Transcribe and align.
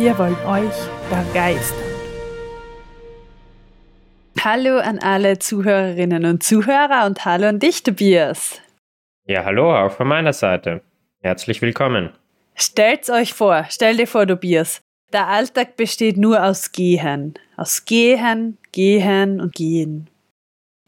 Wir 0.00 0.16
wollen 0.16 0.34
euch 0.46 0.72
begeistern. 1.10 1.76
Hallo 4.42 4.78
an 4.78 4.98
alle 5.00 5.38
Zuhörerinnen 5.38 6.24
und 6.24 6.42
Zuhörer 6.42 7.04
und 7.04 7.22
hallo 7.26 7.48
an 7.48 7.58
dich, 7.58 7.82
Tobias. 7.82 8.62
Ja, 9.26 9.44
hallo, 9.44 9.76
auch 9.76 9.92
von 9.92 10.08
meiner 10.08 10.32
Seite. 10.32 10.80
Herzlich 11.20 11.60
willkommen. 11.60 12.14
Stellt's 12.54 13.10
euch 13.10 13.34
vor, 13.34 13.66
stell 13.68 13.98
dir 13.98 14.06
vor, 14.06 14.26
Tobias. 14.26 14.80
Der 15.12 15.26
Alltag 15.26 15.76
besteht 15.76 16.16
nur 16.16 16.42
aus 16.42 16.72
Gehen. 16.72 17.34
Aus 17.58 17.84
Gehen, 17.84 18.56
Gehen 18.72 19.38
und 19.38 19.52
Gehen. 19.54 20.08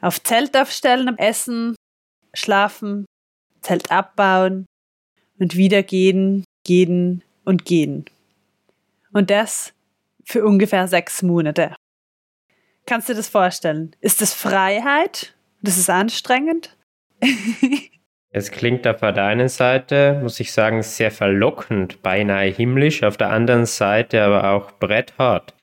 Auf 0.01 0.23
Zelt 0.23 0.57
aufstellen, 0.57 1.19
essen, 1.19 1.77
schlafen, 2.33 3.05
Zelt 3.61 3.91
abbauen 3.91 4.65
und 5.39 5.55
wieder 5.55 5.83
gehen, 5.83 6.45
gehen 6.65 7.23
und 7.45 7.67
gehen. 7.67 8.07
Und 9.13 9.31
das 9.31 9.75
für 10.25 10.45
ungefähr 10.45 10.89
sechs 10.89 11.23
Monate. 11.23 11.75
Kannst 12.87 13.09
du 13.09 13.13
dir 13.13 13.19
das 13.19 13.29
vorstellen? 13.29 13.95
Ist 14.01 14.21
das 14.21 14.35
Freiheit? 14.35 15.35
Das 15.63 15.77
ist 15.77 15.91
anstrengend? 15.91 16.77
Es 18.35 18.51
klingt 18.51 18.87
auf 18.87 19.01
der 19.01 19.25
einen 19.25 19.49
Seite, 19.49 20.19
muss 20.23 20.41
ich 20.41 20.53
sagen, 20.53 20.83
sehr 20.83 21.11
verlockend, 21.11 22.01
beinahe 22.01 22.49
himmlisch, 22.49 23.03
auf 23.03 23.19
der 23.19 23.29
anderen 23.29 23.67
Seite 23.67 24.23
aber 24.23 24.53
auch 24.53 24.73
bretthart. 24.73 25.55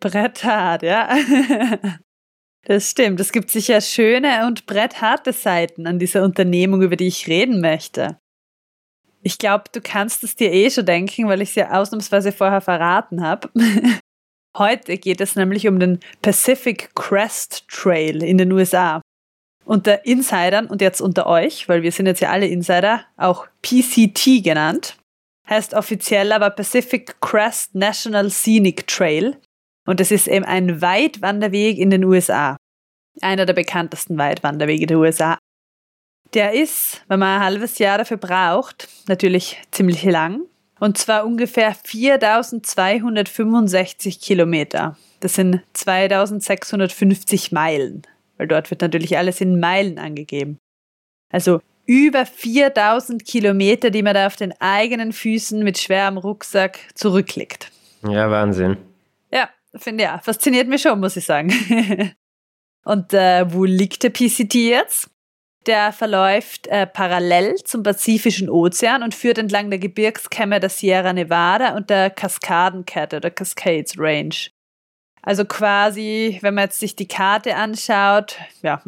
Bretthart, 0.00 0.82
ja. 0.84 1.08
Das 2.66 2.90
stimmt. 2.90 3.20
Es 3.20 3.30
gibt 3.30 3.50
sicher 3.50 3.82
schöne 3.82 4.46
und 4.46 4.64
brettharte 4.64 5.34
Seiten 5.34 5.86
an 5.86 5.98
dieser 5.98 6.22
Unternehmung, 6.22 6.80
über 6.80 6.96
die 6.96 7.08
ich 7.08 7.28
reden 7.28 7.60
möchte. 7.60 8.18
Ich 9.24 9.38
glaube, 9.38 9.64
du 9.72 9.80
kannst 9.80 10.22
es 10.22 10.36
dir 10.36 10.52
eh 10.52 10.70
schon 10.70 10.84
denken, 10.84 11.28
weil 11.28 11.40
ich 11.40 11.48
es 11.50 11.54
ja 11.54 11.70
ausnahmsweise 11.70 12.30
vorher 12.30 12.60
verraten 12.60 13.22
habe. 13.22 13.48
Heute 14.56 14.98
geht 14.98 15.20
es 15.20 15.34
nämlich 15.34 15.66
um 15.66 15.80
den 15.80 15.98
Pacific 16.22 16.94
Crest 16.94 17.66
Trail 17.68 18.22
in 18.22 18.38
den 18.38 18.52
USA 18.52 19.00
unter 19.64 20.04
Insidern 20.04 20.66
und 20.66 20.82
jetzt 20.82 21.00
unter 21.00 21.26
euch, 21.26 21.68
weil 21.68 21.82
wir 21.82 21.90
sind 21.90 22.06
jetzt 22.06 22.20
ja 22.20 22.30
alle 22.30 22.46
Insider, 22.46 23.04
auch 23.16 23.46
PCT 23.62 24.44
genannt, 24.44 24.98
heißt 25.48 25.72
offiziell 25.72 26.32
aber 26.32 26.50
Pacific 26.50 27.18
Crest 27.20 27.74
National 27.74 28.30
Scenic 28.30 28.86
Trail 28.86 29.38
und 29.86 30.00
es 30.00 30.10
ist 30.10 30.28
eben 30.28 30.44
ein 30.44 30.82
Weitwanderweg 30.82 31.78
in 31.78 31.90
den 31.90 32.04
USA. 32.04 32.56
Einer 33.20 33.46
der 33.46 33.54
bekanntesten 33.54 34.18
Weitwanderwege 34.18 34.86
der 34.86 34.98
USA. 34.98 35.38
Der 36.34 36.52
ist, 36.52 37.02
wenn 37.08 37.20
man 37.20 37.36
ein 37.36 37.44
halbes 37.44 37.78
Jahr 37.78 37.98
dafür 37.98 38.18
braucht, 38.18 38.88
natürlich 39.08 39.62
ziemlich 39.70 40.04
lang. 40.04 40.42
Und 40.80 40.98
zwar 40.98 41.24
ungefähr 41.24 41.74
4265 41.74 44.20
Kilometer. 44.20 44.96
Das 45.20 45.34
sind 45.34 45.62
2650 45.72 47.52
Meilen 47.52 48.02
weil 48.36 48.48
dort 48.48 48.70
wird 48.70 48.80
natürlich 48.80 49.16
alles 49.16 49.40
in 49.40 49.60
Meilen 49.60 49.98
angegeben. 49.98 50.58
Also 51.30 51.60
über 51.86 52.24
4000 52.24 53.24
Kilometer, 53.24 53.90
die 53.90 54.02
man 54.02 54.14
da 54.14 54.26
auf 54.26 54.36
den 54.36 54.52
eigenen 54.60 55.12
Füßen 55.12 55.62
mit 55.62 55.78
schwerem 55.78 56.16
Rucksack 56.16 56.78
zurücklegt. 56.94 57.70
Ja, 58.06 58.30
Wahnsinn. 58.30 58.76
Ja, 59.30 59.50
finde 59.74 60.04
ich 60.04 60.10
auch. 60.10 60.22
Fasziniert 60.22 60.68
mich 60.68 60.82
schon, 60.82 61.00
muss 61.00 61.16
ich 61.16 61.24
sagen. 61.24 61.52
Und 62.84 63.14
äh, 63.14 63.52
wo 63.52 63.64
liegt 63.64 64.02
der 64.02 64.10
PCT 64.10 64.54
jetzt? 64.54 65.10
Der 65.66 65.92
verläuft 65.92 66.66
äh, 66.66 66.86
parallel 66.86 67.54
zum 67.64 67.82
Pazifischen 67.82 68.50
Ozean 68.50 69.02
und 69.02 69.14
führt 69.14 69.38
entlang 69.38 69.70
der 69.70 69.78
Gebirgskämme 69.78 70.60
der 70.60 70.68
Sierra 70.68 71.12
Nevada 71.12 71.74
und 71.74 71.88
der 71.88 72.10
Kaskadenkette 72.10 73.20
der 73.20 73.30
Cascades 73.30 73.94
Range. 73.98 74.34
Also 75.26 75.46
quasi, 75.46 76.38
wenn 76.42 76.52
man 76.52 76.64
jetzt 76.64 76.80
sich 76.80 76.96
die 76.96 77.08
Karte 77.08 77.56
anschaut, 77.56 78.36
ja, 78.60 78.82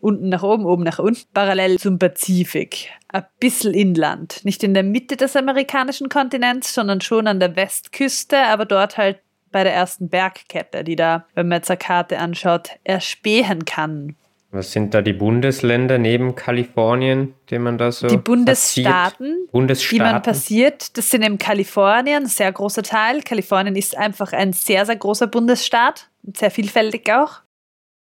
unten 0.00 0.28
nach 0.28 0.44
oben, 0.44 0.64
oben 0.64 0.84
nach 0.84 1.00
unten, 1.00 1.26
parallel 1.34 1.80
zum 1.80 1.98
Pazifik. 1.98 2.90
Ein 3.08 3.24
bisschen 3.40 3.74
inland. 3.74 4.44
Nicht 4.44 4.62
in 4.62 4.72
der 4.72 4.84
Mitte 4.84 5.16
des 5.16 5.34
amerikanischen 5.34 6.08
Kontinents, 6.08 6.74
sondern 6.74 7.00
schon 7.00 7.26
an 7.26 7.40
der 7.40 7.56
Westküste, 7.56 8.38
aber 8.38 8.66
dort 8.66 8.98
halt 8.98 9.18
bei 9.50 9.64
der 9.64 9.74
ersten 9.74 10.08
Bergkette, 10.08 10.84
die 10.84 10.94
da, 10.94 11.26
wenn 11.34 11.48
man 11.48 11.56
jetzt 11.56 11.70
eine 11.70 11.78
Karte 11.78 12.20
anschaut, 12.20 12.70
erspähen 12.84 13.64
kann. 13.64 14.14
Was 14.52 14.72
sind 14.72 14.94
da 14.94 15.00
die 15.00 15.12
Bundesländer 15.12 15.98
neben 15.98 16.34
Kalifornien, 16.34 17.34
die 17.50 17.58
man 17.60 17.78
da 17.78 17.92
so 17.92 18.08
Die 18.08 18.16
Bundesstaaten, 18.16 19.46
Bundesstaaten, 19.52 19.96
die 19.96 20.12
man 20.12 20.22
passiert, 20.22 20.96
das 20.98 21.10
sind 21.10 21.22
eben 21.22 21.38
Kalifornien, 21.38 22.24
ein 22.24 22.28
sehr 22.28 22.50
großer 22.50 22.82
Teil. 22.82 23.22
Kalifornien 23.22 23.76
ist 23.76 23.96
einfach 23.96 24.32
ein 24.32 24.52
sehr, 24.52 24.86
sehr 24.86 24.96
großer 24.96 25.28
Bundesstaat, 25.28 26.08
sehr 26.36 26.50
vielfältig 26.50 27.12
auch. 27.12 27.42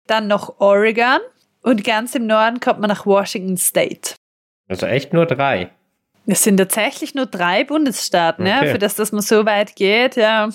Dann 0.07 0.29
noch 0.29 0.61
Oregon 0.61 1.21
und 1.63 1.85
ganz 1.85 2.15
im 2.15 2.27
Norden 2.27 2.59
kommt 2.59 2.81
man 2.81 2.89
nach 2.89 3.05
Washington 3.05 3.59
State. 3.59 4.15
Also 4.67 4.87
echt 4.87 5.13
nur 5.13 5.27
drei? 5.27 5.71
Es 6.27 6.43
sind 6.43 6.57
tatsächlich 6.57 7.15
nur 7.15 7.27
drei 7.27 7.65
Bundesstaaten, 7.65 8.47
okay. 8.47 8.67
ja, 8.67 8.73
für 8.73 8.79
das, 8.79 8.95
dass 8.95 9.13
man 9.13 9.21
so 9.21 9.45
weit 9.45 9.77
geht. 9.77 10.17
Ja, 10.17 10.49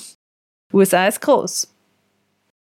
USA 0.74 1.07
ist 1.07 1.22
groß. 1.22 1.75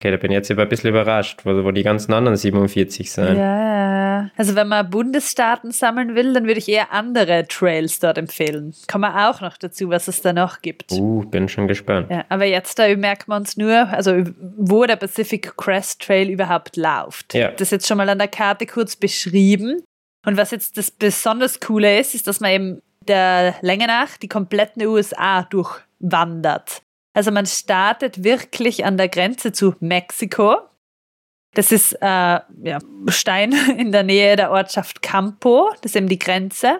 Okay, 0.01 0.09
da 0.09 0.17
bin 0.17 0.31
ich 0.31 0.35
jetzt 0.35 0.49
aber 0.49 0.63
ein 0.63 0.69
bisschen 0.69 0.89
überrascht, 0.89 1.41
wo, 1.43 1.63
wo 1.63 1.69
die 1.69 1.83
ganzen 1.83 2.11
anderen 2.11 2.35
47 2.35 3.11
sind. 3.11 3.37
Ja, 3.37 4.31
also 4.35 4.55
wenn 4.55 4.67
man 4.67 4.89
Bundesstaaten 4.89 5.69
sammeln 5.69 6.15
will, 6.15 6.33
dann 6.33 6.47
würde 6.47 6.57
ich 6.57 6.67
eher 6.67 6.91
andere 6.91 7.45
Trails 7.47 7.99
dort 7.99 8.17
empfehlen. 8.17 8.73
Kommen 8.91 9.03
wir 9.03 9.29
auch 9.29 9.41
noch 9.41 9.57
dazu, 9.57 9.91
was 9.91 10.07
es 10.07 10.23
da 10.23 10.33
noch 10.33 10.63
gibt. 10.63 10.91
Uh, 10.91 11.23
bin 11.25 11.47
schon 11.47 11.67
gespannt. 11.67 12.09
Ja, 12.09 12.25
aber 12.29 12.45
jetzt 12.45 12.79
da 12.79 12.87
merkt 12.97 13.27
man 13.27 13.43
uns 13.43 13.57
nur, 13.57 13.89
also 13.89 14.23
wo 14.57 14.87
der 14.87 14.95
Pacific 14.95 15.55
Crest 15.55 16.01
Trail 16.01 16.31
überhaupt 16.31 16.77
läuft. 16.77 17.35
Ja. 17.35 17.51
Das 17.51 17.61
ist 17.61 17.71
jetzt 17.71 17.87
schon 17.87 17.97
mal 17.97 18.09
an 18.09 18.17
der 18.17 18.27
Karte 18.27 18.65
kurz 18.65 18.95
beschrieben. 18.95 19.83
Und 20.25 20.35
was 20.35 20.49
jetzt 20.49 20.79
das 20.79 20.89
besonders 20.89 21.59
Coole 21.59 21.99
ist, 21.99 22.15
ist, 22.15 22.25
dass 22.25 22.39
man 22.39 22.49
eben 22.49 22.81
der 23.07 23.53
Länge 23.61 23.85
nach 23.85 24.17
die 24.17 24.27
kompletten 24.27 24.83
USA 24.83 25.43
durchwandert. 25.43 26.81
Also 27.13 27.31
man 27.31 27.45
startet 27.45 28.23
wirklich 28.23 28.85
an 28.85 28.97
der 28.97 29.09
Grenze 29.09 29.51
zu 29.51 29.75
Mexiko. 29.79 30.57
Das 31.53 31.71
ist 31.71 31.93
äh, 32.01 32.05
ja, 32.05 32.79
Stein 33.09 33.51
in 33.77 33.91
der 33.91 34.03
Nähe 34.03 34.35
der 34.35 34.51
Ortschaft 34.51 35.01
Campo, 35.01 35.69
das 35.81 35.91
ist 35.91 35.95
eben 35.97 36.07
die 36.07 36.19
Grenze. 36.19 36.79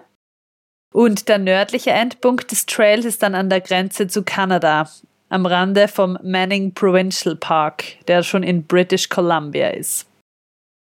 Und 0.94 1.30
der 1.30 1.38
nördliche 1.38 1.92
Endpunkt 1.92 2.52
des 2.52 2.66
Trails 2.66 3.06
ist 3.06 3.24
dann 3.24 3.36
an 3.36 3.50
der 3.50 3.62
Grenze 3.62 4.08
zu 4.08 4.24
Kanada, 4.24 4.90
am 5.30 5.46
Rande 5.46 5.88
vom 5.88 6.18
Manning 6.22 6.74
Provincial 6.74 7.36
Park, 7.36 8.06
der 8.08 8.24
schon 8.24 8.44
in 8.44 8.66
British 8.66 9.08
Columbia 9.08 9.70
ist. 9.70 10.08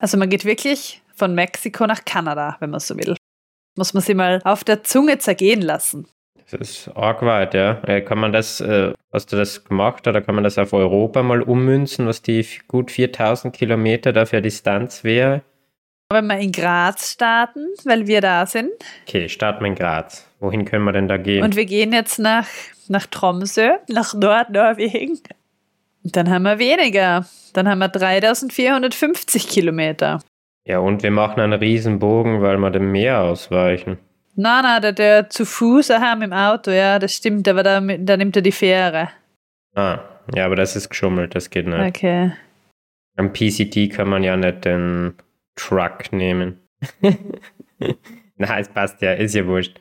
Also 0.00 0.16
man 0.16 0.28
geht 0.28 0.44
wirklich 0.44 1.02
von 1.14 1.34
Mexiko 1.34 1.86
nach 1.86 2.04
Kanada, 2.04 2.56
wenn 2.58 2.70
man 2.70 2.80
so 2.80 2.96
will. 2.96 3.16
Muss 3.76 3.94
man 3.94 4.02
sich 4.02 4.14
mal 4.14 4.40
auf 4.44 4.64
der 4.64 4.82
Zunge 4.82 5.18
zergehen 5.18 5.62
lassen. 5.62 6.08
Das 6.58 6.70
ist 6.70 6.96
arg 6.96 7.22
weit, 7.22 7.54
ja. 7.54 7.80
Äh, 7.86 8.00
kann 8.00 8.18
man 8.18 8.32
das, 8.32 8.60
äh, 8.60 8.92
hast 9.12 9.32
du 9.32 9.36
das 9.36 9.64
gemacht 9.64 10.06
oder 10.06 10.20
kann 10.20 10.34
man 10.34 10.44
das 10.44 10.58
auf 10.58 10.72
Europa 10.72 11.22
mal 11.22 11.42
ummünzen, 11.42 12.06
was 12.06 12.22
die 12.22 12.46
gut 12.68 12.90
4000 12.90 13.54
Kilometer 13.54 14.12
dafür 14.12 14.40
Distanz 14.40 15.02
wäre? 15.02 15.42
Wenn 16.10 16.26
wir 16.26 16.38
in 16.38 16.52
Graz 16.52 17.12
starten, 17.12 17.66
weil 17.84 18.06
wir 18.06 18.20
da 18.20 18.46
sind. 18.46 18.70
Okay, 19.08 19.28
starten 19.28 19.64
wir 19.64 19.68
in 19.68 19.74
Graz. 19.74 20.30
Wohin 20.38 20.64
können 20.64 20.84
wir 20.84 20.92
denn 20.92 21.08
da 21.08 21.16
gehen? 21.16 21.42
Und 21.42 21.56
wir 21.56 21.64
gehen 21.64 21.92
jetzt 21.92 22.18
nach, 22.18 22.46
nach 22.88 23.06
Tromsø, 23.06 23.70
nach 23.88 24.14
Nordnorwegen. 24.14 25.20
Dann 26.04 26.30
haben 26.30 26.42
wir 26.42 26.58
weniger. 26.58 27.26
Dann 27.54 27.68
haben 27.68 27.78
wir 27.78 27.88
3450 27.88 29.48
Kilometer. 29.48 30.20
Ja, 30.66 30.78
und 30.78 31.02
wir 31.02 31.10
machen 31.10 31.40
einen 31.40 31.58
riesen 31.58 31.98
Bogen, 31.98 32.42
weil 32.42 32.58
wir 32.58 32.70
dem 32.70 32.92
Meer 32.92 33.22
ausweichen. 33.22 33.98
Nein, 34.36 34.64
nein, 34.64 34.82
der, 34.82 34.92
der 34.92 35.30
zu 35.30 35.44
Fuß 35.44 35.90
haben 35.90 36.22
im 36.22 36.32
Auto, 36.32 36.70
ja, 36.70 36.98
das 36.98 37.14
stimmt, 37.14 37.46
aber 37.46 37.62
da, 37.62 37.80
da 37.80 38.16
nimmt 38.16 38.34
er 38.36 38.42
die 38.42 38.52
Fähre. 38.52 39.10
Ah, 39.74 40.00
ja, 40.34 40.46
aber 40.46 40.56
das 40.56 40.74
ist 40.76 40.88
geschummelt, 40.88 41.34
das 41.34 41.50
geht 41.50 41.66
nicht. 41.66 41.78
Okay. 41.78 42.32
Am 43.16 43.32
PCT 43.32 43.92
kann 43.92 44.08
man 44.08 44.24
ja 44.24 44.36
nicht 44.36 44.64
den 44.64 45.14
Truck 45.54 46.12
nehmen. 46.12 46.60
Na, 48.36 48.58
es 48.58 48.68
passt 48.68 49.00
ja, 49.02 49.12
ist 49.12 49.34
ja 49.34 49.46
wurscht. 49.46 49.80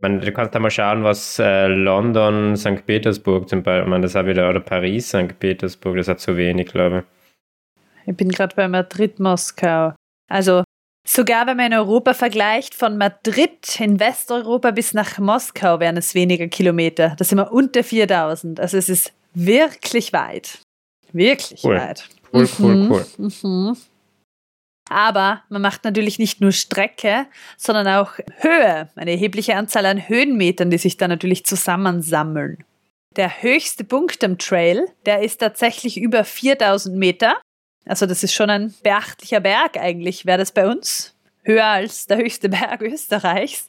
meine, 0.00 0.20
du 0.20 0.32
kannst 0.32 0.54
da 0.54 0.58
mal 0.58 0.70
schauen, 0.70 1.04
was 1.04 1.38
äh, 1.38 1.66
London, 1.66 2.56
St. 2.56 2.86
Petersburg 2.86 3.50
zum 3.50 3.62
Beispiel, 3.62 3.82
ich 3.84 3.90
meine, 3.90 4.02
das 4.02 4.14
hat 4.14 4.24
wieder, 4.26 4.48
oder 4.48 4.60
Paris, 4.60 5.08
St. 5.08 5.38
Petersburg, 5.38 5.96
das 5.96 6.08
hat 6.08 6.20
zu 6.20 6.38
wenig, 6.38 6.68
glaube 6.68 7.04
ich. 7.04 8.08
Ich 8.08 8.16
bin 8.16 8.30
gerade 8.30 8.56
bei 8.56 8.66
Madrid, 8.66 9.20
Moskau. 9.20 9.92
Also 10.28 10.64
sogar 11.06 11.46
wenn 11.46 11.56
man 11.56 11.72
in 11.72 11.78
Europa 11.78 12.14
vergleicht, 12.14 12.74
von 12.74 12.96
Madrid 12.96 13.78
in 13.80 14.00
Westeuropa 14.00 14.70
bis 14.70 14.94
nach 14.94 15.18
Moskau 15.18 15.80
wären 15.80 15.96
es 15.96 16.14
weniger 16.14 16.48
Kilometer. 16.48 17.14
Da 17.16 17.24
sind 17.24 17.38
wir 17.38 17.52
unter 17.52 17.82
4000. 17.84 18.60
Also 18.60 18.76
es 18.76 18.88
ist 18.88 19.12
wirklich 19.34 20.12
weit. 20.12 20.60
Wirklich 21.12 21.64
cool. 21.64 21.76
weit. 21.76 22.08
Cool, 22.32 22.48
cool, 22.58 22.74
mhm. 22.74 22.92
cool. 22.92 23.06
Mhm. 23.18 23.76
Aber 24.88 25.42
man 25.48 25.62
macht 25.62 25.84
natürlich 25.84 26.18
nicht 26.18 26.40
nur 26.40 26.50
Strecke, 26.50 27.26
sondern 27.56 27.86
auch 27.86 28.18
Höhe. 28.40 28.88
Eine 28.96 29.12
erhebliche 29.12 29.54
Anzahl 29.54 29.86
an 29.86 30.08
Höhenmetern, 30.08 30.70
die 30.70 30.78
sich 30.78 30.96
da 30.96 31.06
natürlich 31.06 31.46
zusammensammeln. 31.46 32.64
Der 33.16 33.42
höchste 33.42 33.84
Punkt 33.84 34.22
am 34.24 34.38
Trail, 34.38 34.86
der 35.06 35.22
ist 35.22 35.38
tatsächlich 35.38 35.96
über 35.96 36.24
4000 36.24 36.96
Meter. 36.96 37.40
Also 37.86 38.06
das 38.06 38.22
ist 38.22 38.34
schon 38.34 38.50
ein 38.50 38.74
beachtlicher 38.82 39.40
Berg 39.40 39.76
eigentlich, 39.76 40.26
wäre 40.26 40.38
das 40.38 40.52
bei 40.52 40.68
uns. 40.68 41.14
Höher 41.42 41.66
als 41.66 42.06
der 42.06 42.18
höchste 42.18 42.48
Berg 42.48 42.82
Österreichs. 42.82 43.68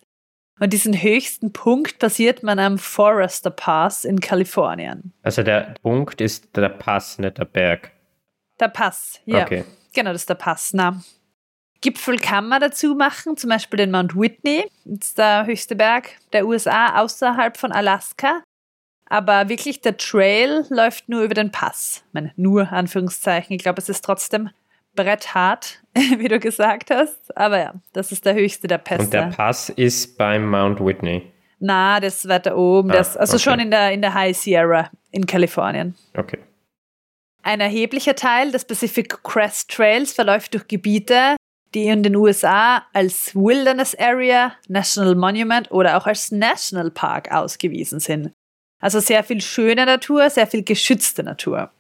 Und 0.60 0.74
diesen 0.74 1.02
höchsten 1.02 1.54
Punkt 1.54 1.98
passiert 1.98 2.44
man 2.44 2.60
am 2.60 2.78
Forester 2.78 3.50
Pass 3.50 4.06
in 4.06 4.20
Kalifornien. 4.20 5.12
Also 5.24 5.42
der 5.42 5.74
Punkt 5.82 6.22
ist 6.22 6.56
der 6.56 6.70
Pass, 6.70 7.18
nicht 7.18 7.40
der 7.40 7.46
Berg. 7.46 7.92
Der 8.60 8.68
Pass, 8.68 9.20
ja. 9.26 9.42
Okay. 9.42 9.64
Genau, 9.94 10.12
das 10.12 10.22
ist 10.22 10.30
der 10.30 10.36
Pass. 10.36 10.72
Na. 10.74 11.02
Gipfel 11.82 12.18
kann 12.18 12.48
man 12.48 12.62
dazu 12.62 12.94
machen, 12.94 13.38
zum 13.38 13.50
Beispiel 13.50 13.78
den 13.78 13.90
Mount 13.90 14.16
Whitney, 14.16 14.66
das 14.86 15.08
ist 15.08 15.18
der 15.18 15.48
höchste 15.48 15.76
Berg 15.76 16.12
der 16.32 16.46
USA 16.46 17.02
außerhalb 17.02 17.58
von 17.58 17.72
Alaska. 17.72 18.44
Aber 19.12 19.50
wirklich 19.50 19.82
der 19.82 19.98
Trail 19.98 20.66
läuft 20.70 21.10
nur 21.10 21.24
über 21.24 21.34
den 21.34 21.52
Pass. 21.52 22.06
Ich 22.08 22.14
meine, 22.14 22.32
nur 22.38 22.72
Anführungszeichen. 22.72 23.54
Ich 23.54 23.62
glaube, 23.62 23.82
es 23.82 23.90
ist 23.90 24.06
trotzdem 24.06 24.52
bretthart, 24.96 25.84
wie 25.94 26.30
du 26.30 26.40
gesagt 26.40 26.92
hast. 26.92 27.36
Aber 27.36 27.60
ja, 27.60 27.74
das 27.92 28.14
ist 28.14 28.26
der 28.26 28.36
höchste 28.36 28.70
der 28.70 28.78
Pässe. 28.78 29.04
Und 29.04 29.14
der 29.14 29.24
Pass 29.24 29.68
ist 29.68 30.18
beim 30.18 30.50
Mount 30.50 30.80
Whitney. 30.80 31.30
Na, 31.60 32.00
das 32.00 32.20
ist 32.20 32.30
weiter 32.30 32.56
oben. 32.56 32.90
Ah, 32.90 32.94
das, 32.94 33.18
also 33.18 33.34
okay. 33.34 33.44
schon 33.44 33.60
in 33.60 33.72
der, 33.72 33.92
in 33.92 34.02
der 34.02 34.14
High 34.14 34.36
Sierra 34.36 34.90
in 35.12 35.26
Kalifornien. 35.26 35.94
Okay. 36.18 36.40
Ein 37.44 37.60
erheblicher 37.60 38.16
Teil 38.16 38.54
des 38.54 38.64
Pacific 38.64 39.22
Crest 39.24 39.72
Trails 39.72 40.14
verläuft 40.14 40.54
durch 40.54 40.70
Gebiete, 40.70 41.36
die 41.74 41.88
in 41.88 42.02
den 42.02 42.16
USA 42.16 42.84
als 42.94 43.36
Wilderness 43.36 43.94
Area, 43.94 44.54
National 44.70 45.16
Monument 45.16 45.70
oder 45.70 45.98
auch 45.98 46.08
als 46.08 46.32
National 46.32 46.92
Park 46.92 47.30
ausgewiesen 47.30 48.00
sind. 48.00 48.32
Also 48.82 49.00
sehr 49.00 49.24
viel 49.24 49.42
schöne 49.42 49.86
Natur, 49.86 50.30
sehr 50.30 50.48
viel 50.48 50.64
geschützte 50.64 51.24
Natur. 51.24 51.72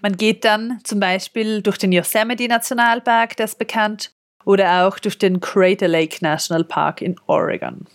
Man 0.00 0.16
geht 0.16 0.44
dann 0.44 0.80
zum 0.84 1.00
Beispiel 1.00 1.60
durch 1.60 1.76
den 1.76 1.92
Yosemite 1.92 2.48
Nationalpark, 2.48 3.36
der 3.36 3.44
ist 3.44 3.58
bekannt, 3.58 4.12
oder 4.44 4.86
auch 4.86 4.98
durch 4.98 5.18
den 5.18 5.40
Crater 5.40 5.88
Lake 5.88 6.18
National 6.22 6.64
Park 6.64 7.02
in 7.02 7.16
Oregon. 7.26 7.86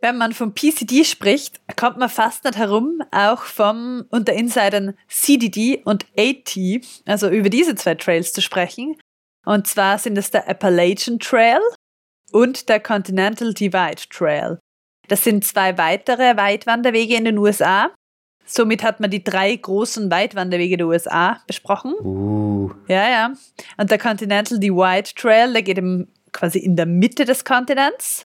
Wenn 0.00 0.18
man 0.18 0.32
vom 0.32 0.52
PCD 0.52 1.04
spricht, 1.04 1.60
kommt 1.76 1.96
man 1.96 2.08
fast 2.08 2.44
nicht 2.44 2.56
herum, 2.56 3.02
auch 3.12 3.42
vom 3.42 4.04
unter 4.10 4.32
Insidern 4.32 4.94
CDD 5.08 5.80
und 5.84 6.06
AT, 6.18 6.58
also 7.06 7.28
über 7.28 7.48
diese 7.48 7.76
zwei 7.76 7.94
Trails 7.94 8.32
zu 8.32 8.42
sprechen. 8.42 8.96
Und 9.44 9.68
zwar 9.68 9.98
sind 9.98 10.18
es 10.18 10.30
der 10.30 10.48
Appalachian 10.48 11.18
Trail 11.18 11.60
und 12.32 12.68
der 12.68 12.80
Continental 12.80 13.54
Divide 13.54 14.02
Trail. 14.10 14.58
Das 15.12 15.24
sind 15.24 15.44
zwei 15.44 15.76
weitere 15.76 16.38
Weitwanderwege 16.38 17.16
in 17.16 17.26
den 17.26 17.36
USA. 17.36 17.90
Somit 18.46 18.82
hat 18.82 18.98
man 18.98 19.10
die 19.10 19.22
drei 19.22 19.54
großen 19.54 20.10
Weitwanderwege 20.10 20.78
der 20.78 20.86
USA 20.86 21.38
besprochen. 21.46 21.92
Uh. 22.02 22.70
Ja, 22.88 23.10
ja. 23.10 23.32
Und 23.76 23.90
der 23.90 23.98
Continental 23.98 24.58
Divide 24.58 25.10
Trail, 25.14 25.52
der 25.52 25.62
geht 25.62 25.76
im, 25.76 26.08
quasi 26.32 26.60
in 26.60 26.76
der 26.76 26.86
Mitte 26.86 27.26
des 27.26 27.44
Kontinents. 27.44 28.22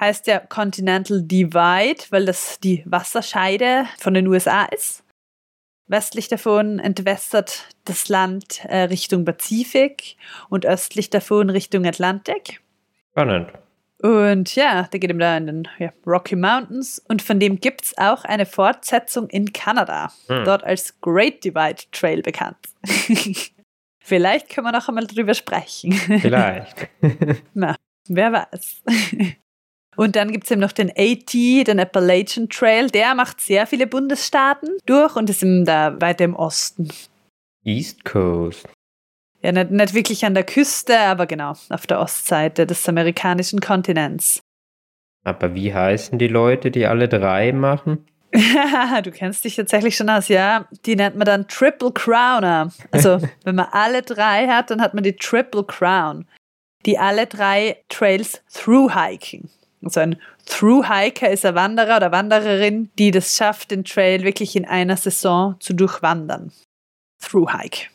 Heißt 0.00 0.26
ja 0.26 0.40
Continental 0.40 1.22
Divide, 1.22 2.02
weil 2.10 2.26
das 2.26 2.58
die 2.58 2.82
Wasserscheide 2.84 3.86
von 4.00 4.12
den 4.12 4.26
USA 4.26 4.64
ist. 4.64 5.04
Westlich 5.86 6.26
davon 6.26 6.80
entwässert 6.80 7.68
das 7.84 8.08
Land 8.08 8.64
äh, 8.64 8.78
Richtung 8.78 9.24
Pazifik 9.24 10.16
und 10.48 10.66
östlich 10.66 11.10
davon 11.10 11.48
Richtung 11.48 11.86
Atlantik. 11.86 12.60
Spannend. 13.12 13.52
Und 14.00 14.54
ja, 14.54 14.84
der 14.84 15.00
geht 15.00 15.10
eben 15.10 15.18
da 15.18 15.36
in 15.36 15.46
den 15.46 15.68
ja, 15.78 15.92
Rocky 16.06 16.36
Mountains 16.36 17.02
und 17.08 17.20
von 17.20 17.40
dem 17.40 17.58
gibt 17.58 17.84
es 17.84 17.98
auch 17.98 18.24
eine 18.24 18.46
Fortsetzung 18.46 19.28
in 19.28 19.52
Kanada, 19.52 20.12
Hm. 20.28 20.44
dort 20.44 20.62
als 20.62 21.00
Great 21.00 21.42
Divide 21.42 21.82
Trail 21.90 22.22
bekannt. 22.22 22.58
Vielleicht 24.00 24.48
können 24.48 24.66
wir 24.66 24.72
noch 24.72 24.88
einmal 24.88 25.06
drüber 25.06 25.34
sprechen. 25.34 25.92
Vielleicht. 26.20 26.88
Na, 27.54 27.74
wer 28.08 28.32
weiß. 28.32 28.82
Und 29.96 30.14
dann 30.14 30.30
gibt 30.30 30.44
es 30.44 30.52
eben 30.52 30.60
noch 30.60 30.70
den 30.70 30.90
AT, 30.96 31.34
den 31.34 31.80
Appalachian 31.80 32.48
Trail. 32.48 32.88
Der 32.88 33.16
macht 33.16 33.40
sehr 33.40 33.66
viele 33.66 33.88
Bundesstaaten 33.88 34.70
durch 34.86 35.16
und 35.16 35.28
ist 35.28 35.42
eben 35.42 35.64
da 35.64 36.00
weiter 36.00 36.24
im 36.24 36.36
Osten. 36.36 36.88
East 37.64 38.04
Coast. 38.04 38.68
Ja, 39.42 39.52
nicht, 39.52 39.70
nicht 39.70 39.94
wirklich 39.94 40.24
an 40.24 40.34
der 40.34 40.44
Küste, 40.44 40.98
aber 40.98 41.26
genau, 41.26 41.54
auf 41.70 41.86
der 41.86 42.00
Ostseite 42.00 42.66
des 42.66 42.88
amerikanischen 42.88 43.60
Kontinents. 43.60 44.40
Aber 45.24 45.54
wie 45.54 45.72
heißen 45.72 46.18
die 46.18 46.28
Leute, 46.28 46.70
die 46.70 46.86
alle 46.86 47.08
drei 47.08 47.52
machen? 47.52 48.04
du 49.02 49.10
kennst 49.10 49.44
dich 49.44 49.56
tatsächlich 49.56 49.96
schon 49.96 50.10
aus, 50.10 50.28
ja. 50.28 50.66
Die 50.86 50.96
nennt 50.96 51.16
man 51.16 51.26
dann 51.26 51.48
Triple 51.48 51.92
Crowner. 51.92 52.72
Also, 52.90 53.20
wenn 53.44 53.54
man 53.54 53.68
alle 53.70 54.02
drei 54.02 54.48
hat, 54.48 54.70
dann 54.70 54.80
hat 54.80 54.94
man 54.94 55.04
die 55.04 55.16
Triple 55.16 55.64
Crown, 55.64 56.26
die 56.84 56.98
alle 56.98 57.26
drei 57.26 57.76
Trails 57.88 58.42
through 58.52 58.92
hiken. 58.94 59.50
Also 59.84 60.00
ein 60.00 60.20
Through-Hiker 60.46 61.30
ist 61.30 61.44
ein 61.44 61.54
Wanderer 61.54 61.98
oder 61.98 62.12
Wandererin, 62.12 62.90
die 62.98 63.10
das 63.10 63.36
schafft, 63.36 63.70
den 63.70 63.84
Trail 63.84 64.22
wirklich 64.22 64.56
in 64.56 64.64
einer 64.64 64.96
Saison 64.96 65.56
zu 65.60 65.74
durchwandern. 65.74 66.52
Through-Hike. 67.22 67.90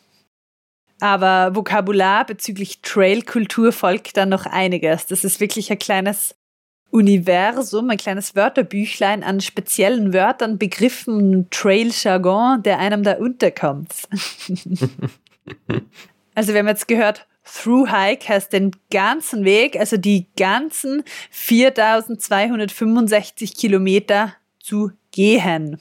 Aber 1.00 1.54
Vokabular 1.54 2.24
bezüglich 2.24 2.80
Trailkultur 2.80 3.72
folgt 3.72 4.16
dann 4.16 4.28
noch 4.28 4.46
einiges. 4.46 5.06
Das 5.06 5.24
ist 5.24 5.40
wirklich 5.40 5.70
ein 5.70 5.78
kleines 5.78 6.34
Universum, 6.90 7.90
ein 7.90 7.96
kleines 7.96 8.36
Wörterbüchlein 8.36 9.24
an 9.24 9.40
speziellen 9.40 10.12
Wörtern, 10.12 10.58
Begriffen 10.58 11.48
Trail-Jargon, 11.50 12.62
der 12.62 12.78
einem 12.78 13.02
da 13.02 13.14
unterkommt. 13.14 13.92
also 16.36 16.52
wir 16.52 16.60
haben 16.60 16.68
jetzt 16.68 16.86
gehört, 16.86 17.26
Through 17.44 17.90
Hike 17.90 18.28
heißt 18.28 18.52
den 18.52 18.70
ganzen 18.90 19.44
Weg, 19.44 19.76
also 19.76 19.96
die 19.96 20.28
ganzen 20.36 21.02
4265 21.30 23.56
Kilometer 23.56 24.34
zu 24.60 24.92
gehen. 25.10 25.80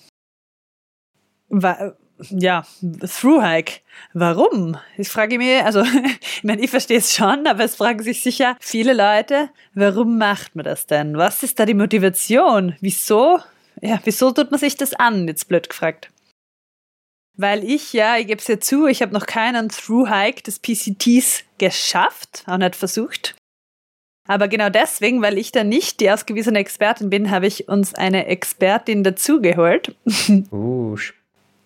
Ja, 2.30 2.64
Through 2.82 3.42
Hike. 3.42 3.82
Warum? 4.14 4.78
Ich 4.98 5.10
frage 5.10 5.38
mich, 5.38 5.64
also, 5.64 5.82
ich 6.22 6.44
meine, 6.44 6.62
ich 6.62 6.70
verstehe 6.70 7.00
es 7.00 7.14
schon, 7.14 7.48
aber 7.48 7.64
es 7.64 7.76
fragen 7.76 8.04
sich 8.04 8.22
sicher 8.22 8.56
viele 8.60 8.94
Leute, 8.94 9.50
warum 9.74 10.18
macht 10.18 10.56
man 10.56 10.64
das 10.66 10.86
denn? 10.86 11.18
Was 11.18 11.44
ist 11.44 11.60
da 11.60 11.66
die 11.66 11.74
Motivation? 11.74 12.76
Wieso? 12.82 13.40
Ja, 13.82 14.00
wieso 14.04 14.32
tut 14.32 14.52
man 14.52 14.60
sich 14.60 14.78
das 14.78 14.94
an? 14.94 15.28
Jetzt 15.28 15.48
blöd 15.48 15.70
gefragt. 15.70 16.12
Weil 17.36 17.64
ich, 17.64 17.94
ja, 17.94 18.18
ich 18.18 18.28
gebe 18.28 18.40
es 18.40 18.48
ja 18.48 18.60
zu, 18.60 18.86
ich 18.86 19.02
habe 19.02 19.12
noch 19.14 19.26
keinen 19.26 19.70
Through-Hike 19.70 20.44
des 20.44 20.60
PCTs 20.60 21.44
geschafft, 21.58 22.44
auch 22.46 22.58
nicht 22.58 22.76
versucht. 22.76 23.36
Aber 24.30 24.48
genau 24.48 24.70
deswegen, 24.70 25.22
weil 25.22 25.38
ich 25.38 25.52
da 25.52 25.64
nicht 25.64 26.00
die 26.00 26.10
ausgewiesene 26.12 26.60
Expertin 26.60 27.10
bin, 27.10 27.32
habe 27.32 27.48
ich 27.48 27.68
uns 27.68 27.96
eine 27.96 28.28
Expertin 28.28 29.04
dazugeholt. 29.04 29.96
Uh, 30.52 30.94
sp- 30.96 31.18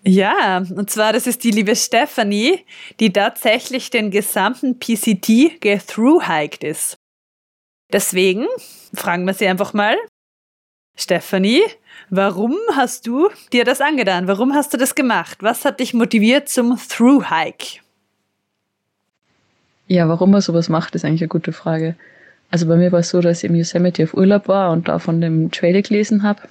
Ja, 0.04 0.60
und 0.60 0.90
zwar, 0.90 1.12
das 1.12 1.28
ist 1.28 1.44
die 1.44 1.52
liebe 1.52 1.76
Stephanie, 1.76 2.66
die 3.00 3.12
tatsächlich 3.12 3.90
den 3.90 4.12
gesamten 4.12 4.80
PCT 4.80 5.60
gethrough-hiked 5.60 6.64
ist. 6.64 6.98
Deswegen 7.92 8.48
fragen 8.94 9.26
wir 9.26 9.34
sie 9.34 9.48
einfach 9.48 9.74
mal, 9.74 9.96
Stephanie, 10.96 11.62
warum 12.10 12.56
hast 12.74 13.06
du 13.06 13.30
dir 13.54 13.66
das 13.66 13.82
angetan? 13.82 14.28
Warum 14.28 14.54
hast 14.54 14.74
du 14.74 14.78
das 14.78 14.96
gemacht? 14.96 15.38
Was 15.42 15.64
hat 15.64 15.80
dich 15.80 15.94
motiviert 15.94 16.50
zum 16.50 16.78
Through-Hike? 16.78 17.82
Ja, 19.88 20.10
warum 20.10 20.32
man 20.32 20.42
sowas 20.42 20.70
macht, 20.70 20.96
ist 20.96 21.06
eigentlich 21.06 21.22
eine 21.22 21.30
gute 21.30 21.54
Frage. 21.54 21.96
Also 22.50 22.68
bei 22.68 22.76
mir 22.76 22.92
war 22.92 23.00
es 23.00 23.10
so, 23.10 23.22
dass 23.22 23.44
ich 23.44 23.50
im 23.50 23.56
Yosemite 23.56 24.04
auf 24.04 24.14
Urlaub 24.14 24.48
war 24.48 24.72
und 24.72 24.88
da 24.88 25.00
von 25.00 25.22
dem 25.22 25.52
Trailer 25.52 25.82
gelesen 25.82 26.24
habe. 26.24 26.42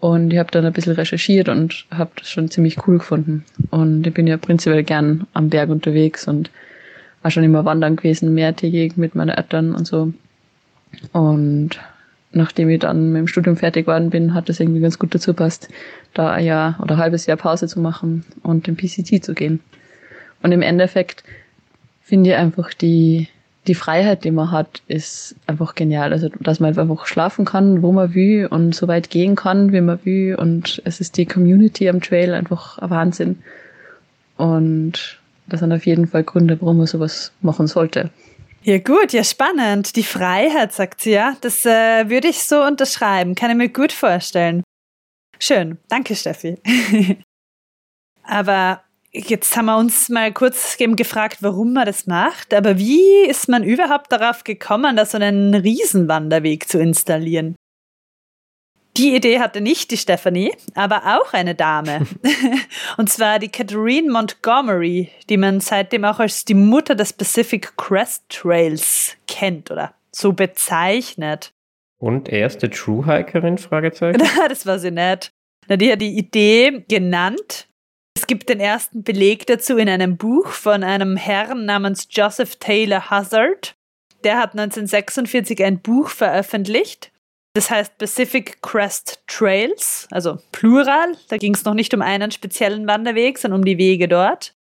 Und 0.00 0.32
ich 0.32 0.38
habe 0.38 0.50
dann 0.50 0.66
ein 0.66 0.72
bisschen 0.72 0.94
recherchiert 0.94 1.48
und 1.48 1.86
habe 1.90 2.10
das 2.16 2.28
schon 2.28 2.50
ziemlich 2.50 2.86
cool 2.86 2.98
gefunden. 2.98 3.44
Und 3.70 4.06
ich 4.06 4.12
bin 4.12 4.26
ja 4.26 4.36
prinzipiell 4.36 4.84
gern 4.84 5.26
am 5.32 5.48
Berg 5.48 5.70
unterwegs 5.70 6.28
und 6.28 6.50
war 7.22 7.30
schon 7.30 7.44
immer 7.44 7.64
wandern 7.64 7.96
gewesen, 7.96 8.34
mehrtägig 8.34 8.96
mit 8.96 9.14
meinen 9.14 9.30
Eltern 9.30 9.74
und 9.74 9.86
so. 9.86 10.12
Und 11.12 11.70
nachdem 12.32 12.68
ich 12.68 12.80
dann 12.80 13.12
mit 13.12 13.20
dem 13.20 13.28
Studium 13.28 13.56
fertig 13.56 13.86
geworden 13.86 14.10
bin, 14.10 14.34
hat 14.34 14.48
das 14.48 14.60
irgendwie 14.60 14.80
ganz 14.80 14.98
gut 14.98 15.14
dazu 15.14 15.34
passt, 15.34 15.68
da 16.14 16.30
ein 16.30 16.44
Jahr 16.44 16.78
oder 16.82 16.96
ein 16.96 17.00
halbes 17.00 17.26
Jahr 17.26 17.36
Pause 17.36 17.66
zu 17.66 17.80
machen 17.80 18.24
und 18.42 18.66
den 18.66 18.76
PCT 18.76 19.24
zu 19.24 19.34
gehen. 19.34 19.60
Und 20.42 20.52
im 20.52 20.62
Endeffekt 20.62 21.24
finde 22.02 22.30
ich 22.30 22.36
einfach 22.36 22.74
die, 22.74 23.28
die 23.66 23.74
Freiheit, 23.74 24.24
die 24.24 24.30
man 24.30 24.50
hat, 24.50 24.82
ist 24.86 25.34
einfach 25.46 25.74
genial. 25.74 26.12
Also, 26.12 26.28
dass 26.40 26.60
man 26.60 26.76
einfach 26.76 27.06
schlafen 27.06 27.44
kann, 27.44 27.82
wo 27.82 27.92
man 27.92 28.14
will 28.14 28.46
und 28.46 28.74
so 28.74 28.88
weit 28.88 29.10
gehen 29.10 29.34
kann, 29.34 29.72
wie 29.72 29.80
man 29.80 30.04
will. 30.04 30.34
Und 30.36 30.80
es 30.84 31.00
ist 31.00 31.16
die 31.16 31.26
Community 31.26 31.88
am 31.88 32.00
Trail 32.00 32.34
einfach 32.34 32.78
ein 32.78 32.90
Wahnsinn. 32.90 33.42
Und 34.36 35.18
das 35.46 35.60
sind 35.60 35.72
auf 35.72 35.86
jeden 35.86 36.06
Fall 36.06 36.24
Gründe, 36.24 36.60
warum 36.60 36.78
man 36.78 36.86
sowas 36.86 37.32
machen 37.40 37.66
sollte. 37.66 38.10
Ja 38.62 38.78
gut, 38.78 39.12
ja 39.12 39.22
spannend. 39.22 39.94
Die 39.96 40.02
Freiheit, 40.02 40.72
sagt 40.72 41.00
sie 41.00 41.12
ja. 41.12 41.36
Das 41.40 41.64
äh, 41.64 42.08
würde 42.08 42.28
ich 42.28 42.42
so 42.42 42.62
unterschreiben. 42.62 43.34
Kann 43.34 43.50
ich 43.50 43.56
mir 43.56 43.68
gut 43.68 43.92
vorstellen. 43.92 44.64
Schön. 45.38 45.78
Danke, 45.88 46.16
Steffi. 46.16 46.56
Aber 48.24 48.80
jetzt 49.16 49.56
haben 49.56 49.66
wir 49.66 49.78
uns 49.78 50.08
mal 50.08 50.32
kurz 50.32 50.78
eben 50.78 50.96
gefragt, 50.96 51.38
warum 51.40 51.72
man 51.72 51.86
das 51.86 52.06
macht. 52.06 52.54
Aber 52.54 52.78
wie 52.78 53.24
ist 53.28 53.48
man 53.48 53.64
überhaupt 53.64 54.12
darauf 54.12 54.44
gekommen, 54.44 54.96
da 54.96 55.06
so 55.06 55.18
einen 55.18 55.54
Riesenwanderweg 55.54 56.68
zu 56.68 56.78
installieren? 56.78 57.56
Die 58.96 59.14
Idee 59.14 59.40
hatte 59.40 59.60
nicht 59.60 59.90
die 59.90 59.98
Stephanie, 59.98 60.54
aber 60.74 61.18
auch 61.18 61.34
eine 61.34 61.54
Dame. 61.54 62.06
Und 62.96 63.10
zwar 63.10 63.38
die 63.38 63.50
Catherine 63.50 64.10
Montgomery, 64.10 65.10
die 65.28 65.36
man 65.36 65.60
seitdem 65.60 66.06
auch 66.06 66.18
als 66.18 66.46
die 66.46 66.54
Mutter 66.54 66.94
des 66.94 67.12
Pacific 67.12 67.76
Crest 67.76 68.24
Trails 68.30 69.14
kennt 69.28 69.70
oder 69.70 69.92
so 70.12 70.32
bezeichnet. 70.32 71.52
Und 71.98 72.30
erste 72.30 72.70
True 72.70 73.04
Hikerin? 73.04 73.58
Fragezeichen. 73.58 74.22
das 74.48 74.64
war 74.64 74.78
sie 74.78 74.90
nicht. 74.90 75.30
Na, 75.68 75.76
die 75.76 75.92
hat 75.92 76.00
die 76.00 76.16
Idee 76.16 76.84
genannt. 76.88 77.68
Es 78.26 78.28
gibt 78.28 78.48
den 78.48 78.58
ersten 78.58 79.04
Beleg 79.04 79.46
dazu 79.46 79.76
in 79.76 79.88
einem 79.88 80.16
Buch 80.16 80.48
von 80.48 80.82
einem 80.82 81.16
Herrn 81.16 81.64
namens 81.64 82.08
Joseph 82.10 82.56
Taylor 82.56 83.08
Hazard. 83.08 83.76
Der 84.24 84.38
hat 84.38 84.50
1946 84.50 85.62
ein 85.62 85.80
Buch 85.80 86.08
veröffentlicht 86.08 87.12
das 87.56 87.70
heißt 87.70 87.96
Pacific 87.96 88.60
Crest 88.60 89.22
Trails, 89.26 90.06
also 90.10 90.38
Plural. 90.52 91.16
Da 91.28 91.38
ging 91.38 91.54
es 91.54 91.64
noch 91.64 91.72
nicht 91.72 91.94
um 91.94 92.02
einen 92.02 92.30
speziellen 92.30 92.86
Wanderweg, 92.86 93.38
sondern 93.38 93.60
um 93.60 93.64
die 93.64 93.78
Wege 93.78 94.08
dort. 94.08 94.54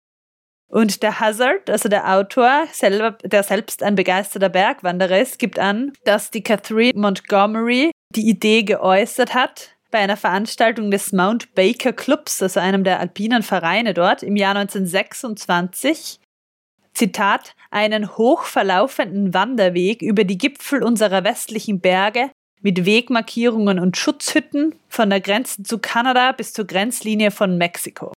Und 0.69 1.03
der 1.03 1.19
Hazard, 1.19 1.71
also 1.71 1.89
der 1.89 2.13
Autor, 2.13 2.67
selber, 2.71 3.13
der 3.23 3.45
selbst 3.45 3.83
ein 3.83 3.95
begeisterter 3.95 4.51
Bergwanderer 4.51 5.21
ist, 5.21 5.39
gibt 5.39 5.59
an, 5.59 5.95
dass 6.05 6.31
die 6.31 6.43
Catherine 6.43 6.93
Montgomery 6.95 7.93
die 8.15 8.29
Idee 8.29 8.63
geäußert 8.63 9.33
hat, 9.33 9.71
bei 9.93 9.99
einer 9.99 10.17
Veranstaltung 10.17 10.91
des 10.91 11.13
Mount 11.13 11.55
Baker 11.55 11.93
Clubs, 11.93 12.43
also 12.43 12.59
einem 12.59 12.83
der 12.83 12.99
alpinen 12.99 13.45
Vereine 13.45 13.95
dort, 13.95 14.25
im 14.25 14.35
Jahr 14.35 14.57
1926, 14.57 16.19
Zitat, 16.95 17.55
einen 17.71 18.17
hochverlaufenden 18.17 19.33
Wanderweg 19.33 20.03
über 20.03 20.25
die 20.25 20.39
Gipfel 20.39 20.83
unserer 20.83 21.23
westlichen 21.23 21.81
Berge 21.81 22.31
mit 22.61 22.85
Wegmarkierungen 22.85 23.79
und 23.79 23.97
Schutzhütten 23.97 24.75
von 24.89 25.11
der 25.11 25.21
Grenze 25.21 25.63
zu 25.63 25.79
Kanada 25.79 26.33
bis 26.33 26.53
zur 26.53 26.67
Grenzlinie 26.67 27.31
von 27.31 27.57
Mexiko. 27.57 28.13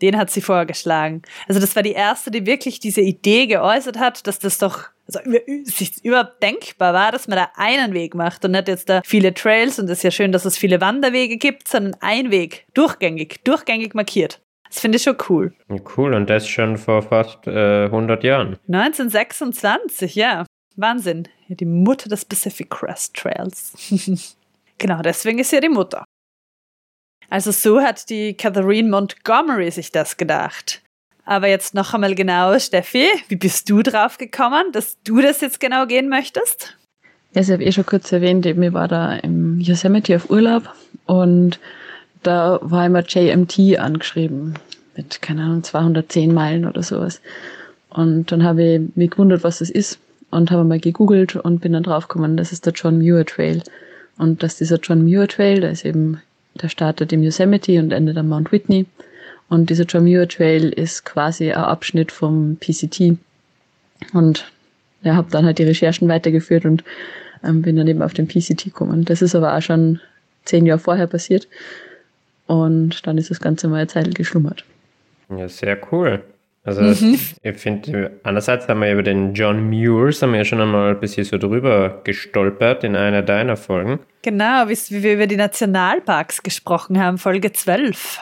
Den 0.00 0.16
hat 0.16 0.30
sie 0.30 0.40
vorgeschlagen. 0.40 1.22
Also 1.48 1.60
das 1.60 1.74
war 1.74 1.82
die 1.82 1.92
erste, 1.92 2.30
die 2.30 2.46
wirklich 2.46 2.80
diese 2.80 3.00
Idee 3.00 3.46
geäußert 3.46 3.98
hat, 3.98 4.26
dass 4.26 4.38
das 4.38 4.58
doch 4.58 4.90
also 5.06 5.20
sich 5.64 6.04
überhaupt 6.04 6.42
denkbar 6.42 6.92
war, 6.92 7.12
dass 7.12 7.28
man 7.28 7.38
da 7.38 7.48
einen 7.56 7.94
Weg 7.94 8.14
macht 8.14 8.44
und 8.44 8.50
nicht 8.50 8.68
jetzt 8.68 8.90
da 8.90 9.00
viele 9.04 9.32
Trails 9.32 9.78
und 9.78 9.86
es 9.86 9.98
ist 9.98 10.02
ja 10.02 10.10
schön, 10.10 10.32
dass 10.32 10.44
es 10.44 10.58
viele 10.58 10.82
Wanderwege 10.82 11.38
gibt, 11.38 11.66
sondern 11.66 11.96
ein 12.00 12.30
Weg, 12.30 12.66
durchgängig, 12.74 13.42
durchgängig 13.42 13.94
markiert. 13.94 14.42
Das 14.68 14.80
finde 14.80 14.96
ich 14.96 15.02
schon 15.02 15.16
cool. 15.30 15.54
Cool, 15.96 16.12
und 16.12 16.28
das 16.28 16.46
schon 16.46 16.76
vor 16.76 17.02
fast 17.02 17.46
äh, 17.46 17.84
100 17.86 18.22
Jahren. 18.22 18.58
1926, 18.68 20.14
ja. 20.14 20.44
Wahnsinn. 20.76 21.26
Die 21.48 21.64
Mutter 21.64 22.10
des 22.10 22.26
Pacific 22.26 22.68
Crest 22.68 23.14
Trails. 23.14 23.72
genau, 24.78 25.00
deswegen 25.00 25.38
ist 25.38 25.50
sie 25.50 25.56
ja 25.56 25.60
die 25.60 25.70
Mutter. 25.70 26.04
Also 27.30 27.50
so 27.50 27.80
hat 27.80 28.08
die 28.10 28.34
Catherine 28.34 28.88
Montgomery 28.88 29.70
sich 29.70 29.92
das 29.92 30.16
gedacht. 30.16 30.80
Aber 31.24 31.46
jetzt 31.46 31.74
noch 31.74 31.92
einmal 31.92 32.14
genau, 32.14 32.58
Steffi, 32.58 33.06
wie 33.28 33.36
bist 33.36 33.68
du 33.68 33.82
drauf 33.82 34.16
gekommen, 34.16 34.72
dass 34.72 34.96
du 35.04 35.20
das 35.20 35.42
jetzt 35.42 35.60
genau 35.60 35.86
gehen 35.86 36.08
möchtest? 36.08 36.74
Ja, 37.34 37.42
ich 37.42 37.50
habe 37.50 37.64
eh 37.64 37.72
schon 37.72 37.84
kurz 37.84 38.10
erwähnt, 38.10 38.46
ich 38.46 38.56
war 38.72 38.88
da 38.88 39.14
im 39.16 39.60
Yosemite 39.60 40.16
auf 40.16 40.30
Urlaub 40.30 40.62
und 41.04 41.60
da 42.22 42.58
war 42.62 42.86
immer 42.86 43.02
JMT 43.02 43.78
angeschrieben 43.78 44.54
mit, 44.96 45.20
keine 45.20 45.42
Ahnung, 45.42 45.62
210 45.62 46.32
Meilen 46.32 46.66
oder 46.66 46.82
sowas. 46.82 47.20
Und 47.90 48.32
dann 48.32 48.42
habe 48.42 48.62
ich 48.62 48.96
mich 48.96 49.10
gewundert, 49.10 49.44
was 49.44 49.58
das 49.58 49.68
ist 49.68 49.98
und 50.30 50.50
habe 50.50 50.64
mal 50.64 50.80
gegoogelt 50.80 51.36
und 51.36 51.60
bin 51.60 51.74
dann 51.74 51.82
draufgekommen, 51.82 52.36
das 52.36 52.52
ist 52.52 52.66
der 52.66 52.72
John 52.72 52.98
Muir 52.98 53.24
Trail. 53.24 53.62
Und 54.16 54.42
dass 54.42 54.56
dieser 54.56 54.78
John 54.78 55.04
Muir 55.04 55.28
Trail, 55.28 55.60
der 55.60 55.70
ist 55.70 55.84
eben, 55.84 56.20
der 56.54 56.68
startet 56.68 57.12
im 57.12 57.22
Yosemite 57.22 57.78
und 57.78 57.92
endet 57.92 58.16
am 58.16 58.28
Mount 58.28 58.52
Whitney. 58.52 58.86
Und 59.48 59.70
dieser 59.70 60.00
Muir 60.00 60.28
Trail 60.28 60.68
ist 60.68 61.04
quasi 61.04 61.50
ein 61.50 61.64
Abschnitt 61.64 62.12
vom 62.12 62.56
PCT. 62.56 63.16
Und 64.12 64.50
ja, 65.02 65.14
habe 65.14 65.30
dann 65.30 65.46
halt 65.46 65.58
die 65.58 65.64
Recherchen 65.64 66.08
weitergeführt 66.08 66.64
und 66.64 66.84
ähm, 67.44 67.62
bin 67.62 67.76
dann 67.76 67.88
eben 67.88 68.02
auf 68.02 68.14
den 68.14 68.28
PCT 68.28 68.64
gekommen. 68.64 69.04
Das 69.04 69.22
ist 69.22 69.34
aber 69.34 69.56
auch 69.56 69.62
schon 69.62 70.00
zehn 70.44 70.66
Jahre 70.66 70.80
vorher 70.80 71.06
passiert. 71.06 71.48
Und 72.46 73.06
dann 73.06 73.18
ist 73.18 73.30
das 73.30 73.40
Ganze 73.40 73.68
mal 73.68 73.76
eine 73.76 73.86
Zeit 73.86 74.14
geschlummert. 74.14 74.64
Ja, 75.30 75.48
sehr 75.48 75.78
cool. 75.92 76.22
Also 76.68 76.82
mhm. 76.82 77.18
ich 77.42 77.56
finde, 77.56 78.20
einerseits 78.24 78.68
haben 78.68 78.80
wir 78.80 78.92
über 78.92 79.02
den 79.02 79.32
John 79.32 79.70
Muir, 79.70 80.12
haben 80.20 80.32
wir 80.32 80.38
ja 80.38 80.44
schon 80.44 80.60
einmal 80.60 80.90
ein 80.90 81.00
bisschen 81.00 81.24
so 81.24 81.38
drüber 81.38 82.02
gestolpert 82.04 82.84
in 82.84 82.94
einer 82.94 83.22
deiner 83.22 83.56
Folgen. 83.56 84.00
Genau, 84.20 84.68
wie 84.68 85.02
wir 85.02 85.14
über 85.14 85.26
die 85.26 85.38
Nationalparks 85.38 86.42
gesprochen 86.42 87.02
haben, 87.02 87.16
Folge 87.16 87.52
12. 87.52 88.20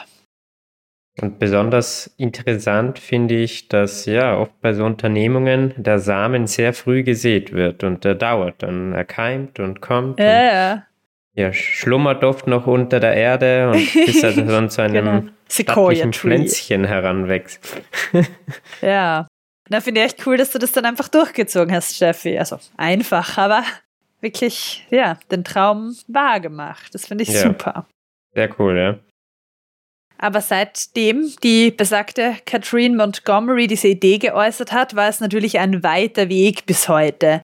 Und 1.19 1.39
besonders 1.39 2.13
interessant 2.15 2.99
finde 2.99 3.35
ich, 3.35 3.67
dass 3.67 4.05
ja 4.05 4.37
oft 4.37 4.61
bei 4.61 4.71
so 4.73 4.85
Unternehmungen 4.85 5.73
der 5.75 5.99
Samen 5.99 6.47
sehr 6.47 6.71
früh 6.71 7.03
gesät 7.03 7.51
wird 7.51 7.83
und 7.83 8.05
der 8.05 8.15
dauert 8.15 8.63
dann, 8.63 8.93
er 8.93 9.03
keimt 9.03 9.59
und 9.59 9.81
kommt. 9.81 10.21
Ja, 10.21 10.73
und, 10.73 10.83
ja. 11.37 11.53
schlummert 11.53 12.23
oft 12.23 12.47
noch 12.47 12.67
unter 12.67 12.99
der 12.99 13.13
Erde 13.13 13.69
und 13.69 13.93
bis 14.05 14.23
er 14.23 14.33
dann 14.33 14.69
zu 14.69 14.81
einem 14.81 15.31
genau. 15.49 16.11
Pflänzchen 16.11 16.85
heranwächst. 16.85 17.81
ja. 18.81 19.27
Da 19.69 19.81
finde 19.81 19.99
ich 19.99 20.07
echt 20.07 20.25
cool, 20.25 20.37
dass 20.37 20.51
du 20.51 20.59
das 20.59 20.71
dann 20.71 20.85
einfach 20.85 21.09
durchgezogen 21.09 21.75
hast, 21.75 21.95
Steffi. 21.95 22.37
Also 22.37 22.57
einfach, 22.77 23.37
aber 23.37 23.63
wirklich, 24.21 24.87
ja, 24.89 25.17
den 25.29 25.43
Traum 25.43 25.95
wahr 26.07 26.39
gemacht. 26.39 26.93
Das 26.93 27.07
finde 27.07 27.23
ich 27.23 27.29
ja. 27.29 27.41
super. 27.41 27.85
Sehr 28.33 28.49
cool, 28.59 28.77
ja. 28.77 28.99
Aber 30.19 30.41
seitdem 30.41 31.31
die 31.43 31.71
besagte 31.71 32.35
Catherine 32.45 32.95
Montgomery 32.95 33.67
diese 33.67 33.89
Idee 33.89 34.17
geäußert 34.17 34.71
hat, 34.71 34.95
war 34.95 35.09
es 35.09 35.19
natürlich 35.19 35.59
ein 35.59 35.83
weiter 35.83 36.29
Weg 36.29 36.65
bis 36.65 36.89
heute. 36.89 37.41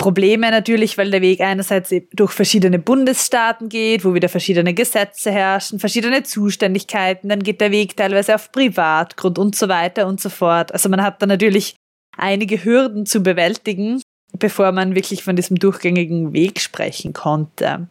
Probleme 0.00 0.50
natürlich, 0.50 0.96
weil 0.96 1.10
der 1.10 1.20
Weg 1.20 1.42
einerseits 1.42 1.94
durch 2.14 2.32
verschiedene 2.32 2.78
Bundesstaaten 2.78 3.68
geht, 3.68 4.02
wo 4.02 4.14
wieder 4.14 4.30
verschiedene 4.30 4.72
Gesetze 4.72 5.30
herrschen, 5.30 5.78
verschiedene 5.78 6.22
Zuständigkeiten, 6.22 7.28
dann 7.28 7.42
geht 7.42 7.60
der 7.60 7.70
Weg 7.70 7.98
teilweise 7.98 8.34
auf 8.34 8.50
Privatgrund 8.50 9.38
und 9.38 9.54
so 9.54 9.68
weiter 9.68 10.06
und 10.06 10.18
so 10.18 10.30
fort. 10.30 10.72
Also 10.72 10.88
man 10.88 11.02
hat 11.02 11.20
da 11.20 11.26
natürlich 11.26 11.76
einige 12.16 12.64
Hürden 12.64 13.04
zu 13.04 13.22
bewältigen, 13.22 14.00
bevor 14.38 14.72
man 14.72 14.94
wirklich 14.94 15.22
von 15.22 15.36
diesem 15.36 15.58
durchgängigen 15.58 16.32
Weg 16.32 16.60
sprechen 16.60 17.12
konnte. 17.12 17.88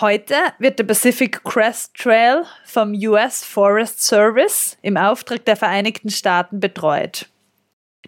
Heute 0.00 0.34
wird 0.58 0.80
der 0.80 0.84
Pacific 0.84 1.44
Crest 1.44 1.94
Trail 1.94 2.42
vom 2.64 2.92
US 2.92 3.44
Forest 3.44 4.02
Service 4.02 4.76
im 4.82 4.96
Auftrag 4.96 5.44
der 5.44 5.54
Vereinigten 5.54 6.10
Staaten 6.10 6.58
betreut. 6.58 7.29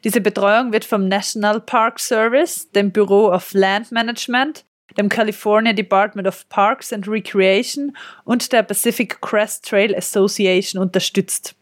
Diese 0.05 0.21
Betreuung 0.21 0.73
wird 0.73 0.85
vom 0.85 1.07
National 1.07 1.61
Park 1.61 2.01
Service, 2.01 2.71
dem 2.73 2.91
Bureau 2.91 3.33
of 3.33 3.53
Land 3.53 3.93
Management, 3.93 4.65
dem 4.99 5.09
California 5.09 5.73
Department 5.73 6.27
of 6.27 6.49
Parks 6.49 6.93
and 6.93 7.07
Recreation 7.07 7.97
und 8.25 8.53
der 8.53 8.63
Pacific 8.63 9.21
Crest 9.21 9.69
Trail 9.69 9.95
Association 9.95 10.83
unterstützt. 10.83 11.55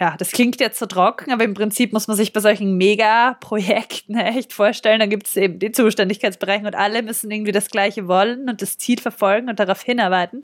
Ja, 0.00 0.16
das 0.18 0.32
klingt 0.32 0.60
jetzt 0.60 0.78
so 0.78 0.86
trocken, 0.86 1.32
aber 1.32 1.44
im 1.44 1.54
Prinzip 1.54 1.92
muss 1.92 2.08
man 2.08 2.16
sich 2.16 2.32
bei 2.32 2.40
solchen 2.40 2.76
Mega-Projekten 2.76 4.16
echt 4.18 4.52
vorstellen, 4.52 5.00
da 5.00 5.06
gibt 5.06 5.26
es 5.26 5.36
eben 5.36 5.58
die 5.58 5.72
Zuständigkeitsbereiche 5.72 6.66
und 6.66 6.74
alle 6.74 7.02
müssen 7.02 7.30
irgendwie 7.30 7.52
das 7.52 7.70
Gleiche 7.70 8.06
wollen 8.06 8.48
und 8.48 8.60
das 8.60 8.76
Ziel 8.76 9.00
verfolgen 9.00 9.48
und 9.48 9.58
darauf 9.58 9.82
hinarbeiten. 9.82 10.42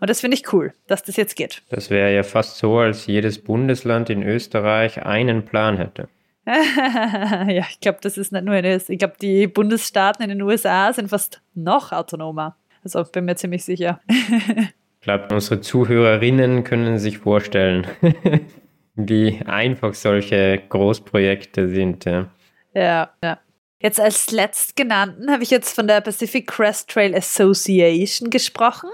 Und 0.00 0.08
das 0.08 0.22
finde 0.22 0.36
ich 0.36 0.50
cool, 0.52 0.72
dass 0.86 1.02
das 1.02 1.16
jetzt 1.16 1.36
geht. 1.36 1.62
Das 1.68 1.90
wäre 1.90 2.14
ja 2.14 2.22
fast 2.22 2.56
so, 2.56 2.78
als 2.78 3.06
jedes 3.06 3.38
Bundesland 3.38 4.08
in 4.08 4.22
Österreich 4.22 5.04
einen 5.04 5.44
Plan 5.44 5.76
hätte. 5.76 6.08
ja, 7.52 7.64
ich 7.70 7.80
glaube, 7.80 7.98
das 8.02 8.18
ist 8.18 8.32
nicht 8.32 8.44
nur 8.44 8.54
in 8.54 8.64
den 8.64 8.80
Ich 8.88 8.98
glaube, 8.98 9.14
die 9.20 9.46
Bundesstaaten 9.46 10.22
in 10.22 10.30
den 10.30 10.42
USA 10.42 10.92
sind 10.92 11.08
fast 11.08 11.40
noch 11.54 11.92
autonomer. 11.92 12.56
Also 12.82 13.04
bin 13.04 13.26
mir 13.26 13.36
ziemlich 13.36 13.64
sicher. 13.64 14.00
ich 14.08 15.00
glaube, 15.00 15.34
unsere 15.34 15.60
Zuhörerinnen 15.60 16.64
können 16.64 16.98
sich 16.98 17.18
vorstellen, 17.18 17.86
wie 18.94 19.40
einfach 19.46 19.94
solche 19.94 20.62
Großprojekte 20.68 21.68
sind. 21.68 22.04
Ja, 22.04 22.30
ja. 22.74 23.10
ja. 23.22 23.38
Jetzt 23.82 23.98
als 23.98 24.30
letztgenannten 24.30 25.30
habe 25.30 25.42
ich 25.42 25.50
jetzt 25.50 25.74
von 25.74 25.86
der 25.86 26.02
Pacific 26.02 26.46
Crest 26.46 26.90
Trail 26.90 27.14
Association 27.14 28.28
gesprochen. 28.28 28.90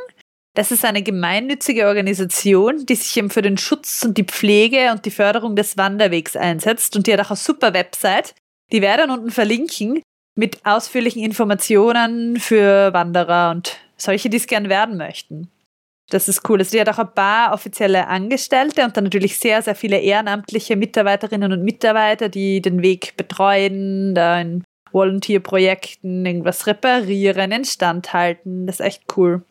Das 0.57 0.73
ist 0.73 0.87
eine 0.87 1.03
gemeinnützige 1.03 1.87
Organisation, 1.87 2.87
die 2.87 2.95
sich 2.95 3.15
eben 3.19 3.29
für 3.29 3.43
den 3.43 3.59
Schutz 3.59 4.03
und 4.03 4.17
die 4.17 4.25
Pflege 4.25 4.91
und 4.91 5.05
die 5.05 5.11
Förderung 5.11 5.55
des 5.55 5.77
Wanderwegs 5.77 6.35
einsetzt 6.35 6.97
und 6.97 7.07
die 7.07 7.13
hat 7.13 7.21
auch 7.21 7.31
eine 7.31 7.37
super 7.37 7.75
Website. 7.75 8.35
Die 8.73 8.81
werde 8.81 9.05
ich 9.05 9.11
unten 9.11 9.31
verlinken 9.31 10.03
mit 10.35 10.65
ausführlichen 10.65 11.23
Informationen 11.23 12.41
für 12.41 12.95
Wanderer 12.95 13.51
und 13.51 13.77
solche, 13.99 14.31
die 14.31 14.39
es 14.39 14.47
gern 14.47 14.71
werden 14.71 14.97
möchten. 14.97 15.51
Das 16.09 16.27
ist 16.27 16.49
cool. 16.49 16.61
Also 16.61 16.71
die 16.71 16.81
hat 16.81 16.89
auch 16.89 17.01
ein 17.01 17.13
paar 17.15 17.53
offizielle 17.53 18.07
Angestellte 18.07 18.83
und 18.83 18.97
dann 18.97 19.05
natürlich 19.05 19.39
sehr, 19.39 19.61
sehr 19.61 19.75
viele 19.75 19.99
ehrenamtliche 19.99 20.77
Mitarbeiterinnen 20.77 21.53
und 21.53 21.65
Mitarbeiter, 21.65 22.31
die 22.31 22.63
den 22.63 22.81
Weg 22.81 23.15
betreuen, 23.19 24.15
da 24.15 24.41
in 24.41 24.65
Volunteer-Projekten 24.91 26.25
irgendwas 26.25 26.67
reparieren, 26.67 27.53
instand 27.53 28.15
halten. 28.15 28.67
Das 28.67 28.81
ist 28.81 28.87
echt 28.87 29.03
cool. 29.19 29.43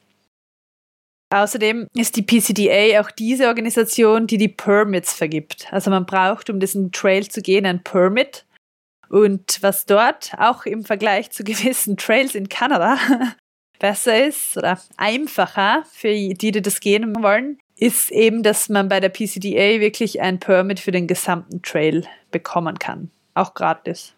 Außerdem 1.30 1.88
ist 1.96 2.16
die 2.16 2.22
PCDA 2.22 3.02
auch 3.02 3.12
diese 3.12 3.48
Organisation, 3.48 4.28
die 4.28 4.38
die 4.38 4.48
Permits 4.48 5.14
vergibt. 5.14 5.68
Also 5.72 5.90
man 5.90 6.06
braucht, 6.06 6.50
um 6.50 6.60
diesen 6.60 6.92
Trail 6.92 7.28
zu 7.28 7.42
gehen, 7.42 7.66
ein 7.66 7.84
Permit. 7.84 8.46
Und 9.10 9.60
was 9.62 9.86
dort 9.86 10.34
auch 10.38 10.66
im 10.66 10.84
Vergleich 10.84 11.32
zu 11.32 11.44
gewissen 11.44 11.98
Trails 11.98 12.36
in 12.36 12.50
Kanada 12.50 12.98
besser 13.80 14.26
ist 14.26 14.58
oder 14.58 14.80
einfacher 14.98 15.84
für 15.92 16.10
die, 16.10 16.52
die 16.52 16.62
das 16.62 16.80
gehen 16.80 17.14
wollen, 17.22 17.60
ist 17.78 18.12
eben, 18.12 18.42
dass 18.42 18.70
man 18.70 18.88
bei 18.88 19.00
der 19.00 19.10
PCDA 19.10 19.82
wirklich 19.82 20.22
ein 20.22 20.40
Permit 20.40 20.80
für 20.80 20.92
den 20.92 21.08
gesamten 21.08 21.62
Trail 21.62 22.06
bekommen 22.32 22.80
kann. 22.80 23.12
Auch 23.34 23.54
gratis. 23.54 24.14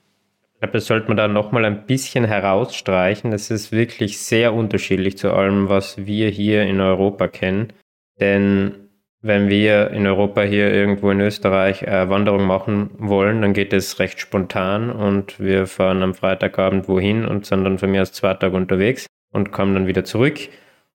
Ich 0.57 0.61
glaube, 0.61 0.73
das 0.73 0.87
sollte 0.87 1.07
man 1.07 1.17
da 1.17 1.27
nochmal 1.27 1.65
ein 1.65 1.85
bisschen 1.85 2.25
herausstreichen. 2.25 3.29
Das 3.29 3.51
ist 3.51 3.71
wirklich 3.71 4.17
sehr 4.17 4.55
unterschiedlich 4.55 5.15
zu 5.15 5.31
allem, 5.31 5.69
was 5.69 6.07
wir 6.07 6.29
hier 6.29 6.63
in 6.63 6.81
Europa 6.81 7.27
kennen. 7.27 7.73
Denn 8.19 8.89
wenn 9.21 9.49
wir 9.49 9.91
in 9.91 10.07
Europa 10.07 10.41
hier 10.41 10.73
irgendwo 10.73 11.11
in 11.11 11.21
Österreich 11.21 11.87
eine 11.87 12.09
Wanderung 12.09 12.47
machen 12.47 12.89
wollen, 12.97 13.43
dann 13.43 13.53
geht 13.53 13.71
es 13.71 13.99
recht 13.99 14.19
spontan 14.19 14.89
und 14.89 15.39
wir 15.39 15.67
fahren 15.67 16.01
am 16.01 16.15
Freitagabend 16.15 16.87
wohin 16.87 17.23
und 17.25 17.45
sind 17.45 17.63
dann 17.63 17.77
von 17.77 17.91
mir 17.91 18.01
aus 18.01 18.13
zwei 18.13 18.33
Tage 18.33 18.55
unterwegs 18.55 19.05
und 19.31 19.51
kommen 19.51 19.75
dann 19.75 19.85
wieder 19.85 20.05
zurück. 20.05 20.39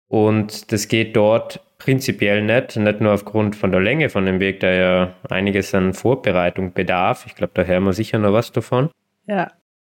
Und 0.09 0.73
das 0.73 0.89
geht 0.89 1.15
dort 1.15 1.61
prinzipiell 1.79 2.43
nicht, 2.43 2.77
nicht 2.77 3.01
nur 3.01 3.13
aufgrund 3.13 3.55
von 3.55 3.71
der 3.71 3.81
Länge 3.81 4.09
von 4.09 4.27
dem 4.27 4.41
Weg, 4.41 4.59
der 4.59 4.75
ja 4.75 5.15
einiges 5.31 5.73
an 5.73 5.95
Vorbereitung 5.95 6.73
bedarf. 6.73 7.27
Ich 7.27 7.37
glaube, 7.37 7.53
da 7.55 7.63
hören 7.63 7.85
wir 7.85 7.93
sicher 7.93 8.19
noch 8.19 8.33
was 8.33 8.51
davon. 8.51 8.91
Ja. 9.33 9.53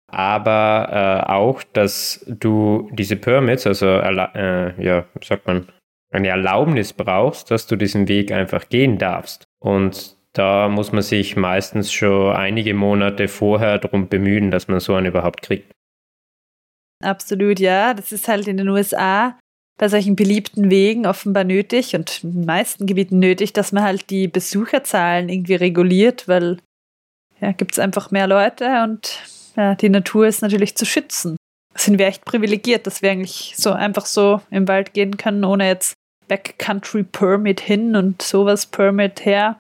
Aber 0.09 0.89
äh, 1.29 1.31
auch, 1.31 1.63
dass 1.73 2.25
du 2.27 2.89
diese 2.93 3.17
Permits, 3.17 3.67
also 3.67 3.87
äh, 3.87 4.83
ja, 4.83 5.05
sagt 5.23 5.47
man, 5.47 5.69
eine 6.13 6.29
Erlaubnis 6.29 6.93
brauchst, 6.93 7.51
dass 7.51 7.67
du 7.67 7.77
diesen 7.77 8.09
Weg 8.09 8.31
einfach 8.33 8.69
gehen 8.69 8.99
darfst. 8.99 9.45
Und 9.61 10.17
da 10.33 10.69
muss 10.69 10.93
man 10.93 11.03
sich 11.03 11.37
meistens 11.37 11.93
schon 11.93 12.35
einige 12.35 12.73
Monate 12.73 13.29
vorher 13.29 13.79
darum 13.79 14.09
bemühen, 14.09 14.51
dass 14.51 14.69
man 14.69 14.81
so 14.81 14.95
einen 14.95 15.07
überhaupt 15.07 15.43
kriegt. 15.43 15.73
Absolut, 17.03 17.59
ja. 17.59 17.93
Das 17.93 18.13
ist 18.13 18.29
halt 18.29 18.49
in 18.49 18.57
den 18.57 18.69
USA 18.69 19.39
bei 19.79 19.89
solchen 19.89 20.17
beliebten 20.17 20.71
Wegen 20.71 21.07
offenbar 21.07 21.45
nötig 21.45 21.95
und 21.95 22.25
in 22.25 22.33
den 22.33 22.45
meisten 22.47 22.87
Gebieten 22.87 23.19
nötig, 23.19 23.53
dass 23.53 23.73
man 23.73 23.83
halt 23.83 24.09
die 24.09 24.29
Besucherzahlen 24.29 25.29
irgendwie 25.29 25.57
reguliert, 25.57 26.29
weil 26.29 26.59
ja, 27.41 27.53
gibt 27.53 27.73
es 27.73 27.79
einfach 27.79 28.11
mehr 28.11 28.27
Leute 28.27 28.83
und 28.85 29.21
ja, 29.57 29.75
die 29.75 29.89
Natur 29.89 30.27
ist 30.27 30.43
natürlich 30.43 30.77
zu 30.77 30.85
schützen. 30.85 31.37
Sind 31.75 31.99
wir 31.99 32.07
echt 32.07 32.25
privilegiert, 32.25 32.87
dass 32.87 33.03
wir 33.03 33.11
eigentlich 33.11 33.55
so 33.57 33.73
einfach 33.73 34.07
so 34.07 34.41
im 34.51 34.67
Wald 34.69 34.95
gehen 34.95 35.17
können, 35.17 35.45
ohne 35.45 35.67
jetzt 35.67 35.95
Backcountry 36.29 37.05
Permit 37.05 37.61
hin 37.61 37.97
und 37.97 38.23
sowas 38.23 38.67
Permit 38.67 39.25
her. 39.25 39.59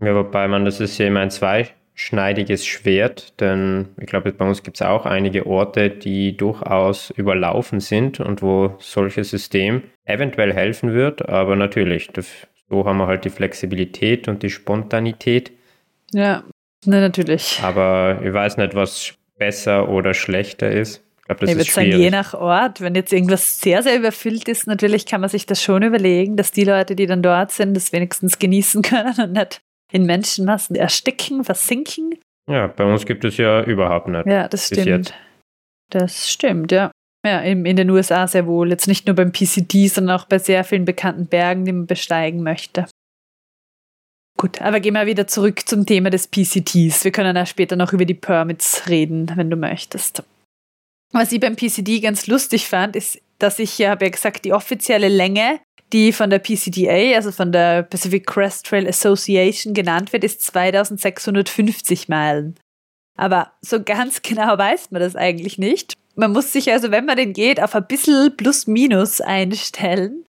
Ja, 0.00 0.14
wobei 0.14 0.46
man, 0.46 0.64
das 0.64 0.80
ist 0.80 0.98
ja 0.98 1.06
immer 1.06 1.20
ein 1.20 1.30
zwei, 1.30 1.70
schneidiges 1.94 2.64
Schwert, 2.64 3.40
denn 3.40 3.88
ich 3.98 4.06
glaube, 4.06 4.30
bei 4.32 4.46
uns 4.46 4.62
gibt 4.62 4.76
es 4.76 4.82
auch 4.86 5.04
einige 5.04 5.46
Orte, 5.46 5.90
die 5.90 6.36
durchaus 6.36 7.10
überlaufen 7.10 7.80
sind 7.80 8.20
und 8.20 8.40
wo 8.40 8.76
solches 8.78 9.30
System 9.30 9.82
eventuell 10.04 10.52
helfen 10.52 10.94
wird, 10.94 11.28
aber 11.28 11.56
natürlich, 11.56 12.10
so 12.68 12.84
haben 12.84 12.98
wir 12.98 13.08
halt 13.08 13.24
die 13.24 13.30
Flexibilität 13.30 14.28
und 14.28 14.44
die 14.44 14.50
Spontanität. 14.50 15.50
Ja, 16.12 16.44
ne, 16.84 17.00
natürlich. 17.00 17.60
Aber 17.62 18.20
ich 18.22 18.32
weiß 18.32 18.56
nicht, 18.56 18.74
was 18.74 19.14
besser 19.38 19.88
oder 19.88 20.14
schlechter 20.14 20.70
ist. 20.70 21.04
Ich 21.18 21.24
glaube, 21.26 21.40
das 21.40 21.50
ich 21.50 21.56
würde 21.56 21.70
sagen, 21.70 22.00
je 22.00 22.10
nach 22.10 22.34
Ort, 22.34 22.80
wenn 22.80 22.94
jetzt 22.94 23.12
irgendwas 23.12 23.60
sehr, 23.60 23.82
sehr 23.82 23.96
überfüllt 23.96 24.48
ist, 24.48 24.66
natürlich 24.66 25.04
kann 25.06 25.20
man 25.20 25.28
sich 25.28 25.46
das 25.46 25.62
schon 25.62 25.82
überlegen, 25.82 26.36
dass 26.36 26.52
die 26.52 26.64
Leute, 26.64 26.96
die 26.96 27.06
dann 27.06 27.22
dort 27.22 27.52
sind, 27.52 27.74
das 27.74 27.92
wenigstens 27.92 28.38
genießen 28.38 28.82
können 28.82 29.14
und 29.18 29.32
nicht 29.32 29.60
in 29.92 30.04
Menschenmassen 30.04 30.76
ersticken, 30.76 31.44
versinken. 31.44 32.14
Ja, 32.48 32.66
bei 32.66 32.84
uns 32.84 33.04
gibt 33.04 33.24
es 33.24 33.36
ja 33.36 33.62
überhaupt 33.62 34.08
nicht. 34.08 34.26
Ja, 34.26 34.48
das 34.48 34.66
stimmt. 34.66 34.86
Jetzt. 34.86 35.14
Das 35.90 36.30
stimmt, 36.30 36.72
ja. 36.72 36.90
Ja, 37.26 37.40
in, 37.40 37.66
in 37.66 37.76
den 37.76 37.90
USA 37.90 38.26
sehr 38.26 38.46
wohl. 38.46 38.70
Jetzt 38.70 38.86
nicht 38.86 39.06
nur 39.06 39.16
beim 39.16 39.32
PCD, 39.32 39.88
sondern 39.88 40.18
auch 40.18 40.24
bei 40.24 40.38
sehr 40.38 40.64
vielen 40.64 40.84
bekannten 40.84 41.26
Bergen, 41.26 41.64
die 41.64 41.72
man 41.72 41.86
besteigen 41.86 42.42
möchte. 42.42 42.86
Gut, 44.38 44.62
aber 44.62 44.80
gehen 44.80 44.94
wir 44.94 45.06
wieder 45.06 45.26
zurück 45.26 45.68
zum 45.68 45.84
Thema 45.84 46.10
des 46.10 46.28
PCTs. 46.28 47.04
Wir 47.04 47.10
können 47.10 47.36
ja 47.36 47.44
später 47.44 47.76
noch 47.76 47.92
über 47.92 48.04
die 48.04 48.14
Permits 48.14 48.88
reden, 48.88 49.30
wenn 49.34 49.50
du 49.50 49.56
möchtest. 49.56 50.22
Was 51.12 51.32
ich 51.32 51.40
beim 51.40 51.56
PCD 51.56 52.00
ganz 52.00 52.26
lustig 52.26 52.68
fand, 52.68 52.96
ist, 52.96 53.20
dass 53.38 53.58
ich, 53.58 53.78
ja, 53.78 53.90
habe 53.90 54.04
ja 54.04 54.10
gesagt, 54.10 54.44
die 54.44 54.52
offizielle 54.52 55.08
Länge 55.08 55.60
die 55.92 56.12
von 56.12 56.30
der 56.30 56.38
PCDA, 56.38 57.16
also 57.16 57.32
von 57.32 57.52
der 57.52 57.82
Pacific 57.82 58.26
Crest 58.26 58.66
Trail 58.66 58.86
Association 58.86 59.74
genannt 59.74 60.12
wird, 60.12 60.24
ist 60.24 60.42
2650 60.42 62.08
Meilen. 62.08 62.56
Aber 63.16 63.52
so 63.62 63.82
ganz 63.82 64.22
genau 64.22 64.58
weiß 64.58 64.90
man 64.90 65.00
das 65.00 65.16
eigentlich 65.16 65.58
nicht. 65.58 65.94
Man 66.14 66.32
muss 66.32 66.52
sich 66.52 66.72
also, 66.72 66.90
wenn 66.90 67.06
man 67.06 67.16
den 67.16 67.32
geht, 67.32 67.62
auf 67.62 67.74
ein 67.74 67.86
bisschen 67.86 68.36
plus 68.36 68.66
minus 68.66 69.20
einstellen, 69.20 70.24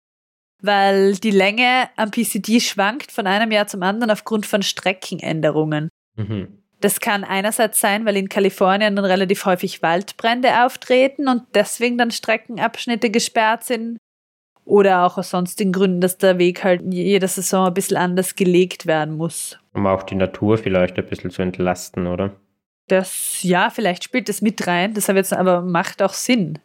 weil 0.61 1.15
die 1.15 1.31
Länge 1.31 1.89
am 1.97 2.11
PCD 2.11 2.61
schwankt 2.61 3.13
von 3.13 3.27
einem 3.27 3.51
Jahr 3.51 3.67
zum 3.67 3.83
anderen 3.83 4.11
aufgrund 4.11 4.47
von 4.47 4.63
Streckenänderungen. 4.63 5.89
Mhm. 6.17 6.59
Das 6.81 7.01
kann 7.01 7.25
einerseits 7.25 7.81
sein, 7.81 8.07
weil 8.07 8.17
in 8.17 8.29
Kalifornien 8.29 8.95
dann 8.95 9.05
relativ 9.05 9.45
häufig 9.47 9.83
Waldbrände 9.83 10.65
auftreten 10.65 11.29
und 11.29 11.43
deswegen 11.55 11.99
dann 11.99 12.13
Streckenabschnitte 12.13 13.11
gesperrt 13.11 13.65
sind 13.65 13.99
oder 14.65 15.05
auch 15.05 15.19
aus 15.19 15.31
sonstigen 15.31 15.73
Gründen, 15.73 16.01
dass 16.01 16.19
der 16.19 16.39
Weg 16.39 16.63
halt 16.63 16.83
jede 16.93 17.27
Saison 17.27 17.67
ein 17.67 17.75
bisschen 17.75 17.97
anders 17.97 18.37
gelegt 18.37 18.87
werden 18.87 19.17
muss. 19.17 19.59
Um 19.75 19.87
auch 19.87 20.03
die 20.03 20.15
Natur 20.15 20.59
vielleicht 20.59 20.99
ein 20.99 21.07
bisschen 21.07 21.31
zu 21.31 21.43
entlasten, 21.43 22.07
oder? 22.07 22.37
Das, 22.87 23.43
ja, 23.43 23.71
vielleicht 23.71 24.05
spielt 24.05 24.29
das 24.29 24.41
mit 24.41 24.67
rein, 24.67 24.95
das 24.95 25.09
aber 25.33 25.63
macht 25.63 26.03
auch 26.03 26.15
Sinn. 26.15 26.59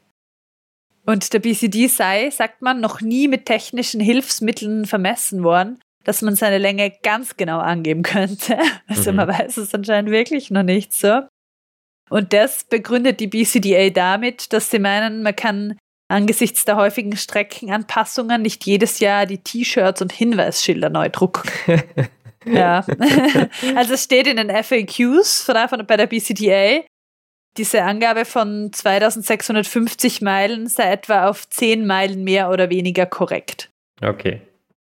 Und 1.06 1.34
der 1.34 1.40
BCD 1.40 1.88
sei, 1.88 2.30
sagt 2.30 2.62
man, 2.62 2.80
noch 2.80 3.02
nie 3.02 3.28
mit 3.28 3.46
technischen 3.46 4.00
Hilfsmitteln 4.00 4.86
vermessen 4.86 5.44
worden, 5.44 5.80
dass 6.04 6.22
man 6.22 6.36
seine 6.36 6.58
Länge 6.58 6.92
ganz 7.04 7.36
genau 7.38 7.60
angeben 7.60 8.04
könnte. 8.04 8.58
Also 8.88 9.12
mhm. 9.12 9.18
man 9.18 9.28
weiß 9.30 9.58
es 9.58 9.74
anscheinend 9.74 10.12
wirklich 10.12 10.52
noch 10.52 10.64
nicht 10.64 10.94
so. 10.94 11.22
Und 12.10 12.34
das 12.34 12.64
begründet 12.66 13.20
die 13.20 13.28
BCDA 13.28 13.90
damit, 13.90 14.54
dass 14.54 14.70
sie 14.70 14.80
meinen, 14.80 15.24
man 15.24 15.36
kann 15.36 15.78
angesichts 16.10 16.66
der 16.66 16.76
häufigen 16.76 17.16
Streckenanpassungen 17.18 18.42
nicht 18.42 18.66
jedes 18.66 19.00
Jahr 19.00 19.26
die 19.26 19.40
T-Shirts 19.40 20.02
und 20.02 20.12
Hinweisschilder 20.12 20.90
neu 20.90 21.10
drucken. 21.10 21.50
ja. 22.46 22.86
also 23.76 23.94
es 23.94 24.04
steht 24.04 24.28
in 24.28 24.38
den 24.38 24.50
FAQs 24.50 25.44
von, 25.44 25.56
von, 25.70 25.88
bei 25.88 25.98
der 25.98 26.08
BCTA, 26.08 26.86
diese 27.58 27.84
Angabe 27.84 28.26
von 28.26 28.72
2650 28.74 30.22
Meilen 30.22 30.68
sei 30.68 30.92
etwa 30.92 31.28
auf 31.28 31.48
10 31.50 31.86
Meilen 31.86 32.24
mehr 32.24 32.50
oder 32.50 32.70
weniger 32.70 33.06
korrekt. 33.06 33.70
Okay. 34.02 34.42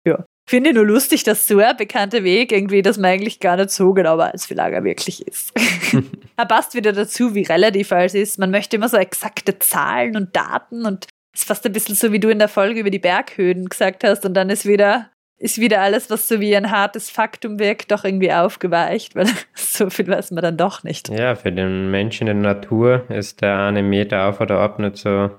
Ja. 0.06 0.26
Finde 0.50 0.74
nur 0.74 0.86
lustig, 0.86 1.24
dass 1.24 1.48
so 1.48 1.60
ein 1.60 1.78
bekannter 1.78 2.24
Weg 2.24 2.52
irgendwie, 2.52 2.82
dass 2.82 2.98
man 2.98 3.12
eigentlich 3.12 3.39
gar 3.39 3.56
nicht 3.56 3.69
so 3.69 3.93
genau 3.93 4.17
weiß, 4.17 4.50
wie 4.50 4.56
lang 4.56 4.74
er 4.74 4.84
wirklich 4.84 5.26
ist. 5.28 5.54
er 6.38 6.45
passt 6.45 6.74
wieder 6.74 6.91
dazu, 6.91 7.36
wie 7.36 7.43
relativ 7.43 7.91
alles 7.91 8.15
ist. 8.15 8.39
Man 8.39 8.50
möchte 8.50 8.76
immer 8.76 8.89
so 8.89 8.98
exakte 8.98 9.60
Zahlen 9.60 10.15
und 10.15 10.36
Daten 10.36 10.86
und 10.86 11.06
es 11.34 11.41
ist 11.41 11.48
fast 11.48 11.65
ein 11.65 11.72
bisschen 11.72 11.95
so, 11.95 12.12
wie 12.12 12.19
du 12.19 12.30
in 12.30 12.39
der 12.39 12.48
Folge 12.48 12.80
über 12.80 12.89
die 12.89 13.00
Berghöhen 13.00 13.69
gesagt 13.69 14.04
hast 14.04 14.26
und 14.26 14.34
dann 14.34 14.50
ist 14.50 14.65
wieder 14.65 15.12
ist 15.39 15.58
wieder 15.58 15.82
alles, 15.82 16.10
was 16.10 16.28
so 16.28 16.39
wie 16.41 16.56
ein 16.56 16.69
hartes 16.69 17.10
Faktum 17.10 17.60
wirkt, 17.60 17.91
doch 17.91 18.04
irgendwie 18.04 18.34
aufgeweicht, 18.34 19.15
weil 19.15 19.28
so 19.56 19.89
viel 19.89 20.08
weiß 20.08 20.32
man 20.32 20.43
dann 20.43 20.58
doch 20.58 20.84
nicht. 20.84 21.10
Ja, 21.10 21.36
für 21.36 21.52
den 21.52 21.89
Menschen 21.89 22.28
in 22.28 22.43
der 22.43 22.54
Natur 22.56 23.10
ist 23.10 23.41
der 23.41 23.58
eine 23.58 23.82
Meter 23.82 24.28
auf 24.28 24.41
oder 24.41 24.60
ab 24.60 24.80
nicht 24.80 24.97
so, 24.97 25.32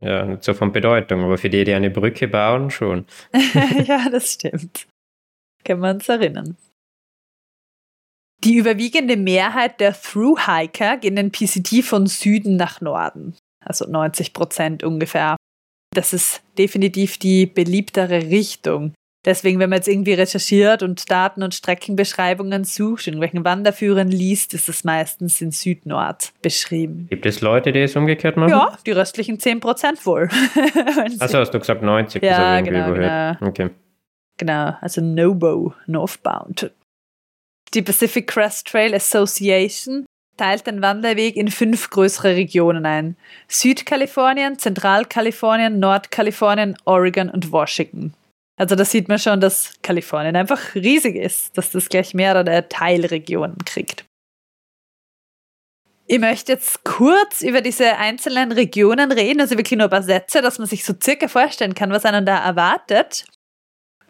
ja, 0.00 0.24
nicht 0.26 0.44
so 0.44 0.52
von 0.52 0.72
Bedeutung, 0.72 1.24
aber 1.24 1.38
für 1.38 1.50
die, 1.50 1.64
die 1.64 1.74
eine 1.74 1.90
Brücke 1.90 2.28
bauen, 2.28 2.70
schon. 2.70 3.06
ja, 3.84 4.08
das 4.10 4.34
stimmt. 4.34 4.86
Kann 5.64 5.80
man 5.80 5.96
uns 5.96 6.08
erinnern. 6.08 6.56
Die 8.44 8.56
überwiegende 8.56 9.16
Mehrheit 9.16 9.80
der 9.80 9.92
Thru-Hiker 9.92 10.96
gehen 10.96 11.16
den 11.16 11.30
PCT 11.30 11.84
von 11.84 12.06
Süden 12.06 12.56
nach 12.56 12.80
Norden, 12.80 13.36
also 13.62 13.86
90 13.90 14.32
Prozent 14.32 14.82
ungefähr. 14.82 15.36
Das 15.94 16.12
ist 16.12 16.42
definitiv 16.56 17.18
die 17.18 17.46
beliebtere 17.46 18.30
Richtung. 18.30 18.94
Deswegen, 19.24 19.58
wenn 19.58 19.68
man 19.68 19.78
jetzt 19.78 19.88
irgendwie 19.88 20.14
recherchiert 20.14 20.82
und 20.82 21.10
Daten 21.10 21.42
und 21.42 21.54
Streckenbeschreibungen 21.54 22.64
sucht, 22.64 23.06
irgendwelchen 23.06 23.44
Wanderführern 23.44 24.08
liest, 24.08 24.54
ist 24.54 24.70
es 24.70 24.82
meistens 24.82 25.40
in 25.42 25.50
Süd-Nord 25.50 26.32
beschrieben. 26.40 27.06
Gibt 27.10 27.26
es 27.26 27.42
Leute, 27.42 27.70
die 27.72 27.80
es 27.80 27.94
umgekehrt 27.96 28.38
machen? 28.38 28.50
Ja, 28.50 28.78
die 28.86 28.92
restlichen 28.92 29.36
10% 29.36 30.06
wohl. 30.06 30.30
Achso, 31.18 31.38
hast 31.38 31.52
du 31.52 31.58
gesagt 31.58 31.82
90? 31.82 32.22
Ja, 32.22 32.60
genau, 32.62 32.94
genau. 32.94 33.36
Okay. 33.42 33.70
Genau, 34.38 34.74
also 34.80 35.02
Nobo, 35.02 35.74
Northbound. 35.86 36.70
Die 37.74 37.82
Pacific 37.82 38.26
Crest 38.26 38.68
Trail 38.68 38.94
Association 38.94 40.06
teilt 40.38 40.66
den 40.66 40.80
Wanderweg 40.80 41.36
in 41.36 41.48
fünf 41.48 41.90
größere 41.90 42.34
Regionen 42.36 42.86
ein. 42.86 43.16
Südkalifornien, 43.48 44.58
Zentralkalifornien, 44.58 45.78
Nordkalifornien, 45.78 46.78
Oregon 46.86 47.28
und 47.28 47.52
Washington. 47.52 48.14
Also 48.60 48.74
da 48.74 48.84
sieht 48.84 49.08
man 49.08 49.18
schon, 49.18 49.40
dass 49.40 49.72
Kalifornien 49.80 50.36
einfach 50.36 50.74
riesig 50.74 51.16
ist, 51.16 51.56
dass 51.56 51.70
das 51.70 51.88
gleich 51.88 52.12
mehrere 52.12 52.68
Teilregionen 52.68 53.56
kriegt. 53.64 54.04
Ich 56.06 56.18
möchte 56.18 56.52
jetzt 56.52 56.84
kurz 56.84 57.40
über 57.40 57.62
diese 57.62 57.96
einzelnen 57.96 58.52
Regionen 58.52 59.12
reden, 59.12 59.40
also 59.40 59.56
wirklich 59.56 59.78
nur 59.78 59.86
ein 59.86 59.90
paar 59.90 60.02
Sätze, 60.02 60.42
dass 60.42 60.58
man 60.58 60.68
sich 60.68 60.84
so 60.84 60.92
circa 61.02 61.26
vorstellen 61.26 61.74
kann, 61.74 61.90
was 61.90 62.04
einen 62.04 62.26
da 62.26 62.36
erwartet. 62.36 63.24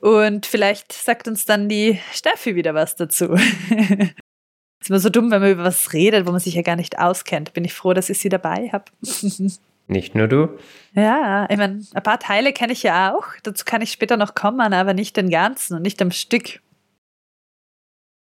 Und 0.00 0.46
vielleicht 0.46 0.92
sagt 0.94 1.28
uns 1.28 1.44
dann 1.44 1.68
die 1.68 2.00
Steffi 2.12 2.56
wieder 2.56 2.74
was 2.74 2.96
dazu. 2.96 3.34
ist 4.80 4.88
immer 4.88 4.98
so 4.98 5.10
dumm, 5.10 5.30
wenn 5.30 5.42
man 5.42 5.52
über 5.52 5.62
was 5.62 5.92
redet, 5.92 6.26
wo 6.26 6.32
man 6.32 6.40
sich 6.40 6.54
ja 6.54 6.62
gar 6.62 6.74
nicht 6.74 6.98
auskennt. 6.98 7.52
Bin 7.52 7.64
ich 7.64 7.72
froh, 7.72 7.92
dass 7.92 8.10
ich 8.10 8.18
sie 8.18 8.30
dabei 8.30 8.68
habe. 8.72 8.86
Nicht 9.90 10.14
nur 10.14 10.28
du. 10.28 10.56
Ja, 10.94 11.50
ich 11.50 11.56
meine, 11.56 11.84
ein 11.92 12.02
paar 12.02 12.20
Teile 12.20 12.52
kenne 12.52 12.72
ich 12.72 12.84
ja 12.84 13.12
auch. 13.12 13.26
Dazu 13.42 13.64
kann 13.64 13.82
ich 13.82 13.90
später 13.90 14.16
noch 14.16 14.36
kommen, 14.36 14.72
aber 14.72 14.94
nicht 14.94 15.16
den 15.16 15.30
ganzen 15.30 15.74
und 15.74 15.82
nicht 15.82 16.00
am 16.00 16.12
Stück. 16.12 16.60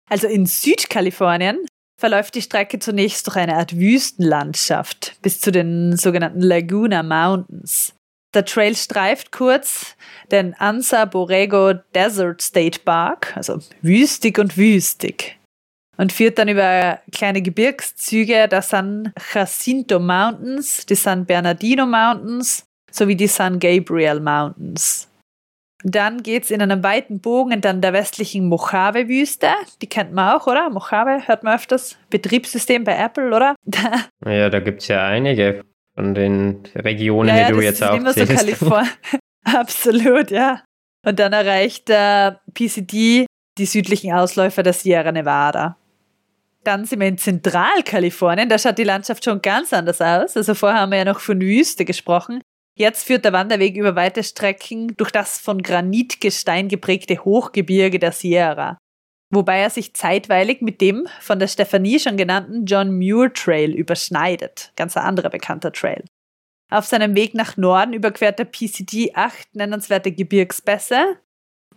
Also 0.08 0.26
in 0.28 0.46
Südkalifornien 0.46 1.58
verläuft 2.00 2.34
die 2.36 2.42
Strecke 2.42 2.78
zunächst 2.78 3.26
durch 3.26 3.36
eine 3.36 3.56
Art 3.56 3.76
Wüstenlandschaft 3.76 5.18
bis 5.20 5.40
zu 5.40 5.52
den 5.52 5.98
sogenannten 5.98 6.40
Laguna 6.40 7.02
Mountains. 7.02 7.94
Der 8.34 8.46
Trail 8.46 8.74
streift 8.74 9.30
kurz 9.30 9.94
den 10.30 10.54
Ansa 10.54 11.04
Borrego 11.04 11.74
Desert 11.94 12.40
State 12.40 12.80
Park, 12.80 13.36
also 13.36 13.58
wüstig 13.82 14.38
und 14.38 14.56
wüstig 14.56 15.37
und 15.98 16.12
führt 16.12 16.38
dann 16.38 16.48
über 16.48 17.00
kleine 17.12 17.42
Gebirgszüge 17.42 18.48
der 18.48 18.62
San 18.62 19.12
Jacinto 19.34 19.98
Mountains, 19.98 20.86
die 20.86 20.94
San 20.94 21.26
Bernardino 21.26 21.86
Mountains 21.86 22.64
sowie 22.90 23.16
die 23.16 23.26
San 23.26 23.58
Gabriel 23.58 24.20
Mountains. 24.20 25.08
Dann 25.84 26.22
geht's 26.22 26.50
in 26.50 26.60
einem 26.60 26.82
weiten 26.82 27.20
Bogen 27.20 27.52
entlang 27.52 27.80
der 27.80 27.92
westlichen 27.92 28.48
Mojave-Wüste. 28.48 29.48
Die 29.80 29.86
kennt 29.86 30.12
man 30.12 30.34
auch, 30.34 30.46
oder? 30.48 30.70
Mojave 30.70 31.28
hört 31.28 31.44
man 31.44 31.54
öfters. 31.54 31.96
Betriebssystem 32.10 32.82
bei 32.82 32.98
Apple, 32.98 33.28
oder? 33.28 33.54
ja, 34.26 34.50
da 34.50 34.58
gibt's 34.58 34.88
ja 34.88 35.06
einige 35.06 35.62
von 35.94 36.14
den 36.14 36.62
Regionen, 36.74 37.36
ja, 37.36 37.46
die 37.46 37.52
du 37.52 37.60
jetzt 37.60 37.82
auch 37.82 37.96
immer 37.96 38.12
so 38.12 38.26
Kalifornien. 38.26 38.90
Absolut, 39.44 40.30
ja. 40.30 40.62
Und 41.06 41.18
dann 41.20 41.32
erreicht 41.32 41.88
der 41.88 42.40
PCD 42.54 43.26
die 43.56 43.66
südlichen 43.66 44.12
Ausläufer 44.12 44.62
der 44.62 44.72
Sierra 44.72 45.12
Nevada. 45.12 45.76
Dann 46.68 46.84
sind 46.84 47.00
wir 47.00 47.08
in 47.08 47.16
Zentralkalifornien, 47.16 48.50
da 48.50 48.58
schaut 48.58 48.76
die 48.76 48.84
Landschaft 48.84 49.24
schon 49.24 49.40
ganz 49.40 49.72
anders 49.72 50.02
aus. 50.02 50.36
Also 50.36 50.54
vorher 50.54 50.80
haben 50.80 50.92
wir 50.92 50.98
ja 50.98 51.06
noch 51.06 51.20
von 51.20 51.40
Wüste 51.40 51.86
gesprochen. 51.86 52.42
Jetzt 52.76 53.06
führt 53.06 53.24
der 53.24 53.32
Wanderweg 53.32 53.74
über 53.74 53.96
weite 53.96 54.22
Strecken 54.22 54.94
durch 54.98 55.10
das 55.10 55.38
von 55.38 55.62
Granitgestein 55.62 56.68
geprägte 56.68 57.24
Hochgebirge 57.24 57.98
der 57.98 58.12
Sierra. 58.12 58.76
Wobei 59.32 59.60
er 59.60 59.70
sich 59.70 59.94
zeitweilig 59.94 60.60
mit 60.60 60.82
dem 60.82 61.08
von 61.20 61.38
der 61.38 61.48
Stephanie 61.48 61.98
schon 62.00 62.18
genannten 62.18 62.66
John 62.66 62.94
Muir 62.98 63.32
Trail 63.32 63.70
überschneidet. 63.70 64.70
Ganz 64.76 64.94
ein 64.94 65.04
anderer 65.04 65.30
bekannter 65.30 65.72
Trail. 65.72 66.04
Auf 66.70 66.84
seinem 66.84 67.16
Weg 67.16 67.32
nach 67.32 67.56
Norden 67.56 67.94
überquert 67.94 68.38
der 68.38 68.44
PCD 68.44 69.12
acht 69.14 69.54
nennenswerte 69.54 70.12
Gebirgsbässe, 70.12 71.16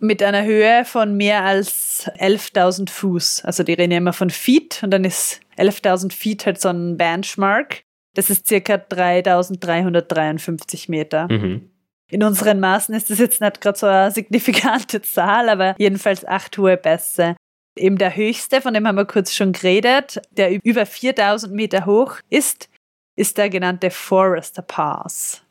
mit 0.00 0.22
einer 0.22 0.44
Höhe 0.44 0.84
von 0.84 1.16
mehr 1.16 1.44
als 1.44 2.10
11.000 2.18 2.90
Fuß. 2.90 3.44
Also 3.44 3.62
die 3.62 3.74
reden 3.74 3.92
ja 3.92 3.98
immer 3.98 4.12
von 4.12 4.30
Feet 4.30 4.82
und 4.82 4.90
dann 4.90 5.04
ist 5.04 5.40
11.000 5.58 6.12
Feet 6.12 6.46
halt 6.46 6.60
so 6.60 6.68
ein 6.68 6.96
Benchmark. 6.96 7.82
Das 8.14 8.30
ist 8.30 8.46
circa 8.46 8.74
3.353 8.74 10.90
Meter. 10.90 11.28
Mhm. 11.30 11.70
In 12.10 12.22
unseren 12.22 12.60
Maßen 12.60 12.94
ist 12.94 13.10
das 13.10 13.18
jetzt 13.18 13.40
nicht 13.40 13.60
gerade 13.60 13.78
so 13.78 13.86
eine 13.86 14.10
signifikante 14.10 15.00
Zahl, 15.02 15.48
aber 15.48 15.74
jedenfalls 15.78 16.26
acht 16.26 16.58
hohe 16.58 16.76
Bässe. 16.76 17.36
Eben 17.78 17.96
der 17.96 18.14
höchste, 18.14 18.60
von 18.60 18.74
dem 18.74 18.86
haben 18.86 18.96
wir 18.96 19.06
kurz 19.06 19.32
schon 19.32 19.52
geredet, 19.52 20.20
der 20.30 20.62
über 20.62 20.84
4000 20.84 21.54
Meter 21.54 21.86
hoch 21.86 22.16
ist, 22.28 22.68
ist 23.16 23.38
der 23.38 23.48
genannte 23.48 23.90
Forester 23.90 24.60
Pass 24.60 25.41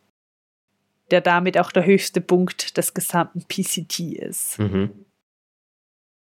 der 1.11 1.21
damit 1.21 1.57
auch 1.57 1.71
der 1.71 1.85
höchste 1.85 2.21
Punkt 2.21 2.77
des 2.77 2.93
gesamten 2.93 3.41
PCT 3.41 3.99
ist. 3.99 4.59
Mhm. 4.59 5.05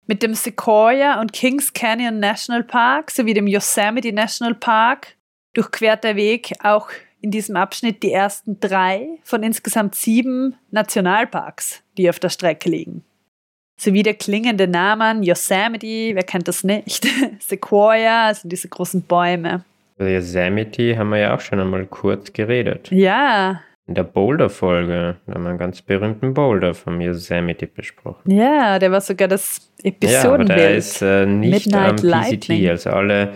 Mit 0.06 0.22
dem 0.22 0.34
Sequoia 0.34 1.20
und 1.20 1.34
Kings 1.34 1.72
Canyon 1.74 2.18
National 2.18 2.64
Park 2.64 3.10
sowie 3.10 3.34
dem 3.34 3.46
Yosemite 3.46 4.12
National 4.12 4.54
Park 4.54 5.16
durchquert 5.52 6.02
der 6.02 6.16
Weg 6.16 6.52
auch 6.62 6.88
in 7.20 7.30
diesem 7.30 7.56
Abschnitt 7.56 8.02
die 8.02 8.12
ersten 8.12 8.58
drei 8.60 9.18
von 9.22 9.42
insgesamt 9.42 9.94
sieben 9.94 10.56
Nationalparks, 10.70 11.82
die 11.96 12.08
auf 12.08 12.18
der 12.18 12.30
Strecke 12.30 12.70
liegen. 12.70 13.04
Sowie 13.76 14.02
der 14.02 14.14
klingende 14.14 14.66
Name 14.66 15.22
Yosemite, 15.22 16.14
wer 16.14 16.22
kennt 16.22 16.48
das 16.48 16.64
nicht? 16.64 17.06
Sequoia, 17.40 18.26
also 18.26 18.48
diese 18.48 18.68
großen 18.68 19.02
Bäume. 19.02 19.64
Yosemite 19.98 20.96
haben 20.96 21.10
wir 21.10 21.18
ja 21.18 21.34
auch 21.34 21.40
schon 21.40 21.60
einmal 21.60 21.84
kurz 21.86 22.32
geredet. 22.32 22.88
Ja, 22.90 23.60
in 23.88 23.94
der 23.94 24.04
Boulder-Folge 24.04 25.16
haben 25.26 25.42
wir 25.42 25.48
einen 25.48 25.58
ganz 25.58 25.80
berühmten 25.80 26.34
Boulder 26.34 26.74
von 26.74 27.00
Yosemite 27.00 27.66
besprochen. 27.66 28.30
Ja, 28.30 28.78
der 28.78 28.92
war 28.92 29.00
sogar 29.00 29.28
das 29.28 29.72
Episodenbild. 29.82 30.20
Ja, 30.20 30.32
aber 30.32 30.44
der 30.44 30.76
ist 30.76 31.02
äh, 31.02 31.24
nicht 31.24 31.66
Midnight 31.66 31.90
am 31.90 31.96
PCT. 31.96 32.02
Lightning. 32.02 32.68
Also 32.68 32.90
alle 32.90 33.32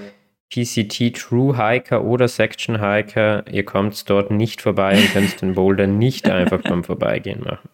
PCT 0.53 1.17
True 1.17 1.57
Hiker 1.57 2.05
oder 2.05 2.29
Section 2.29 2.83
Hiker, 2.83 3.45
ihr 3.51 3.65
kommt 3.65 4.09
dort 4.11 4.31
nicht 4.31 4.61
vorbei 4.61 4.99
und 4.99 5.13
könnt 5.15 5.41
den 5.41 5.55
Boulder 5.55 5.87
nicht 5.87 6.29
einfach 6.29 6.61
beim 6.61 6.85
Vorbeigehen 6.85 7.43
machen. 7.43 7.71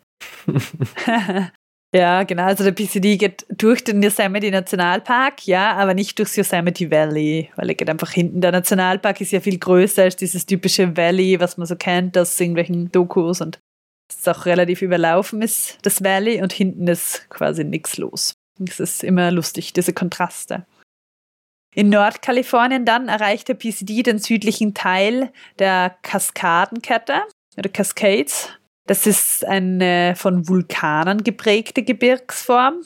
Ja, 1.95 2.23
genau. 2.25 2.45
Also 2.45 2.65
der 2.65 2.73
PCD 2.73 3.17
geht 3.17 3.47
durch 3.49 3.83
den 3.83 4.03
Yosemite 4.03 4.51
Nationalpark, 4.51 5.47
ja, 5.47 5.75
aber 5.75 5.95
nicht 5.95 6.19
durchs 6.19 6.37
Yosemite 6.37 6.91
Valley, 6.91 7.51
weil 7.57 7.71
er 7.71 7.75
geht 7.75 7.89
einfach 7.89 8.11
hinten. 8.11 8.43
Der 8.43 8.53
Nationalpark 8.53 9.21
ist 9.23 9.33
ja 9.33 9.41
viel 9.41 9.59
größer 9.59 10.03
als 10.03 10.17
dieses 10.17 10.45
typische 10.45 10.97
Valley, 10.99 11.41
was 11.41 11.57
man 11.57 11.67
so 11.67 11.77
kennt 11.77 12.19
aus 12.19 12.39
irgendwelchen 12.39 12.93
Dokus 12.93 13.41
und 13.41 13.59
es 14.11 14.29
auch 14.29 14.47
relativ 14.47 14.83
überlaufen 14.83 15.43
ist, 15.43 15.79
das 15.83 16.03
Valley, 16.03 16.43
und 16.43 16.53
hinten 16.53 16.89
ist 16.89 17.29
quasi 17.31 17.65
nichts 17.65 17.97
los. 17.99 18.35
Es 18.67 18.81
ist 18.81 19.05
immer 19.05 19.31
lustig, 19.31 19.73
diese 19.73 19.93
Kontraste. 19.93 20.67
In 21.75 21.91
Nordkalifornien 21.91 22.85
dann 22.85 23.09
erreicht 23.09 23.49
der 23.49 23.55
PCD 23.55 24.03
den 24.03 24.19
südlichen 24.19 24.75
Teil 24.75 25.31
der 25.59 25.97
Kaskadenkette 26.03 27.23
oder 27.57 27.69
Cascades 27.69 28.58
das 28.89 29.07
ist 29.07 29.45
eine 29.45 30.15
von 30.17 30.49
Vulkanen 30.49 31.23
geprägte 31.23 31.83
Gebirgsform. 31.83 32.83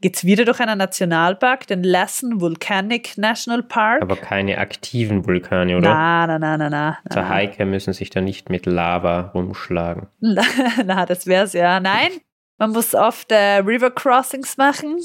Geht's 0.00 0.24
wieder 0.24 0.44
durch 0.44 0.58
einen 0.58 0.78
Nationalpark, 0.78 1.68
den 1.68 1.84
Lassen 1.84 2.40
Volcanic 2.40 3.16
National 3.16 3.62
Park. 3.62 4.02
Aber 4.02 4.16
keine 4.16 4.58
aktiven 4.58 5.24
Vulkane, 5.24 5.76
oder? 5.76 5.94
Na, 5.94 6.26
na, 6.26 6.38
na, 6.40 6.56
na, 6.56 6.68
na. 6.68 6.98
Also 7.08 7.32
Hiker 7.32 7.64
müssen 7.64 7.92
sich 7.92 8.10
da 8.10 8.20
nicht 8.20 8.50
mit 8.50 8.66
Lava 8.66 9.30
rumschlagen. 9.32 10.08
Na, 10.20 10.42
na 10.84 11.06
das 11.06 11.28
wär's 11.28 11.52
ja. 11.52 11.78
Nein, 11.78 12.10
man 12.58 12.72
muss 12.72 12.96
oft 12.96 13.30
äh, 13.30 13.58
River 13.58 13.92
Crossings 13.92 14.56
machen. 14.56 14.98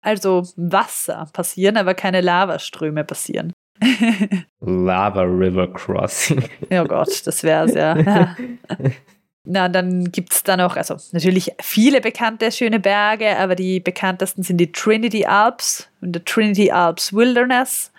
Also 0.00 0.42
Wasser 0.56 1.28
passieren, 1.32 1.76
aber 1.76 1.94
keine 1.94 2.20
Lavaströme 2.20 3.04
passieren. 3.04 3.52
Lava 4.60 5.22
River 5.22 5.72
Crossing. 5.72 6.42
Oh 6.70 6.84
Gott, 6.84 7.26
das 7.26 7.42
wär's 7.42 7.74
ja. 7.74 7.98
ja. 7.98 8.36
Na, 9.44 9.68
dann 9.68 10.12
gibt 10.12 10.32
es 10.34 10.42
da 10.42 10.56
noch, 10.56 10.76
also 10.76 10.96
natürlich 11.12 11.52
viele 11.62 12.00
bekannte 12.02 12.52
schöne 12.52 12.80
Berge, 12.80 13.38
aber 13.38 13.54
die 13.54 13.80
bekanntesten 13.80 14.42
sind 14.42 14.58
die 14.58 14.70
Trinity 14.70 15.24
Alps 15.24 15.88
und 16.02 16.12
der 16.12 16.24
Trinity 16.24 16.70
Alps 16.70 17.14
Wilderness. 17.14 17.90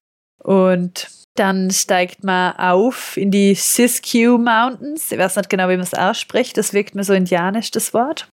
Und 0.43 1.07
dann 1.35 1.71
steigt 1.71 2.23
man 2.23 2.55
auf 2.57 3.17
in 3.17 3.31
die 3.31 3.55
Siskiyou 3.55 4.37
Mountains. 4.37 5.11
Ich 5.11 5.17
weiß 5.17 5.37
nicht 5.37 5.49
genau, 5.49 5.69
wie 5.69 5.77
man 5.77 5.81
es 5.81 5.93
ausspricht. 5.93 6.57
Das 6.57 6.73
wirkt 6.73 6.93
mir 6.95 7.03
so 7.03 7.13
indianisch, 7.13 7.71
das 7.71 7.93
Wort. 7.93 8.27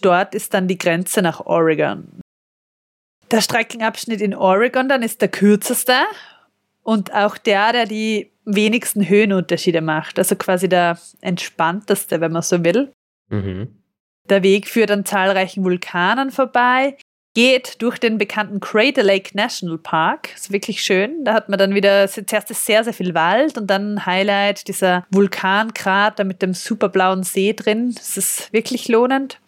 Dort 0.00 0.34
ist 0.34 0.54
dann 0.54 0.68
die 0.68 0.78
Grenze 0.78 1.20
nach 1.20 1.44
Oregon. 1.44 2.20
Der 3.30 3.40
Streckenabschnitt 3.40 4.20
in 4.20 4.34
Oregon 4.34 4.88
dann 4.88 5.02
ist 5.02 5.20
der 5.20 5.28
kürzeste 5.28 5.94
und 6.84 7.12
auch 7.12 7.36
der, 7.36 7.72
der 7.72 7.86
die 7.86 8.30
wenigsten 8.44 9.08
Höhenunterschiede 9.08 9.80
macht. 9.80 10.18
Also 10.18 10.36
quasi 10.36 10.68
der 10.68 10.98
entspannteste, 11.22 12.20
wenn 12.20 12.32
man 12.32 12.42
so 12.42 12.62
will. 12.62 12.92
Mhm. 13.30 13.80
Der 14.28 14.42
Weg 14.42 14.68
führt 14.68 14.90
an 14.90 15.04
zahlreichen 15.04 15.64
Vulkanen 15.64 16.30
vorbei, 16.30 16.96
geht 17.34 17.82
durch 17.82 17.98
den 17.98 18.16
bekannten 18.16 18.60
Crater 18.60 19.02
Lake 19.02 19.36
National 19.36 19.78
Park. 19.78 20.34
Ist 20.34 20.52
wirklich 20.52 20.82
schön. 20.82 21.24
Da 21.24 21.34
hat 21.34 21.48
man 21.48 21.58
dann 21.58 21.74
wieder 21.74 22.08
zuerst 22.08 22.48
sehr, 22.54 22.84
sehr 22.84 22.94
viel 22.94 23.14
Wald 23.14 23.58
und 23.58 23.68
dann 23.68 23.94
ein 23.94 24.06
Highlight 24.06 24.68
dieser 24.68 25.06
Vulkankrater 25.10 26.24
mit 26.24 26.42
dem 26.42 26.54
superblauen 26.54 27.22
See 27.22 27.52
drin. 27.52 27.92
Das 27.94 28.16
ist 28.16 28.52
wirklich 28.52 28.88
lohnend. 28.88 29.40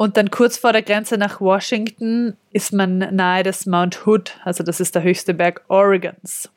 Und 0.00 0.16
dann 0.16 0.30
kurz 0.30 0.56
vor 0.56 0.72
der 0.72 0.80
Grenze 0.80 1.18
nach 1.18 1.42
Washington 1.42 2.34
ist 2.52 2.72
man 2.72 3.00
nahe 3.14 3.42
des 3.42 3.66
Mount 3.66 4.06
Hood, 4.06 4.34
also 4.44 4.64
das 4.64 4.80
ist 4.80 4.94
der 4.94 5.02
höchste 5.02 5.34
Berg 5.34 5.62
Oregons. 5.68 6.50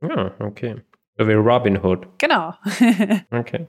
Ja, 0.00 0.16
ah, 0.16 0.34
okay. 0.38 0.76
So 1.18 1.26
wie 1.26 1.32
Robin 1.32 1.82
Hood. 1.82 2.06
Genau. 2.18 2.54
okay. 3.32 3.66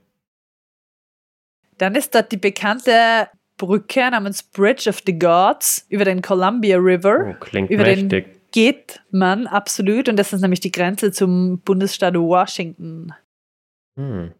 Dann 1.80 1.96
ist 1.96 2.14
dort 2.14 2.32
die 2.32 2.38
bekannte 2.38 3.28
Brücke 3.58 4.12
namens 4.12 4.44
Bridge 4.44 4.88
of 4.88 5.02
the 5.08 5.18
Gods 5.18 5.88
über 5.90 6.06
den 6.06 6.22
Columbia 6.22 6.78
River. 6.78 7.32
Oh, 7.32 7.34
klingt 7.40 7.72
über 7.72 7.82
mächtig. 7.82 8.26
Den 8.26 8.42
geht 8.52 9.02
man 9.10 9.48
absolut 9.48 10.08
und 10.08 10.18
das 10.18 10.34
ist 10.34 10.42
nämlich 10.42 10.60
die 10.60 10.72
Grenze 10.72 11.12
zum 11.12 11.62
Bundesstaat 11.62 12.14
Washington. 12.14 13.12
Hm. 13.98 14.36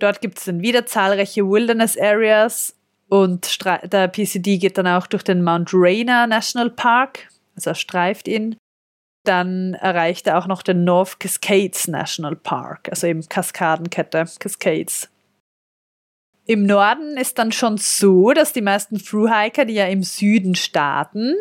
Dort 0.00 0.20
gibt 0.20 0.38
es 0.38 0.44
dann 0.44 0.60
wieder 0.60 0.86
zahlreiche 0.86 1.48
Wilderness 1.48 1.96
Areas 1.96 2.75
und 3.08 3.64
der 3.64 4.08
PCD 4.08 4.58
geht 4.58 4.78
dann 4.78 4.86
auch 4.86 5.06
durch 5.06 5.22
den 5.22 5.42
Mount 5.42 5.70
Rainier 5.72 6.26
National 6.26 6.70
Park, 6.70 7.28
also 7.54 7.70
er 7.70 7.74
streift 7.74 8.28
ihn. 8.28 8.56
Dann 9.24 9.74
erreicht 9.74 10.26
er 10.26 10.38
auch 10.38 10.46
noch 10.46 10.62
den 10.62 10.84
North 10.84 11.18
Cascades 11.18 11.88
National 11.88 12.36
Park, 12.36 12.88
also 12.88 13.06
eben 13.06 13.28
Kaskadenkette, 13.28 14.24
Cascades. 14.38 15.08
Im 16.46 16.64
Norden 16.64 17.16
ist 17.16 17.38
dann 17.38 17.50
schon 17.50 17.76
so, 17.76 18.32
dass 18.32 18.52
die 18.52 18.62
meisten 18.62 18.98
Thru-Hiker, 18.98 19.64
die 19.64 19.74
ja 19.74 19.86
im 19.86 20.04
Süden 20.04 20.54
starten, 20.54 21.34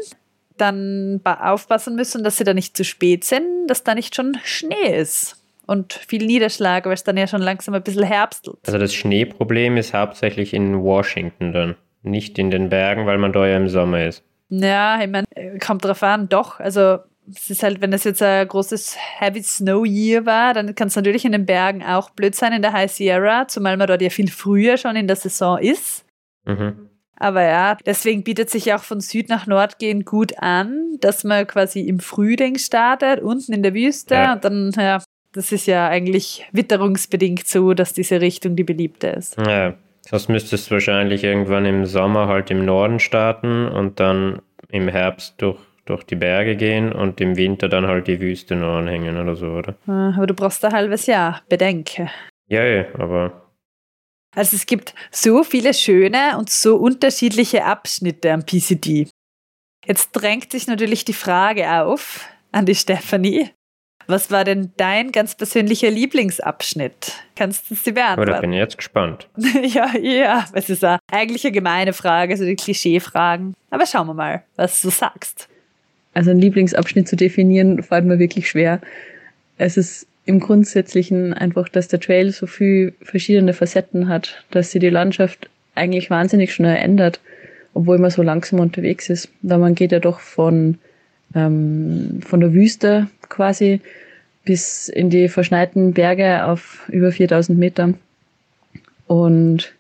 dann 0.58 1.21
aufpassen 1.23 1.95
müssen, 1.95 2.23
dass 2.23 2.38
sie 2.38 2.43
da 2.43 2.56
nicht 2.56 2.75
zu 2.75 2.84
spät 2.84 3.23
sind, 3.23 3.67
dass 3.67 3.84
da 3.84 3.93
nicht 3.93 4.15
schon 4.15 4.39
Schnee 4.43 4.97
ist 4.97 5.44
und 5.67 5.93
viel 5.93 6.25
Niederschlag, 6.25 6.86
weil 6.86 6.93
es 6.93 7.04
dann 7.04 7.17
ja 7.17 7.28
schon 7.28 7.41
langsam 7.41 7.73
ein 7.73 7.84
bisschen 7.84 8.04
herbstelt. 8.04 8.58
Also 8.65 8.78
das 8.78 8.93
Schneeproblem 8.93 9.78
ist 9.78 9.93
hauptsächlich 9.93 10.54
in 10.54 10.82
Washington 10.82 11.54
dann, 11.54 11.75
nicht 12.04 12.38
in 12.39 12.51
den 12.51 12.69
Bergen, 12.69 13.06
weil 13.06 13.17
man 13.17 13.34
da 13.34 13.47
ja 13.47 13.58
im 13.58 13.69
Sommer 13.69 14.06
ist. 14.06 14.23
Ja, 14.49 15.01
ich 15.01 15.10
meine, 15.10 15.25
kommt 15.60 15.84
drauf 15.84 16.04
an, 16.04 16.30
doch. 16.30 16.60
Also 16.60 16.99
es 17.30 17.49
ist 17.49 17.63
halt, 17.63 17.82
wenn 17.82 17.91
das 17.91 18.04
jetzt 18.04 18.21
ein 18.21 18.47
großes 18.47 18.95
Heavy 19.19 19.41
Snow 19.41 19.86
Year 19.86 20.25
war, 20.25 20.54
dann 20.54 20.75
kann 20.75 20.88
es 20.88 20.95
natürlich 20.95 21.25
in 21.25 21.32
den 21.32 21.45
Bergen 21.45 21.84
auch 21.84 22.12
blöd 22.12 22.36
sein 22.36 22.54
in 22.54 22.62
der 22.62 22.73
High 22.73 22.91
Sierra, 22.91 23.47
zumal 23.47 23.78
man 23.78 23.88
dort 23.88 24.01
ja 24.01 24.10
viel 24.10 24.30
früher 24.30 24.78
schon 24.78 24.95
in 24.95 25.08
der 25.08 25.15
Saison 25.15 25.58
ist. 25.58 26.06
Mhm. 26.45 26.89
Aber 27.17 27.43
ja, 27.43 27.78
deswegen 27.86 28.23
bietet 28.23 28.49
sich 28.49 28.73
auch 28.73 28.84
von 28.84 28.99
Süd 28.99 29.30
nach 29.30 29.47
Nord 29.47 29.80
gehen 29.80 30.04
gut 30.04 30.38
an, 30.39 30.97
dass 30.99 31.23
man 31.23 31.47
quasi 31.47 31.82
im 31.82 31.99
Frühling 31.99 32.58
startet, 32.58 33.21
unten 33.21 33.54
in 33.54 33.63
der 33.63 33.73
Wüste 33.73 34.15
ja. 34.15 34.34
und 34.34 34.43
dann 34.43 34.71
ja, 34.78 35.01
das 35.36 35.52
ist 35.52 35.67
ja 35.67 35.88
eigentlich 35.88 36.45
witterungsbedingt 36.54 37.48
so, 37.48 37.74
dass 37.74 37.93
diese 37.93 38.21
Richtung 38.21 38.56
die 38.56 38.63
beliebte 38.63 39.08
ist. 39.08 39.38
Ja, 39.38 39.76
das 40.10 40.30
müsstest 40.30 40.69
du 40.69 40.76
wahrscheinlich 40.76 41.24
irgendwann 41.24 41.65
im 41.65 41.86
Sommer 41.86 42.28
halt 42.28 42.52
im 42.52 42.63
Norden 42.63 43.00
starten 43.00 43.67
und 43.67 44.00
dann 44.00 44.41
im 44.69 44.88
Herbst 44.88 45.36
durch, 45.38 45.60
durch 45.86 46.04
die 46.04 46.15
Berge 46.15 46.56
gehen 46.56 46.93
und 46.93 47.19
im 47.19 47.36
Winter 47.36 47.67
dann 47.67 47.86
halt 47.86 48.08
die 48.08 48.19
Wüste 48.21 48.56
noch 48.56 48.78
anhängen 48.78 49.17
oder 49.17 49.36
so, 49.36 49.48
oder? 49.48 49.76
Ah, 49.88 50.13
aber 50.15 50.28
du 50.28 50.34
brauchst 50.34 50.63
ein 50.63 50.71
halbes 50.71 51.06
Jahr, 51.06 51.41
bedenke. 51.50 52.10
Ja, 52.48 52.63
ja, 52.63 52.86
aber. 52.98 53.41
Also 54.36 54.56
es 54.56 54.65
gibt 54.65 54.93
so 55.12 55.43
viele 55.43 55.74
schöne 55.74 56.38
und 56.38 56.50
so 56.50 56.78
unterschiedliche 56.78 57.65
Abschnitte 57.65 58.32
am 58.32 58.45
PCD. 58.45 59.08
Jetzt 59.86 60.12
drängt 60.12 60.52
sich 60.52 60.67
natürlich 60.67 61.06
die 61.06 61.13
Frage 61.13 61.82
auf 61.82 62.28
an 62.52 62.65
die 62.65 62.76
Stephanie. 62.76 63.50
Was 64.08 64.30
war 64.30 64.44
denn 64.44 64.72
dein 64.78 65.12
ganz 65.12 65.36
persönlicher 65.36 65.89
Lieblingsabschnitt? 65.89 67.13
Kannst 67.36 67.70
du 67.70 67.76
sie 67.76 67.91
beantworten? 67.91 68.30
Oder 68.30 68.41
bin 68.41 68.54
ich 68.54 68.60
jetzt 68.60 68.78
gespannt. 68.78 69.28
ja, 69.63 69.98
ja, 69.98 70.46
es 70.54 70.70
ist 70.70 70.84
eigentlich 71.12 71.44
eine 71.46 71.52
gemeine 71.52 71.94
Frage, 71.94 72.38
so 72.38 72.46
die 72.46 72.56
Klischeefragen. 72.56 73.56
Aber 73.70 73.86
schauen 73.86 74.08
wir 74.08 74.13
mal, 74.13 74.44
was 74.56 74.82
du 74.82 74.89
sagst. 74.89 75.50
Also 76.13 76.32
einen 76.32 76.39
Lieblingsabschnitt 76.39 77.08
zu 77.08 77.15
definieren, 77.15 77.82
fällt 77.84 78.06
mir 78.06 78.20
wirklich 78.20 78.50
schwer. 78.50 78.80
Es 79.58 79.76
ist 79.76 80.08
im 80.26 80.39
Grundsätzlichen 80.39 81.34
einfach, 81.34 81.70
dass 81.70 81.88
der 81.88 82.00
Trail 82.00 82.32
so 82.32 82.48
viel 82.48 82.94
verschiedene 83.02 83.54
Facetten 83.54 84.08
hat, 84.08 84.44
dass 84.52 84.72
sie 84.72 84.80
die 84.80 84.89
Landschaft 84.89 85.50
eigentlich 85.76 86.10
wahnsinnig 86.10 86.54
schnell 86.54 86.78
ändert, 86.78 87.20
obwohl 87.74 87.98
man 87.98 88.12
so 88.12 88.22
langsam 88.22 88.60
unterwegs 88.60 89.10
ist. 89.10 89.30
Weil 89.41 89.60
man 89.60 89.76
geht 89.76 89.91
ja 89.91 90.00
doch 90.00 90.20
von 90.20 90.78
ähm, 91.36 92.21
von 92.26 92.39
der 92.39 92.54
Wüste 92.54 93.08
quasi 93.30 93.82
bis 94.45 94.88
in 94.88 95.10
die 95.10 95.28
verschneiten 95.28 95.93
Berge 95.93 96.45
auf 96.45 96.88
über 96.89 97.12
4000 97.12 97.58
Meter 97.58 97.93
und 99.08 99.74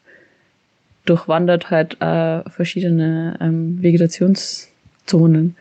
durchwandert 1.05 1.69
halt 1.69 2.01
äh, 2.01 2.47
verschiedene 2.49 3.37
ähm, 3.39 3.81
Vegetationszonen. 3.81 5.55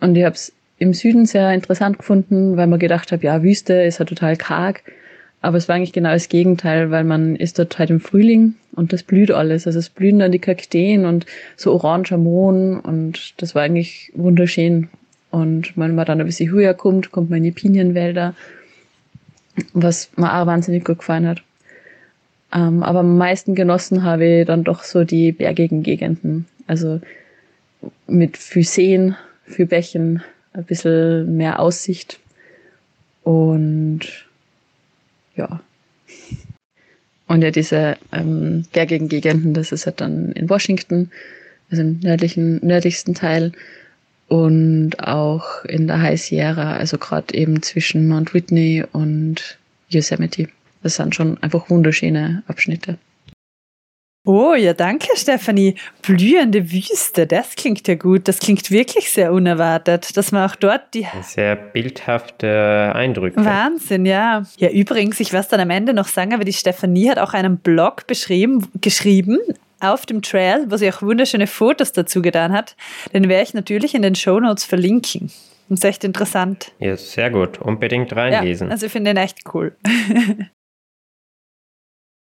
Und 0.00 0.16
ich 0.16 0.24
habe 0.24 0.34
es 0.34 0.52
im 0.78 0.94
Süden 0.94 1.26
sehr 1.26 1.52
interessant 1.52 1.98
gefunden, 1.98 2.56
weil 2.56 2.66
man 2.66 2.78
gedacht 2.78 3.12
habe, 3.12 3.24
ja, 3.24 3.42
Wüste 3.42 3.74
ist 3.74 3.98
ja 3.98 4.04
total 4.04 4.36
karg. 4.36 4.82
Aber 5.42 5.56
es 5.56 5.68
war 5.68 5.76
eigentlich 5.76 5.92
genau 5.92 6.12
das 6.12 6.28
Gegenteil, 6.28 6.90
weil 6.90 7.04
man 7.04 7.34
ist 7.36 7.58
dort 7.58 7.78
halt 7.78 7.90
im 7.90 8.00
Frühling 8.00 8.56
und 8.72 8.92
das 8.92 9.02
blüht 9.02 9.30
alles. 9.30 9.66
Also 9.66 9.78
es 9.78 9.88
blühen 9.88 10.18
dann 10.18 10.32
die 10.32 10.38
Kakteen 10.38 11.06
und 11.06 11.24
so 11.56 11.72
oranger 11.72 12.18
Mohn 12.18 12.78
und 12.78 13.34
das 13.38 13.54
war 13.54 13.62
eigentlich 13.62 14.12
wunderschön. 14.14 14.88
Und 15.30 15.76
wenn 15.76 15.94
man 15.94 16.06
dann 16.06 16.20
ein 16.20 16.26
bisschen 16.26 16.50
höher 16.50 16.74
kommt, 16.74 17.10
kommt 17.10 17.30
man 17.30 17.38
in 17.38 17.44
die 17.44 17.50
Pinienwälder, 17.52 18.34
was 19.72 20.10
mir 20.16 20.34
auch 20.34 20.46
wahnsinnig 20.46 20.84
gut 20.84 20.98
gefallen 20.98 21.26
hat. 21.26 21.42
Ähm, 22.52 22.82
aber 22.82 23.00
am 23.00 23.16
meisten 23.16 23.54
genossen 23.54 24.02
habe 24.02 24.26
ich 24.26 24.46
dann 24.46 24.64
doch 24.64 24.82
so 24.82 25.04
die 25.04 25.32
bergigen 25.32 25.82
Gegenden. 25.82 26.46
Also 26.66 27.00
mit 28.06 28.36
viel 28.36 28.64
Seen, 28.64 29.16
viel 29.46 29.66
Bächen, 29.66 30.22
ein 30.52 30.64
bisschen 30.64 31.36
mehr 31.36 31.60
Aussicht 31.60 32.18
und 33.22 34.26
ja. 35.40 35.60
Und 37.26 37.42
ja, 37.42 37.50
diese 37.50 37.96
ähm, 38.12 38.64
bergigen 38.72 39.08
Gegenden, 39.08 39.54
das 39.54 39.72
ist 39.72 39.86
halt 39.86 40.00
dann 40.00 40.32
in 40.32 40.50
Washington, 40.50 41.10
also 41.70 41.82
im 41.82 42.00
nördlichen, 42.00 42.58
nördlichsten 42.66 43.14
Teil 43.14 43.52
und 44.26 44.96
auch 44.98 45.64
in 45.64 45.86
der 45.86 46.02
High 46.02 46.20
Sierra, 46.20 46.76
also 46.76 46.98
gerade 46.98 47.34
eben 47.34 47.62
zwischen 47.62 48.08
Mount 48.08 48.34
Whitney 48.34 48.84
und 48.92 49.58
Yosemite. 49.88 50.48
Das 50.82 50.96
sind 50.96 51.14
schon 51.14 51.40
einfach 51.42 51.70
wunderschöne 51.70 52.42
Abschnitte. 52.48 52.98
Oh, 54.26 54.52
ja, 54.54 54.74
danke, 54.74 55.08
Stefanie. 55.16 55.76
Blühende 56.02 56.70
Wüste, 56.70 57.26
das 57.26 57.56
klingt 57.56 57.88
ja 57.88 57.94
gut. 57.94 58.28
Das 58.28 58.38
klingt 58.38 58.70
wirklich 58.70 59.10
sehr 59.10 59.32
unerwartet, 59.32 60.14
dass 60.16 60.30
man 60.30 60.48
auch 60.48 60.56
dort 60.56 60.92
die. 60.92 61.06
Sehr 61.22 61.56
bildhafte 61.56 62.92
Eindrücke. 62.94 63.42
Wahnsinn, 63.42 64.04
ja. 64.04 64.42
Ja, 64.58 64.68
übrigens, 64.68 65.20
ich 65.20 65.32
werde 65.32 65.48
dann 65.52 65.60
am 65.60 65.70
Ende 65.70 65.94
noch 65.94 66.06
sagen, 66.06 66.34
aber 66.34 66.44
die 66.44 66.52
Stefanie 66.52 67.08
hat 67.08 67.18
auch 67.18 67.32
einen 67.32 67.56
Blog 67.56 68.06
beschrieben, 68.06 68.68
geschrieben 68.82 69.38
auf 69.80 70.04
dem 70.04 70.20
Trail, 70.20 70.66
wo 70.68 70.76
sie 70.76 70.92
auch 70.92 71.00
wunderschöne 71.00 71.46
Fotos 71.46 71.92
dazu 71.92 72.20
getan 72.20 72.52
hat. 72.52 72.76
Den 73.14 73.26
werde 73.30 73.44
ich 73.44 73.54
natürlich 73.54 73.94
in 73.94 74.02
den 74.02 74.14
Show 74.14 74.38
Notes 74.38 74.64
verlinken. 74.64 75.30
Das 75.70 75.78
ist 75.78 75.84
echt 75.84 76.04
interessant. 76.04 76.72
Ja, 76.78 76.94
sehr 76.96 77.30
gut. 77.30 77.58
Unbedingt 77.58 78.14
reinlesen. 78.14 78.68
Ja, 78.68 78.72
also 78.72 78.86
ich 78.86 78.92
finde 78.92 79.14
den 79.14 79.16
echt 79.16 79.38
cool. 79.54 79.76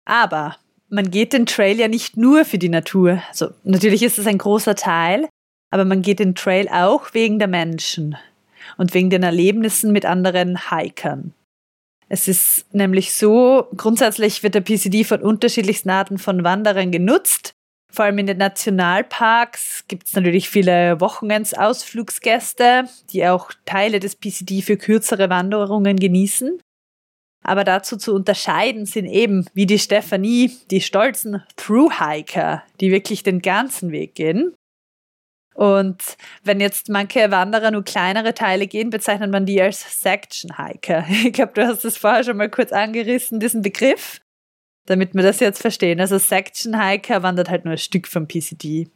aber 0.04 0.56
man 0.90 1.10
geht 1.10 1.32
den 1.32 1.46
Trail 1.46 1.78
ja 1.78 1.88
nicht 1.88 2.16
nur 2.16 2.44
für 2.44 2.58
die 2.58 2.68
Natur. 2.68 3.22
Also 3.28 3.50
natürlich 3.64 4.02
ist 4.02 4.18
es 4.18 4.26
ein 4.26 4.38
großer 4.38 4.74
Teil, 4.74 5.28
aber 5.70 5.84
man 5.84 6.02
geht 6.02 6.18
den 6.18 6.34
Trail 6.34 6.68
auch 6.68 7.14
wegen 7.14 7.38
der 7.38 7.48
Menschen 7.48 8.16
und 8.76 8.94
wegen 8.94 9.10
den 9.10 9.22
Erlebnissen 9.22 9.92
mit 9.92 10.06
anderen 10.06 10.70
Hikern. 10.70 11.34
Es 12.08 12.26
ist 12.26 12.72
nämlich 12.74 13.12
so, 13.12 13.68
grundsätzlich 13.76 14.42
wird 14.42 14.54
der 14.54 14.62
PCD 14.62 15.04
von 15.04 15.20
unterschiedlichsten 15.20 15.90
Arten 15.90 16.16
von 16.16 16.42
Wanderern 16.42 16.90
genutzt. 16.90 17.52
Vor 17.92 18.06
allem 18.06 18.18
in 18.18 18.26
den 18.26 18.38
Nationalparks 18.38 19.84
gibt 19.88 20.06
es 20.06 20.14
natürlich 20.14 20.48
viele 20.48 21.00
Wochenendsausflugsgäste, 21.00 22.84
die 23.10 23.26
auch 23.26 23.50
Teile 23.66 24.00
des 24.00 24.16
PCD 24.16 24.62
für 24.62 24.76
kürzere 24.76 25.28
Wanderungen 25.28 25.98
genießen. 25.98 26.60
Aber 27.48 27.64
dazu 27.64 27.96
zu 27.96 28.14
unterscheiden 28.14 28.84
sind 28.84 29.06
eben, 29.06 29.46
wie 29.54 29.64
die 29.64 29.78
Stephanie, 29.78 30.52
die 30.70 30.82
stolzen 30.82 31.42
Thru-Hiker, 31.56 32.62
die 32.78 32.90
wirklich 32.90 33.22
den 33.22 33.40
ganzen 33.40 33.90
Weg 33.90 34.14
gehen. 34.14 34.54
Und 35.54 36.18
wenn 36.44 36.60
jetzt 36.60 36.90
manche 36.90 37.30
Wanderer 37.30 37.70
nur 37.70 37.84
kleinere 37.84 38.34
Teile 38.34 38.66
gehen, 38.66 38.90
bezeichnet 38.90 39.30
man 39.30 39.46
die 39.46 39.62
als 39.62 40.02
Section 40.02 40.58
Hiker. 40.58 41.06
Ich 41.24 41.32
glaube, 41.32 41.54
du 41.54 41.66
hast 41.66 41.86
das 41.86 41.96
vorher 41.96 42.22
schon 42.22 42.36
mal 42.36 42.50
kurz 42.50 42.70
angerissen, 42.70 43.40
diesen 43.40 43.62
Begriff, 43.62 44.20
damit 44.84 45.14
wir 45.14 45.22
das 45.22 45.40
jetzt 45.40 45.62
verstehen. 45.62 46.00
Also 46.00 46.18
Section 46.18 46.78
Hiker 46.78 47.22
wandert 47.22 47.48
halt 47.48 47.64
nur 47.64 47.72
ein 47.72 47.78
Stück 47.78 48.08
vom 48.08 48.28
PCD. 48.28 48.88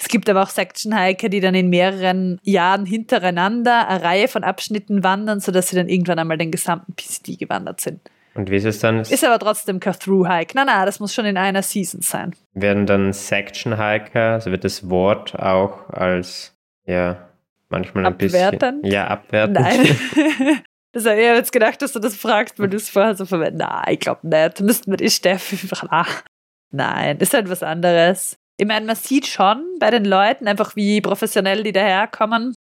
Es 0.00 0.08
gibt 0.08 0.30
aber 0.30 0.42
auch 0.42 0.50
Section 0.50 0.96
Hiker, 0.96 1.28
die 1.28 1.40
dann 1.40 1.54
in 1.54 1.68
mehreren 1.68 2.38
Jahren 2.42 2.86
hintereinander 2.86 3.88
eine 3.88 4.02
Reihe 4.02 4.28
von 4.28 4.44
Abschnitten 4.44 5.02
wandern, 5.02 5.40
sodass 5.40 5.68
sie 5.68 5.76
dann 5.76 5.88
irgendwann 5.88 6.18
einmal 6.18 6.38
den 6.38 6.50
gesamten 6.50 6.94
PCD 6.94 7.36
gewandert 7.36 7.80
sind. 7.80 8.00
Und 8.34 8.50
wie 8.50 8.56
ist 8.56 8.64
es 8.64 8.78
dann? 8.78 9.00
Ist 9.00 9.24
aber 9.24 9.40
trotzdem 9.40 9.80
kein 9.80 9.94
Through-Hike. 9.94 10.54
Nein, 10.54 10.66
nein, 10.66 10.86
das 10.86 11.00
muss 11.00 11.12
schon 11.12 11.24
in 11.24 11.36
einer 11.36 11.62
Season 11.62 12.02
sein. 12.02 12.36
Werden 12.54 12.86
dann 12.86 13.12
Section-Hiker, 13.12 14.34
also 14.34 14.52
wird 14.52 14.62
das 14.62 14.88
Wort 14.88 15.36
auch 15.36 15.90
als, 15.90 16.54
ja, 16.86 17.28
manchmal 17.68 18.06
ein 18.06 18.12
abwertend? 18.12 18.82
bisschen. 18.82 18.84
Ja, 18.84 19.08
abwertend. 19.08 19.58
Nein. 19.58 20.60
Das 20.92 21.04
habe 21.04 21.16
ich 21.20 21.26
jetzt 21.26 21.52
gedacht, 21.52 21.82
dass 21.82 21.92
du 21.92 21.98
das 21.98 22.16
fragst, 22.16 22.58
weil 22.58 22.70
du 22.70 22.76
es 22.76 22.88
vorher 22.88 23.14
so 23.14 23.26
verwendest. 23.26 23.68
Nein, 23.70 23.84
ich 23.92 24.00
glaube 24.00 24.26
nicht. 24.26 24.60
Müssten 24.62 24.90
wir 24.90 24.96
die 24.96 25.10
Steffi 25.10 25.56
einfach. 25.62 26.24
Nein, 26.70 27.18
ist 27.18 27.34
halt 27.34 27.50
was 27.50 27.62
anderes. 27.62 28.38
Ich 28.58 28.66
meine, 28.66 28.86
man 28.86 28.96
sieht 28.96 29.26
schon 29.26 29.64
bei 29.78 29.90
den 29.90 30.04
Leuten 30.04 30.48
einfach, 30.48 30.76
wie 30.76 31.00
professionell 31.00 31.62
die 31.62 31.72
daherkommen. 31.72 32.54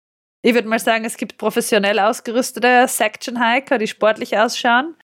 Ich 0.43 0.53
würde 0.53 0.67
mal 0.67 0.79
sagen, 0.79 1.03
es 1.03 1.17
gibt 1.17 1.37
professionell 1.37 1.99
ausgerüstete 1.99 2.87
Section-Hiker, 2.87 3.79
die 3.79 3.87
sportlich 3.87 4.37
ausschauen 4.37 4.95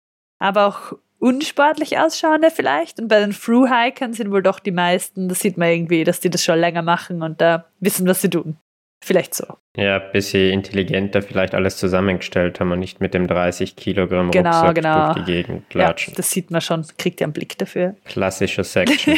aber 0.43 0.67
auch 0.67 0.97
unsportlich 1.19 1.97
ausschauende 1.97 2.51
vielleicht. 2.51 2.99
Und 2.99 3.08
bei 3.08 3.21
den 3.21 3.32
Through-Hikern 3.32 4.12
sind 4.12 4.29
wohl 4.29 4.43
doch 4.43 4.60
die 4.60 4.71
meisten, 4.71 5.29
das 5.29 5.39
sieht 5.39 5.58
man 5.58 5.69
irgendwie, 5.69 6.03
dass 6.03 6.19
die 6.19 6.29
das 6.29 6.43
schon 6.43 6.60
länger 6.60 6.82
machen 6.82 7.23
und 7.23 7.39
da 7.39 7.65
wissen, 7.79 8.06
was 8.08 8.21
sie 8.21 8.29
tun. 8.29 8.58
Vielleicht 9.04 9.36
so. 9.36 9.46
Ja, 9.76 10.00
ein 10.00 10.12
bisschen 10.13 10.54
intelligenter 10.54 11.22
vielleicht 11.22 11.54
alles 11.54 11.76
zusammengestellt 11.76 12.62
haben 12.62 12.72
und 12.72 12.80
nicht 12.80 13.02
mit 13.02 13.13
dem 13.13 13.28
30 13.28 13.76
Kilogramm 13.76 14.32
genau, 14.32 14.52
Rucksack 14.52 14.76
genau. 14.76 15.13
durch 15.13 15.26
die 15.26 15.32
Gegend 15.32 15.70
klatschen. 15.70 16.13
Ja, 16.13 16.18
das 16.18 16.32
sieht 16.32 16.52
man 16.52 16.62
schon, 16.62 16.86
kriegt 16.98 17.20
ihr 17.20 17.26
einen 17.26 17.34
Blick 17.34 17.58
dafür. 17.58 17.96
Klassischer 18.06 18.63
Section. 18.63 19.18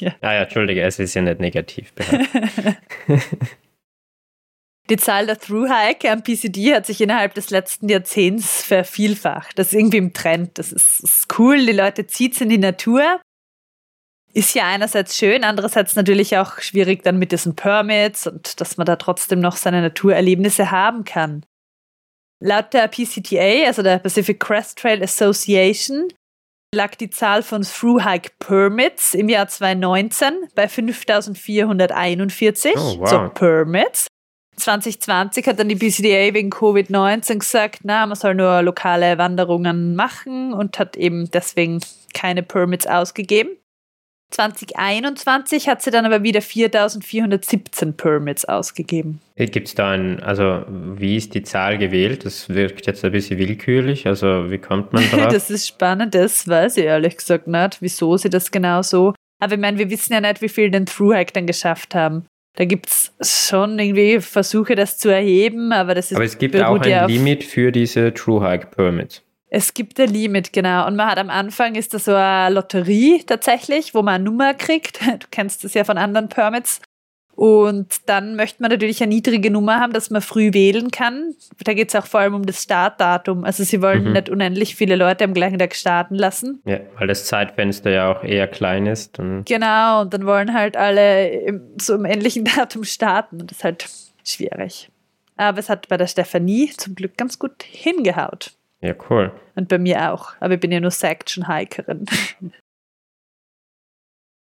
ja. 0.00 0.12
Ah 0.20 0.34
ja, 0.34 0.42
entschuldige, 0.42 0.82
es 0.82 0.98
ist 0.98 1.14
ja 1.14 1.22
nicht 1.22 1.38
negativ. 1.38 1.92
Die 4.90 4.96
Zahl 4.96 5.26
der 5.26 5.38
Through-Hiker 5.38 6.10
am 6.10 6.24
PCD 6.24 6.74
hat 6.74 6.86
sich 6.86 7.00
innerhalb 7.00 7.34
des 7.34 7.50
letzten 7.50 7.88
Jahrzehnts 7.88 8.64
vervielfacht. 8.64 9.56
Das 9.56 9.68
ist 9.68 9.74
irgendwie 9.74 9.98
im 9.98 10.12
Trend. 10.12 10.58
Das 10.58 10.72
ist, 10.72 11.04
ist 11.04 11.38
cool. 11.38 11.64
Die 11.64 11.70
Leute 11.70 12.08
zieht 12.08 12.40
in 12.40 12.48
die 12.48 12.58
Natur. 12.58 13.20
Ist 14.32 14.54
ja 14.54 14.66
einerseits 14.66 15.16
schön, 15.16 15.42
andererseits 15.42 15.96
natürlich 15.96 16.38
auch 16.38 16.60
schwierig 16.60 17.02
dann 17.02 17.18
mit 17.18 17.32
diesen 17.32 17.56
Permits 17.56 18.26
und 18.26 18.60
dass 18.60 18.76
man 18.76 18.84
da 18.84 18.96
trotzdem 18.96 19.40
noch 19.40 19.56
seine 19.56 19.82
Naturerlebnisse 19.82 20.70
haben 20.70 21.04
kann. 21.04 21.44
Laut 22.42 22.72
der 22.72 22.88
PCTA, 22.88 23.66
also 23.66 23.82
der 23.82 23.98
Pacific 23.98 24.40
Crest 24.40 24.78
Trail 24.78 25.02
Association, 25.02 26.08
lag 26.74 26.94
die 26.94 27.10
Zahl 27.10 27.42
von 27.42 27.62
Through-Hike 27.62 28.30
Permits 28.38 29.14
im 29.14 29.28
Jahr 29.28 29.48
2019 29.48 30.48
bei 30.54 30.68
5441. 30.68 32.72
Oh, 32.76 33.00
wow. 33.00 33.08
So 33.08 33.28
Permits. 33.34 34.06
2020 34.56 35.46
hat 35.46 35.58
dann 35.58 35.68
die 35.68 35.74
BCDA 35.74 36.34
wegen 36.34 36.50
Covid-19 36.50 37.38
gesagt, 37.38 37.80
na, 37.82 38.06
man 38.06 38.16
soll 38.16 38.34
nur 38.34 38.62
lokale 38.62 39.18
Wanderungen 39.18 39.96
machen 39.96 40.52
und 40.52 40.78
hat 40.78 40.96
eben 40.96 41.30
deswegen 41.30 41.80
keine 42.14 42.42
Permits 42.42 42.86
ausgegeben. 42.86 43.56
2021 44.30 45.68
hat 45.68 45.82
sie 45.82 45.90
dann 45.90 46.06
aber 46.06 46.22
wieder 46.22 46.40
4417 46.40 47.94
Permits 47.94 48.44
ausgegeben. 48.44 49.20
Gibt 49.36 49.68
es 49.68 49.74
da 49.74 49.90
ein, 49.90 50.22
also 50.22 50.64
wie 50.68 51.16
ist 51.16 51.34
die 51.34 51.42
Zahl 51.42 51.78
gewählt? 51.78 52.24
Das 52.24 52.48
wirkt 52.48 52.86
jetzt 52.86 53.04
ein 53.04 53.12
bisschen 53.12 53.38
willkürlich, 53.38 54.06
also 54.06 54.50
wie 54.50 54.58
kommt 54.58 54.92
man 54.92 55.02
drauf? 55.10 55.28
das 55.32 55.50
ist 55.50 55.66
spannend, 55.66 56.14
das 56.14 56.46
weiß 56.46 56.76
ich 56.76 56.84
ehrlich 56.84 57.16
gesagt 57.16 57.46
nicht, 57.46 57.78
wieso 57.80 58.16
sie 58.16 58.30
das 58.30 58.50
genau 58.50 58.82
so. 58.82 59.14
Aber 59.40 59.54
ich 59.54 59.60
meine, 59.60 59.78
wir 59.78 59.90
wissen 59.90 60.12
ja 60.12 60.20
nicht, 60.20 60.42
wie 60.42 60.48
viel 60.48 60.70
den 60.70 60.86
Through-Hack 60.86 61.32
dann 61.32 61.46
geschafft 61.46 61.94
haben. 61.94 62.26
Da 62.56 62.64
gibt 62.64 62.88
es 62.88 63.12
schon 63.22 63.78
irgendwie 63.78 64.20
Versuche, 64.20 64.74
das 64.74 64.98
zu 64.98 65.08
erheben, 65.08 65.72
aber 65.72 65.94
das 65.94 66.10
ist. 66.10 66.16
Aber 66.16 66.24
es 66.24 66.36
gibt 66.36 66.56
auch 66.60 66.80
ein 66.80 66.90
ja 66.90 67.06
Limit 67.06 67.44
für 67.44 67.72
diese 67.72 68.12
True 68.12 68.46
Hike 68.46 68.66
Permits. 68.66 69.22
Es 69.50 69.74
gibt 69.74 69.98
ein 69.98 70.08
Limit, 70.08 70.52
genau. 70.52 70.86
Und 70.86 70.94
man 70.94 71.08
hat 71.08 71.18
am 71.18 71.28
Anfang 71.28 71.74
ist 71.74 71.92
das 71.92 72.04
so 72.04 72.14
eine 72.14 72.54
Lotterie 72.54 73.24
tatsächlich, 73.24 73.94
wo 73.94 74.02
man 74.02 74.14
eine 74.14 74.24
Nummer 74.24 74.54
kriegt. 74.54 75.00
Du 75.20 75.26
kennst 75.30 75.64
das 75.64 75.74
ja 75.74 75.84
von 75.84 75.98
anderen 75.98 76.28
Permits. 76.28 76.80
Und 77.34 78.08
dann 78.08 78.36
möchte 78.36 78.62
man 78.62 78.70
natürlich 78.70 79.02
eine 79.02 79.14
niedrige 79.14 79.50
Nummer 79.50 79.80
haben, 79.80 79.92
dass 79.92 80.10
man 80.10 80.20
früh 80.20 80.52
wählen 80.52 80.90
kann. 80.90 81.34
Da 81.64 81.72
geht 81.72 81.88
es 81.88 81.94
auch 81.94 82.06
vor 82.06 82.20
allem 82.20 82.34
um 82.34 82.44
das 82.44 82.62
Startdatum. 82.62 83.44
Also 83.44 83.64
sie 83.64 83.80
wollen 83.80 84.04
mhm. 84.04 84.12
nicht 84.12 84.28
unendlich 84.28 84.76
viele 84.76 84.94
Leute 84.94 85.24
am 85.24 85.32
gleichen 85.32 85.58
Tag 85.58 85.74
starten 85.74 86.14
lassen. 86.14 86.60
Ja, 86.66 86.80
weil 86.98 87.08
das 87.08 87.24
Zeitfenster 87.24 87.90
ja 87.90 88.12
auch 88.12 88.22
eher 88.22 88.46
klein 88.46 88.86
ist. 88.86 89.18
Und 89.18 89.44
genau, 89.46 90.02
und 90.02 90.12
dann 90.12 90.26
wollen 90.26 90.52
halt 90.52 90.76
alle 90.76 91.30
im, 91.30 91.62
so 91.80 91.94
im 91.94 92.04
ähnlichen 92.04 92.44
Datum 92.56 92.84
starten. 92.84 93.40
Und 93.40 93.50
das 93.50 93.58
ist 93.58 93.64
halt 93.64 93.88
schwierig. 94.22 94.90
Aber 95.36 95.58
es 95.58 95.70
hat 95.70 95.88
bei 95.88 95.96
der 95.96 96.08
Stefanie 96.08 96.70
zum 96.76 96.94
Glück 96.94 97.16
ganz 97.16 97.38
gut 97.38 97.62
hingehaut. 97.62 98.52
Ja, 98.82 98.94
cool. 99.10 99.32
Und 99.54 99.68
bei 99.68 99.78
mir 99.78 100.12
auch. 100.12 100.32
Aber 100.40 100.54
ich 100.54 100.60
bin 100.60 100.72
ja 100.72 100.80
nur 100.80 100.90
Section-Hikerin. 100.90 102.06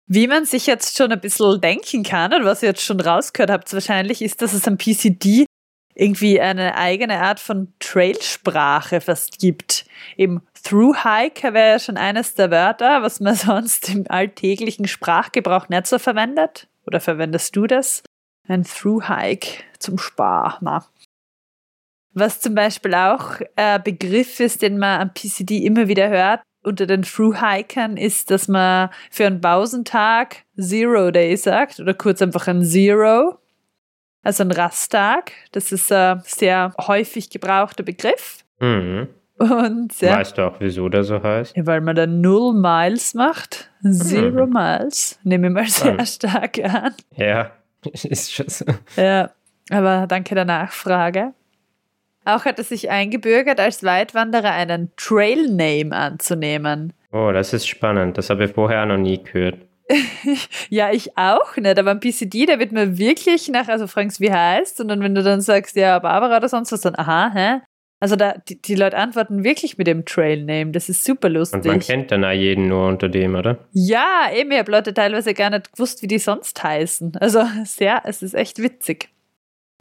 Wie 0.08 0.28
man 0.28 0.46
sich 0.46 0.68
jetzt 0.68 0.98
schon 0.98 1.12
ein 1.12 1.20
bisschen 1.20 1.62
denken 1.62 2.04
kann 2.04 2.34
und 2.34 2.46
was 2.46 2.62
ihr 2.62 2.70
jetzt 2.70 2.84
schon 2.84 3.02
rausgehört 3.02 3.50
habt, 3.50 3.74
wahrscheinlich 3.74 4.22
ist, 4.22 4.42
dass 4.42 4.54
es 4.54 4.68
am 4.68 4.78
PCD 4.78 5.46
irgendwie 5.96 6.40
eine 6.40 6.76
eigene 6.76 7.22
Art 7.22 7.40
von 7.40 7.74
Trailsprache 7.80 9.02
fast 9.02 9.40
gibt. 9.40 9.86
Eben 10.18 10.42
Through-Hiker 10.64 11.54
wäre 11.54 11.72
ja 11.72 11.80
schon 11.80 11.98
eines 11.98 12.36
der 12.36 12.52
Wörter, 12.52 13.02
was 13.02 13.20
man 13.20 13.36
sonst 13.36 13.90
im 13.90 14.06
alltäglichen 14.10 14.88
Sprachgebrauch 14.88 15.70
nicht 15.70 15.88
so 15.88 15.98
verwendet. 15.98 16.68
Oder 16.86 17.00
verwendest 17.00 17.56
du 17.56 17.66
das? 17.66 18.04
Ein 18.48 18.64
Through-Hike 18.64 19.64
zum 19.80 19.98
Spar. 19.98 20.60
Na. 20.62 20.86
Was 22.16 22.40
zum 22.40 22.56
Beispiel 22.56 22.96
auch 22.96 23.42
ein 23.58 23.84
Begriff 23.84 24.40
ist, 24.40 24.62
den 24.62 24.78
man 24.78 25.02
am 25.02 25.14
PCD 25.14 25.66
immer 25.66 25.90
wieder 25.90 26.08
hört, 26.10 26.42
unter 26.64 26.88
den 26.88 27.04
Through-Hikern 27.04 27.98
ist, 27.98 28.32
dass 28.32 28.48
man 28.48 28.90
für 29.12 29.28
einen 29.28 29.42
Pausentag 29.42 30.38
Zero 30.58 31.12
Day 31.12 31.36
sagt 31.36 31.80
oder 31.80 31.94
kurz 31.94 32.22
einfach 32.22 32.48
ein 32.48 32.64
Zero. 32.64 33.38
Also 34.24 34.44
ein 34.44 34.52
Rasttag. 34.52 35.34
Das 35.52 35.74
ist 35.74 35.92
ein 35.92 36.22
sehr 36.26 36.74
häufig 36.88 37.30
gebrauchter 37.30 37.84
Begriff. 37.84 38.44
Mhm. 38.60 39.10
Und, 39.38 40.00
ja, 40.00 40.18
weißt 40.18 40.38
du 40.38 40.48
auch, 40.48 40.56
wieso 40.60 40.88
der 40.88 41.04
so 41.04 41.22
heißt? 41.22 41.54
Weil 41.58 41.82
man 41.82 41.98
dann 41.98 42.22
null 42.22 42.54
Miles 42.54 43.14
macht. 43.14 43.70
Zero 43.84 44.48
mhm. 44.48 44.54
Miles. 44.54 45.20
Nehme 45.24 45.48
ich 45.48 45.54
mal 45.54 45.68
sehr 45.68 45.96
ja. 45.98 46.06
stark 46.06 46.60
an. 46.64 46.94
Ja, 47.18 47.52
ist 47.92 48.34
schon 48.34 48.48
so. 48.48 48.64
Ja, 48.96 49.32
aber 49.70 50.08
danke 50.08 50.34
der 50.34 50.46
Nachfrage. 50.46 51.34
Auch 52.26 52.46
hat 52.46 52.60
es 52.60 52.70
sich 52.70 52.90
eingebürgert, 52.90 53.60
als 53.60 53.84
Weitwanderer 53.84 54.52
einen 54.52 54.92
Trail-Name 54.98 55.96
anzunehmen. 55.96 56.94
Oh, 57.12 57.32
das 57.32 57.54
ist 57.54 57.68
spannend. 57.68 58.18
Das 58.18 58.30
habe 58.30 58.46
ich 58.46 58.52
vorher 58.52 58.86
noch 58.86 58.98
nie 58.98 59.24
gehört. 59.24 59.60
ja, 60.70 60.92
ich 60.92 61.18
auch 61.18 61.56
nicht. 61.58 61.78
Aber 61.78 61.92
ein 61.92 62.00
PCD, 62.00 62.48
da 62.48 62.60
wird 62.60 62.72
mir 62.72 62.98
wirklich 62.98 63.48
nach, 63.50 63.68
also 63.68 63.88
fragst, 63.88 64.20
wie 64.20 64.32
heißt, 64.32 64.82
und 64.82 64.88
dann, 64.88 65.02
wenn 65.02 65.16
du 65.16 65.24
dann 65.24 65.42
sagst, 65.42 65.76
ja, 65.76 66.00
Barbara 66.00 66.38
oder 66.38 66.50
sonst 66.50 66.72
was, 66.72 66.82
dann, 66.82 66.96
aha, 66.98 67.32
hä? 67.34 67.62
Also 68.00 68.16
da, 68.16 68.34
die, 68.50 68.62
die 68.62 68.76
Leute 68.76 68.98
antworten 68.98 69.44
wirklich 69.44 69.78
mit 69.78 69.88
dem 69.88 70.04
Trail-Name. 70.06 70.72
Das 70.72 70.90
ist 70.90 71.06
super 71.06 71.30
lustig. 71.30 71.62
Und 71.62 71.68
man 71.68 71.80
kennt 71.80 72.12
dann 72.12 72.26
auch 72.26 72.32
jeden 72.32 72.68
nur 72.68 72.88
unter 72.88 73.08
dem, 73.08 73.36
oder? 73.36 73.60
Ja, 73.72 74.30
eben. 74.34 74.52
Ich 74.52 74.60
habe 74.60 74.72
Leute 74.72 74.94
teilweise 74.94 75.34
gar 75.34 75.50
nicht 75.50 75.72
gewusst, 75.72 76.02
wie 76.02 76.08
die 76.08 76.20
sonst 76.20 76.62
heißen. 76.62 77.14
Also 77.20 77.44
sehr, 77.66 78.02
es 78.06 78.22
ist 78.22 78.34
echt 78.34 78.62
witzig. 78.62 79.10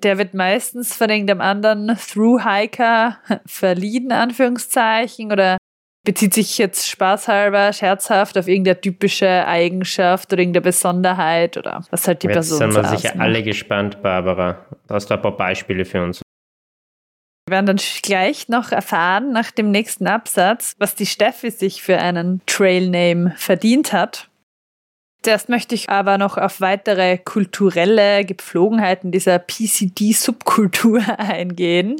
Der 0.02 0.18
wird 0.18 0.34
meistens 0.34 0.96
von 0.96 1.08
irgendeinem 1.08 1.40
anderen 1.40 1.96
Through-Hiker 1.96 3.18
verliehen, 3.46 4.12
Anführungszeichen, 4.12 5.32
oder 5.32 5.56
bezieht 6.04 6.34
sich 6.34 6.58
jetzt 6.58 6.88
spaßhalber, 6.88 7.72
scherzhaft 7.72 8.36
auf 8.36 8.46
irgendeine 8.46 8.80
typische 8.80 9.46
Eigenschaft 9.46 10.32
oder 10.32 10.42
irgendeine 10.42 10.62
Besonderheit 10.62 11.56
oder 11.56 11.84
was 11.90 12.06
halt 12.06 12.22
die 12.22 12.26
jetzt 12.26 12.34
Person 12.34 12.72
sind 12.72 12.74
wir 12.74 12.96
sicher 12.96 13.14
alle 13.18 13.42
gespannt, 13.42 14.02
Barbara. 14.02 14.66
Hast 14.88 15.10
du 15.10 15.14
ein 15.14 15.22
paar 15.22 15.36
Beispiele 15.36 15.84
für 15.84 16.02
uns? 16.02 16.20
Wir 17.46 17.56
werden 17.56 17.66
dann 17.66 17.80
gleich 18.02 18.48
noch 18.48 18.72
erfahren, 18.72 19.32
nach 19.32 19.50
dem 19.50 19.70
nächsten 19.70 20.06
Absatz, 20.06 20.74
was 20.78 20.94
die 20.94 21.06
Steffi 21.06 21.50
sich 21.50 21.82
für 21.82 21.98
einen 21.98 22.40
Trailname 22.46 23.34
verdient 23.36 23.92
hat. 23.92 24.30
Zuerst 25.24 25.48
möchte 25.48 25.74
ich 25.74 25.88
aber 25.88 26.18
noch 26.18 26.36
auf 26.36 26.60
weitere 26.60 27.16
kulturelle 27.16 28.26
Gepflogenheiten 28.26 29.10
dieser 29.10 29.38
PCD-Subkultur 29.38 31.00
eingehen. 31.18 31.96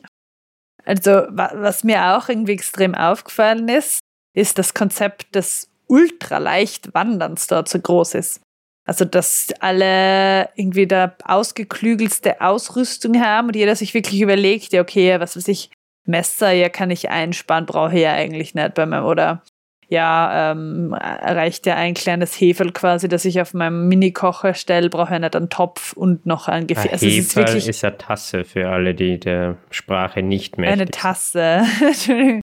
Also, 0.84 1.10
was 1.30 1.84
mir 1.84 2.16
auch 2.16 2.28
irgendwie 2.28 2.52
extrem 2.52 2.94
aufgefallen 2.94 3.68
ist, 3.70 4.00
ist 4.36 4.58
das 4.58 4.74
Konzept 4.74 5.34
des 5.34 5.70
Ultraleichtwanderns 5.86 7.46
dort 7.46 7.70
so 7.70 7.80
groß 7.80 8.14
ist. 8.14 8.42
Also, 8.86 9.06
dass 9.06 9.48
alle 9.60 10.50
irgendwie 10.54 10.86
da 10.86 11.16
ausgeklügelste 11.24 12.42
Ausrüstung 12.42 13.18
haben 13.22 13.48
und 13.48 13.56
jeder 13.56 13.74
sich 13.74 13.94
wirklich 13.94 14.20
überlegt, 14.20 14.74
ja, 14.74 14.82
okay, 14.82 15.18
was 15.18 15.34
weiß 15.34 15.48
ich, 15.48 15.70
Messer, 16.06 16.52
ja, 16.52 16.68
kann 16.68 16.90
ich 16.90 17.08
einsparen, 17.08 17.64
brauche 17.64 17.94
ich 17.94 18.02
ja 18.02 18.12
eigentlich 18.12 18.54
nicht 18.54 18.74
bei 18.74 18.84
meinem, 18.84 19.06
oder 19.06 19.42
ja, 19.88 20.52
ähm, 20.52 20.94
reicht 20.94 21.66
ja 21.66 21.76
ein 21.76 21.94
kleines 21.94 22.38
Hefel 22.40 22.72
quasi, 22.72 23.08
das 23.08 23.24
ich 23.24 23.40
auf 23.40 23.54
meinem 23.54 23.88
Mini-Kocher 23.88 24.54
stelle, 24.54 24.90
brauche 24.90 25.14
ich 25.14 25.20
nicht 25.20 25.36
einen 25.36 25.50
Topf 25.50 25.92
und 25.92 26.26
noch 26.26 26.48
ein 26.48 26.66
Gefäß. 26.66 26.92
Also 26.92 27.06
Hefel 27.06 27.18
ist, 27.18 27.36
wirklich 27.36 27.68
ist 27.68 27.84
eine 27.84 27.98
Tasse 27.98 28.44
für 28.44 28.68
alle, 28.68 28.94
die 28.94 29.18
der 29.18 29.56
Sprache 29.70 30.22
nicht 30.22 30.58
mehr. 30.58 30.70
Eine 30.70 30.86
Tasse. 30.86 31.62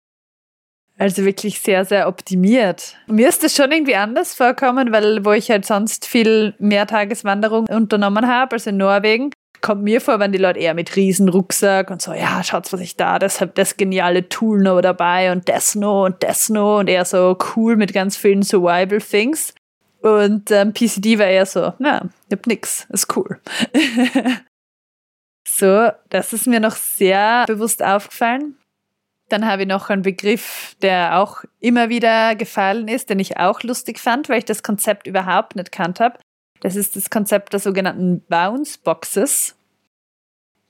Also 1.01 1.25
wirklich 1.25 1.61
sehr, 1.61 1.87
sehr 1.87 2.09
optimiert. 2.09 2.95
Mir 3.07 3.31
ist 3.31 3.43
das 3.43 3.57
schon 3.57 3.73
irgendwie 3.73 3.97
anders 3.97 4.35
vorkommen, 4.35 4.93
weil 4.93 5.25
wo 5.25 5.33
ich 5.33 5.51
halt 5.51 5.65
sonst 5.65 6.05
viel 6.05 6.53
Mehrtageswanderung 6.59 7.69
unternommen 7.69 8.27
habe, 8.27 8.53
also 8.57 8.69
in 8.69 8.77
Norwegen, 8.77 9.31
kommt 9.61 9.83
mir 9.83 10.01
vor, 10.01 10.19
wenn 10.19 10.33
die 10.33 10.39
Leute 10.39 10.59
eher 10.59 10.75
mit 10.75 10.97
Riesenrucksack 10.97 11.91
und 11.91 12.01
so, 12.01 12.13
ja, 12.13 12.43
schaut, 12.43 12.73
was 12.73 12.81
ich 12.81 12.97
da, 12.97 13.19
das 13.19 13.41
habe 13.41 13.53
das 13.55 13.77
geniale 13.77 14.29
Tool 14.29 14.63
noch 14.63 14.81
dabei 14.81 15.33
und 15.33 15.49
das 15.49 15.75
noch 15.75 16.05
und 16.05 16.23
das 16.23 16.49
noch 16.49 16.79
und 16.79 16.89
eher 16.89 17.05
so 17.05 17.37
cool 17.55 17.77
mit 17.77 17.93
ganz 17.93 18.17
vielen 18.17 18.43
Survival 18.43 19.01
Things. 19.01 19.55
Und 20.03 20.51
ähm, 20.51 20.73
PCD 20.73 21.19
war 21.19 21.27
eher 21.27 21.47
so, 21.47 21.75
na, 21.79 22.09
ich 22.29 22.33
hab 22.37 22.47
nix, 22.47 22.87
ist 22.91 23.15
cool. 23.17 23.39
so, 25.47 25.91
das 26.09 26.33
ist 26.33 26.47
mir 26.47 26.61
noch 26.61 26.75
sehr 26.75 27.45
bewusst 27.47 27.83
aufgefallen. 27.83 28.57
Dann 29.29 29.47
habe 29.47 29.63
ich 29.63 29.69
noch 29.69 29.91
einen 29.91 30.03
Begriff, 30.03 30.75
der 30.83 31.19
auch 31.19 31.45
immer 31.61 31.89
wieder 31.89 32.35
gefallen 32.35 32.89
ist, 32.89 33.11
den 33.11 33.21
ich 33.21 33.37
auch 33.37 33.63
lustig 33.63 34.01
fand, 34.01 34.29
weil 34.29 34.39
ich 34.39 34.45
das 34.45 34.63
Konzept 34.63 35.07
überhaupt 35.07 35.55
nicht 35.55 35.71
kannt 35.71 36.01
habe. 36.01 36.19
Das 36.61 36.77
ist 36.77 36.97
das 36.97 37.11
Konzept 37.11 37.53
der 37.53 37.61
sogenannten 37.61 38.21
Bounce 38.29 38.79
Boxes. 38.83 39.57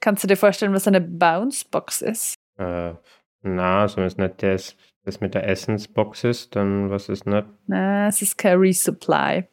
Kannst 0.01 0.25
du 0.25 0.29
dir 0.29 0.37
vorstellen, 0.37 0.73
was 0.73 0.87
eine 0.87 1.01
Bounce 1.01 1.65
Box 1.71 2.01
ist? 2.01 2.35
Äh, 2.59 2.95
na, 3.43 3.85
es 3.85 3.97
nicht 3.97 4.43
das, 4.43 4.77
das 5.05 5.21
mit 5.21 5.35
der 5.35 5.47
Essensbox 5.47 6.25
ist, 6.25 6.57
dann 6.57 6.91
was 6.91 7.09
ist 7.09 7.27
nicht? 7.27 7.47
Na, 7.67 8.09
es 8.09 8.23
ist 8.23 8.39
kein 8.39 8.59
Resupply 8.59 9.47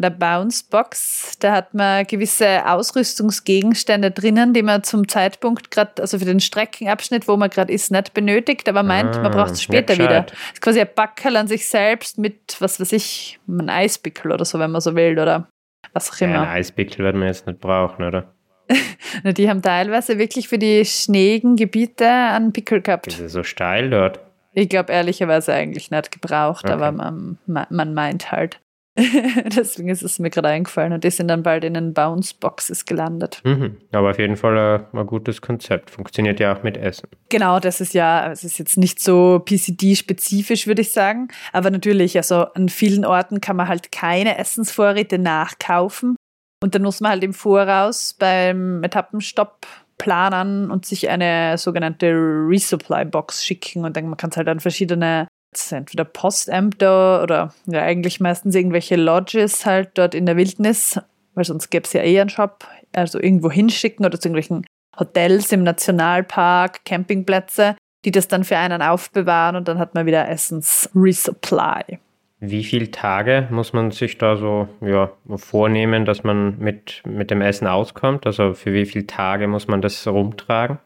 der 0.00 0.10
Bounce 0.10 0.64
Box, 0.70 1.36
da 1.38 1.52
hat 1.52 1.74
man 1.74 2.06
gewisse 2.06 2.66
Ausrüstungsgegenstände 2.66 4.10
drinnen, 4.10 4.54
die 4.54 4.62
man 4.62 4.82
zum 4.84 5.06
Zeitpunkt 5.06 5.70
gerade, 5.70 6.00
also 6.00 6.18
für 6.18 6.24
den 6.24 6.40
Streckenabschnitt, 6.40 7.28
wo 7.28 7.36
man 7.36 7.50
gerade 7.50 7.72
ist, 7.72 7.90
nicht 7.90 8.14
benötigt, 8.14 8.68
aber 8.68 8.82
meint, 8.82 9.16
ah, 9.16 9.22
man 9.22 9.32
braucht 9.32 9.50
es 9.50 9.62
später 9.62 9.94
wieder. 9.94 10.22
Das 10.22 10.34
ist 10.54 10.62
quasi 10.62 10.80
ein 10.80 10.88
Backerl 10.94 11.36
an 11.36 11.46
sich 11.46 11.68
selbst 11.68 12.16
mit, 12.16 12.56
was 12.60 12.80
weiß 12.80 12.92
ich, 12.92 13.38
einem 13.46 13.68
Eispickel 13.68 14.32
oder 14.32 14.46
so, 14.46 14.58
wenn 14.58 14.70
man 14.70 14.80
so 14.80 14.94
will, 14.94 15.18
oder 15.18 15.48
was 15.92 16.10
auch 16.10 16.20
immer. 16.20 16.34
Ja, 16.34 16.42
ein 16.42 16.48
Eispickel 16.48 17.04
werden 17.04 17.20
wir 17.20 17.28
jetzt 17.28 17.46
nicht 17.46 17.60
brauchen, 17.60 18.04
oder? 18.04 18.32
die 19.24 19.48
haben 19.48 19.62
teilweise 19.62 20.18
wirklich 20.18 20.48
für 20.48 20.58
die 20.58 20.84
schneeigen 20.84 21.56
Gebiete 21.56 22.08
einen 22.08 22.52
Pickel 22.52 22.80
gehabt. 22.80 23.08
Ist 23.08 23.20
es 23.20 23.32
so 23.32 23.42
steil 23.42 23.90
dort? 23.90 24.20
Ich 24.54 24.68
glaube 24.68 24.92
ehrlicherweise 24.92 25.52
eigentlich 25.52 25.90
nicht 25.90 26.12
gebraucht, 26.12 26.64
okay. 26.64 26.74
aber 26.74 26.92
man, 26.92 27.38
man 27.46 27.94
meint 27.94 28.30
halt. 28.30 28.60
Deswegen 29.56 29.88
ist 29.88 30.02
es 30.02 30.18
mir 30.18 30.28
gerade 30.28 30.48
eingefallen 30.48 30.92
und 30.92 31.02
die 31.02 31.10
sind 31.10 31.28
dann 31.28 31.42
bald 31.42 31.64
in 31.64 31.72
den 31.72 31.94
Bounce-Boxes 31.94 32.84
gelandet. 32.84 33.40
Mhm. 33.42 33.78
Aber 33.90 34.10
auf 34.10 34.18
jeden 34.18 34.36
Fall 34.36 34.58
ein, 34.58 34.98
ein, 34.98 35.06
gutes 35.06 35.40
Konzept. 35.40 35.90
Funktioniert 35.90 36.40
ja 36.40 36.54
auch 36.54 36.62
mit 36.62 36.76
Essen. 36.76 37.08
Genau, 37.30 37.58
das 37.58 37.80
ist 37.80 37.94
ja, 37.94 38.30
es 38.30 38.44
ist 38.44 38.58
jetzt 38.58 38.76
nicht 38.76 39.00
so 39.00 39.40
PCD-spezifisch, 39.44 40.66
würde 40.66 40.82
ich 40.82 40.90
sagen. 40.90 41.28
Aber 41.52 41.70
natürlich, 41.70 42.18
also 42.18 42.44
an 42.52 42.68
vielen 42.68 43.06
Orten 43.06 43.40
kann 43.40 43.56
man 43.56 43.68
halt 43.68 43.92
keine 43.92 44.36
Essensvorräte 44.36 45.18
nachkaufen. 45.18 46.16
Und 46.62 46.74
dann 46.74 46.82
muss 46.82 47.00
man 47.00 47.12
halt 47.12 47.24
im 47.24 47.32
Voraus 47.32 48.14
beim 48.18 48.84
Etappenstopp 48.84 49.66
planen 49.96 50.70
und 50.70 50.84
sich 50.84 51.08
eine 51.08 51.56
sogenannte 51.56 52.12
Resupply-Box 52.12 53.44
schicken. 53.44 53.86
Und 53.86 53.96
dann 53.96 54.06
man 54.06 54.18
kann 54.18 54.30
es 54.30 54.36
halt 54.36 54.48
an 54.48 54.60
verschiedene 54.60 55.28
entweder 55.70 56.04
Postämter 56.04 57.22
oder 57.22 57.54
ja 57.66 57.82
eigentlich 57.82 58.20
meistens 58.20 58.54
irgendwelche 58.54 58.96
Lodges 58.96 59.66
halt 59.66 59.90
dort 59.94 60.14
in 60.14 60.26
der 60.26 60.36
Wildnis, 60.36 60.98
weil 61.34 61.44
sonst 61.44 61.70
gäbe 61.70 61.84
es 61.84 61.92
ja 61.92 62.02
eh 62.02 62.20
einen 62.20 62.30
Shop, 62.30 62.66
also 62.92 63.20
irgendwo 63.20 63.50
hinschicken 63.50 64.06
oder 64.06 64.18
zu 64.18 64.28
irgendwelchen 64.28 64.66
Hotels 64.98 65.52
im 65.52 65.62
Nationalpark, 65.62 66.84
Campingplätze, 66.84 67.76
die 68.04 68.10
das 68.10 68.28
dann 68.28 68.44
für 68.44 68.58
einen 68.58 68.82
aufbewahren 68.82 69.56
und 69.56 69.68
dann 69.68 69.78
hat 69.78 69.94
man 69.94 70.06
wieder 70.06 70.28
Essens-Resupply. 70.28 71.98
Wie 72.40 72.64
viele 72.64 72.90
Tage 72.90 73.46
muss 73.50 73.72
man 73.72 73.92
sich 73.92 74.18
da 74.18 74.36
so 74.36 74.68
ja, 74.80 75.12
vornehmen, 75.36 76.04
dass 76.04 76.24
man 76.24 76.58
mit, 76.58 77.02
mit 77.06 77.30
dem 77.30 77.40
Essen 77.40 77.68
auskommt? 77.68 78.26
Also 78.26 78.54
für 78.54 78.72
wie 78.72 78.84
viele 78.84 79.06
Tage 79.06 79.46
muss 79.46 79.68
man 79.68 79.80
das 79.80 80.06
rumtragen? 80.08 80.78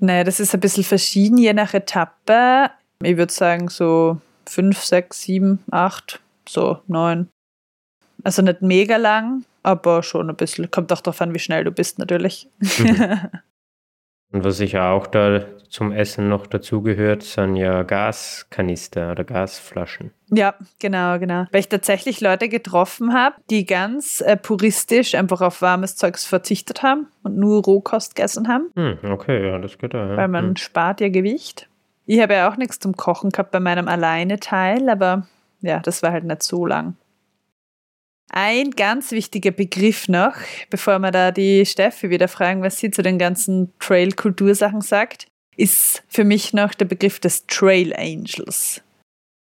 Naja, 0.00 0.24
das 0.24 0.40
ist 0.40 0.54
ein 0.54 0.60
bisschen 0.60 0.82
verschieden, 0.82 1.38
je 1.38 1.52
nach 1.52 1.72
Etappe. 1.72 2.70
Ich 3.04 3.16
würde 3.16 3.32
sagen 3.32 3.68
so 3.68 4.18
fünf, 4.46 4.82
sechs, 4.82 5.22
sieben, 5.22 5.60
acht, 5.70 6.20
so 6.48 6.78
neun. 6.86 7.28
Also 8.22 8.42
nicht 8.42 8.62
mega 8.62 8.96
lang, 8.96 9.44
aber 9.62 10.02
schon 10.02 10.30
ein 10.30 10.36
bisschen. 10.36 10.70
Kommt 10.70 10.92
auch 10.92 11.00
darauf 11.00 11.20
an, 11.20 11.34
wie 11.34 11.38
schnell 11.38 11.64
du 11.64 11.70
bist, 11.70 11.98
natürlich. 11.98 12.48
Mhm. 12.58 13.20
Und 14.32 14.42
was 14.42 14.56
sicher 14.56 14.90
auch 14.90 15.06
da 15.06 15.44
zum 15.68 15.92
Essen 15.92 16.28
noch 16.28 16.48
dazugehört, 16.48 17.22
sind 17.22 17.54
ja 17.54 17.84
Gaskanister 17.84 19.12
oder 19.12 19.22
Gasflaschen. 19.22 20.10
Ja, 20.28 20.54
genau, 20.80 21.20
genau. 21.20 21.46
Weil 21.52 21.60
ich 21.60 21.68
tatsächlich 21.68 22.20
Leute 22.20 22.48
getroffen 22.48 23.12
habe, 23.12 23.36
die 23.48 23.64
ganz 23.64 24.20
äh, 24.20 24.36
puristisch 24.36 25.14
einfach 25.14 25.40
auf 25.40 25.62
warmes 25.62 25.94
Zeugs 25.94 26.24
verzichtet 26.24 26.82
haben 26.82 27.06
und 27.22 27.36
nur 27.36 27.62
Rohkost 27.62 28.16
gegessen 28.16 28.48
haben. 28.48 28.70
Hm, 28.74 28.98
okay, 29.08 29.48
ja, 29.48 29.58
das 29.58 29.78
geht 29.78 29.94
auch. 29.94 30.08
Ja. 30.08 30.16
Weil 30.16 30.28
man 30.28 30.48
hm. 30.48 30.56
spart 30.56 31.00
ja 31.00 31.08
Gewicht. 31.10 31.68
Ich 32.06 32.20
habe 32.20 32.34
ja 32.34 32.50
auch 32.50 32.56
nichts 32.56 32.78
zum 32.78 32.96
Kochen 32.96 33.30
gehabt 33.30 33.50
bei 33.50 33.60
meinem 33.60 33.88
Alleine-Teil, 33.88 34.88
aber 34.88 35.26
ja, 35.60 35.80
das 35.80 36.02
war 36.02 36.12
halt 36.12 36.24
nicht 36.24 36.42
so 36.42 36.66
lang. 36.66 36.96
Ein 38.30 38.72
ganz 38.72 39.12
wichtiger 39.12 39.52
Begriff 39.52 40.08
noch, 40.08 40.34
bevor 40.68 40.98
wir 40.98 41.10
da 41.10 41.30
die 41.30 41.64
Steffi 41.64 42.10
wieder 42.10 42.28
fragen, 42.28 42.62
was 42.62 42.78
sie 42.78 42.90
zu 42.90 43.02
den 43.02 43.18
ganzen 43.18 43.72
Trail-Kultursachen 43.78 44.80
sagt, 44.80 45.26
ist 45.56 46.02
für 46.08 46.24
mich 46.24 46.52
noch 46.52 46.74
der 46.74 46.86
Begriff 46.86 47.20
des 47.20 47.46
Trail 47.46 47.94
Angels. 47.96 48.82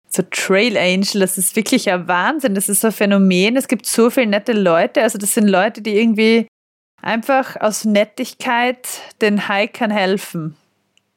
So 0.10 0.24
Trail 0.24 0.76
Angel, 0.76 1.22
das 1.22 1.38
ist 1.38 1.56
wirklich 1.56 1.90
ein 1.90 2.08
Wahnsinn, 2.08 2.56
das 2.56 2.68
ist 2.68 2.82
so 2.82 2.88
ein 2.88 2.94
Phänomen. 2.94 3.56
Es 3.56 3.68
gibt 3.68 3.86
so 3.86 4.10
viele 4.10 4.28
nette 4.28 4.54
Leute, 4.54 5.04
also 5.04 5.18
das 5.20 5.36
sind 5.36 5.48
Leute, 5.48 5.82
die 5.82 5.96
irgendwie 5.96 6.48
einfach 7.02 7.58
aus 7.58 7.86
Nettigkeit 7.86 8.88
den 9.22 9.48
Hikern 9.48 9.92
helfen 9.92 10.58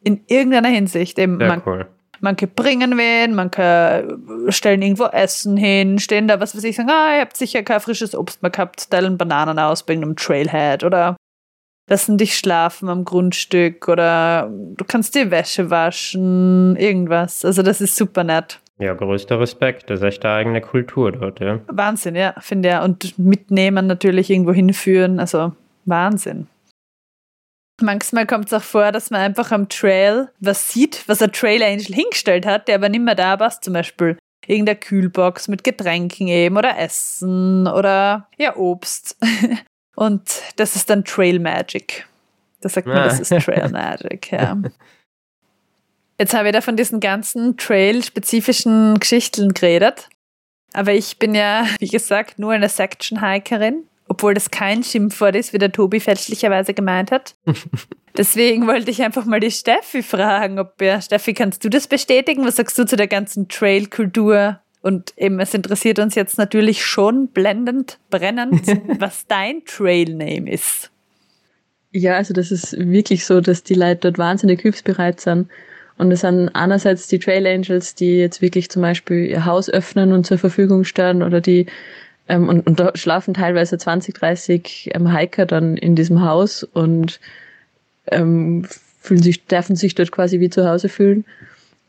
in 0.05 0.22
irgendeiner 0.26 0.68
Hinsicht. 0.68 1.18
Eben, 1.18 1.38
Sehr 1.38 1.48
man, 1.48 1.62
cool. 1.66 1.86
Manche 2.20 2.46
bringen 2.46 2.96
wen, 2.96 3.34
manche 3.34 4.16
stellen 4.48 4.80
irgendwo 4.82 5.07
Essen 5.07 5.57
hin, 5.57 5.98
stehen 5.98 6.28
da, 6.28 6.38
was 6.38 6.55
weiß 6.57 6.62
ich, 6.62 6.76
sagen, 6.76 6.88
ah, 6.88 7.16
ihr 7.16 7.20
habt 7.22 7.36
sicher 7.36 7.64
kein 7.64 7.80
frisches 7.80 8.14
Obst 8.14 8.42
mehr 8.42 8.50
gehabt, 8.53 8.90
teilen 8.90 9.18
Bananen 9.18 9.59
aus 9.59 9.82
bei 9.82 9.94
einem 9.94 10.14
Trailhead 10.14 10.84
oder 10.84 11.16
lassen 11.88 12.18
dich 12.18 12.38
schlafen 12.38 12.88
am 12.88 13.05
Grundstück 13.05 13.88
oder 13.88 14.48
du 14.53 14.84
kannst 14.86 15.16
die 15.16 15.32
Wäsche 15.32 15.68
waschen, 15.70 16.76
irgendwas. 16.76 17.44
Also 17.44 17.62
das 17.62 17.80
ist 17.80 17.96
super 17.96 18.22
nett. 18.22 18.61
Ja, 18.78 18.94
größter 18.94 19.38
Respekt. 19.38 19.90
Das 19.90 20.00
ist 20.00 20.05
echt 20.05 20.24
eine 20.24 20.34
eigene 20.34 20.61
Kultur 20.61 21.12
dort, 21.12 21.40
ja. 21.40 21.61
Wahnsinn, 21.68 22.16
ja, 22.16 22.34
finde 22.38 22.70
ich. 22.70 22.78
Und 22.80 23.18
mitnehmen 23.18 23.86
natürlich 23.86 24.30
irgendwo 24.30 24.53
hinführen. 24.53 25.20
Also 25.20 25.53
Wahnsinn. 25.84 26.48
Manchmal 27.83 28.26
kommt 28.26 28.47
es 28.47 28.53
auch 28.53 28.62
vor, 28.62 28.93
dass 28.93 29.11
man 29.11 29.20
einfach 29.20 29.53
am 29.53 29.68
Trail 29.68 30.30
was 30.41 30.68
sieht, 30.68 31.03
was 31.07 31.20
ein 31.20 31.33
Trail 31.33 31.62
Angel 31.62 31.95
hingestellt 31.95 32.47
hat, 32.47 32.68
der 32.68 32.76
aber 32.76 32.89
nicht 32.89 33.03
mehr 33.03 33.14
da 33.14 33.37
passt. 33.37 33.64
Zum 33.64 33.74
Beispiel 33.74 34.16
irgendeine 34.47 34.78
Kühlbox 34.78 35.49
mit 35.49 35.64
Getränken 35.64 36.28
eben 36.28 36.57
oder 36.57 36.78
Essen 36.78 37.66
oder 37.66 38.28
ja, 38.39 38.57
Obst. 38.57 39.16
Und 39.97 40.43
das 40.57 40.76
ist 40.76 40.89
dann 40.89 41.05
Trail 41.05 41.39
Magic. 41.39 42.07
Da 42.61 42.68
sagt 42.68 42.87
man, 42.87 42.97
das 42.97 43.20
ist 43.20 43.28
Trail 43.45 43.68
Magic, 43.68 44.33
ja. 44.33 44.57
Jetzt 46.18 46.35
habe 46.35 46.49
ich 46.49 46.53
da 46.53 46.61
von 46.61 46.76
diesen 46.76 47.01
ganzen 47.01 47.57
Trail-spezifischen 47.57 49.01
Geschichten 49.01 49.55
geredet. 49.55 50.09
Aber 50.72 50.93
ich 50.93 51.18
bin 51.18 51.35
ja, 51.35 51.66
wie 51.80 51.89
gesagt, 51.89 52.39
nur 52.39 52.53
eine 52.53 52.68
Section-Hikerin 52.68 53.85
obwohl 54.12 54.34
das 54.34 54.50
kein 54.50 54.82
Schimpfwort 54.82 55.34
ist, 55.34 55.54
wie 55.54 55.58
der 55.58 55.72
Tobi 55.72 55.98
fälschlicherweise 55.98 56.74
gemeint 56.74 57.10
hat. 57.10 57.34
Deswegen 58.18 58.66
wollte 58.66 58.90
ich 58.90 59.02
einfach 59.02 59.24
mal 59.24 59.40
die 59.40 59.50
Steffi 59.50 60.02
fragen, 60.02 60.58
ob 60.58 60.82
ja, 60.82 61.00
Steffi, 61.00 61.32
kannst 61.32 61.64
du 61.64 61.70
das 61.70 61.86
bestätigen? 61.86 62.44
Was 62.44 62.56
sagst 62.56 62.78
du 62.78 62.84
zu 62.84 62.96
der 62.96 63.06
ganzen 63.06 63.48
Trail-Kultur? 63.48 64.60
Und 64.82 65.14
eben, 65.16 65.40
es 65.40 65.54
interessiert 65.54 65.98
uns 65.98 66.14
jetzt 66.14 66.36
natürlich 66.36 66.84
schon 66.84 67.28
blendend, 67.28 67.98
brennend, 68.10 68.66
was 68.98 69.26
dein 69.26 69.64
Trail-Name 69.64 70.52
ist. 70.52 70.90
Ja, 71.90 72.16
also 72.16 72.34
das 72.34 72.50
ist 72.50 72.76
wirklich 72.78 73.24
so, 73.24 73.40
dass 73.40 73.62
die 73.62 73.74
Leute 73.74 74.00
dort 74.02 74.18
wahnsinnig 74.18 74.60
hilfsbereit 74.60 75.20
sind. 75.20 75.48
Und 75.96 76.12
es 76.12 76.20
sind 76.20 76.50
einerseits 76.50 77.08
die 77.08 77.18
Trail 77.18 77.46
Angels, 77.46 77.94
die 77.94 78.18
jetzt 78.18 78.42
wirklich 78.42 78.68
zum 78.68 78.82
Beispiel 78.82 79.24
ihr 79.24 79.46
Haus 79.46 79.70
öffnen 79.70 80.12
und 80.12 80.26
zur 80.26 80.36
Verfügung 80.36 80.84
stellen 80.84 81.22
oder 81.22 81.40
die 81.40 81.64
ähm, 82.33 82.49
und, 82.49 82.66
und 82.66 82.80
da 82.80 82.93
schlafen 82.95 83.35
teilweise 83.35 83.76
20, 83.76 84.14
30 84.14 84.91
ähm, 84.95 85.14
Hiker 85.14 85.45
dann 85.45 85.76
in 85.76 85.95
diesem 85.95 86.24
Haus 86.24 86.64
und 86.64 87.20
ähm, 88.11 88.66
fühlen 89.01 89.22
sich, 89.22 89.45
dürfen 89.45 89.76
sich 89.76 89.95
dort 89.95 90.12
quasi 90.12 90.41
wie 90.41 90.49
zu 90.49 90.66
Hause 90.66 90.89
fühlen. 90.89 91.26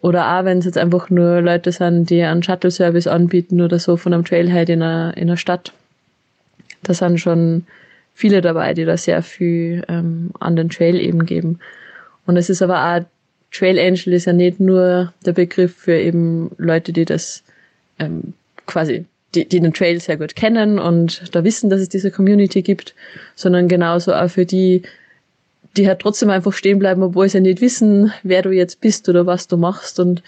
Oder 0.01 0.37
auch, 0.37 0.43
wenn 0.43 0.57
es 0.57 0.65
jetzt 0.65 0.77
einfach 0.77 1.09
nur 1.09 1.39
Leute 1.39 1.71
sind, 1.71 2.09
die 2.09 2.21
einen 2.23 2.43
Shuttle-Service 2.43 3.07
anbieten 3.07 3.61
oder 3.61 3.79
so 3.79 3.95
von 3.95 4.13
einem 4.13 4.25
Trailhead 4.25 4.67
in 4.67 4.81
einer, 4.81 5.15
in 5.15 5.29
einer 5.29 5.37
Stadt. 5.37 5.71
Da 6.81 6.93
sind 6.93 7.21
schon 7.21 7.65
viele 8.13 8.41
dabei, 8.41 8.73
die 8.73 8.83
da 8.83 8.97
sehr 8.97 9.23
viel 9.23 9.85
ähm, 9.87 10.31
an 10.41 10.57
den 10.57 10.69
Trail 10.69 10.99
eben 10.99 11.25
geben. 11.25 11.59
Und 12.25 12.35
es 12.35 12.49
ist 12.49 12.61
aber 12.61 12.83
auch, 12.83 13.05
Trail 13.51 13.79
Angel 13.79 14.11
ist 14.11 14.25
ja 14.25 14.33
nicht 14.33 14.59
nur 14.59 15.13
der 15.25 15.31
Begriff 15.31 15.73
für 15.73 15.95
eben 15.95 16.51
Leute, 16.57 16.91
die 16.91 17.05
das 17.05 17.43
ähm, 17.97 18.33
quasi 18.65 19.05
die, 19.35 19.47
die 19.47 19.59
den 19.59 19.73
Trail 19.73 19.99
sehr 19.99 20.17
gut 20.17 20.35
kennen 20.35 20.79
und 20.79 21.23
da 21.35 21.43
wissen, 21.43 21.69
dass 21.69 21.81
es 21.81 21.89
diese 21.89 22.11
Community 22.11 22.61
gibt, 22.61 22.93
sondern 23.35 23.67
genauso 23.67 24.13
auch 24.13 24.29
für 24.29 24.45
die, 24.45 24.83
die 25.75 25.87
halt 25.87 25.99
trotzdem 25.99 26.29
einfach 26.29 26.53
stehen 26.53 26.79
bleiben, 26.79 27.03
obwohl 27.03 27.29
sie 27.29 27.41
nicht 27.41 27.61
wissen, 27.61 28.13
wer 28.23 28.41
du 28.41 28.51
jetzt 28.51 28.81
bist 28.81 29.09
oder 29.09 29.25
was 29.25 29.47
du 29.47 29.57
machst. 29.57 29.99
Und 29.99 30.21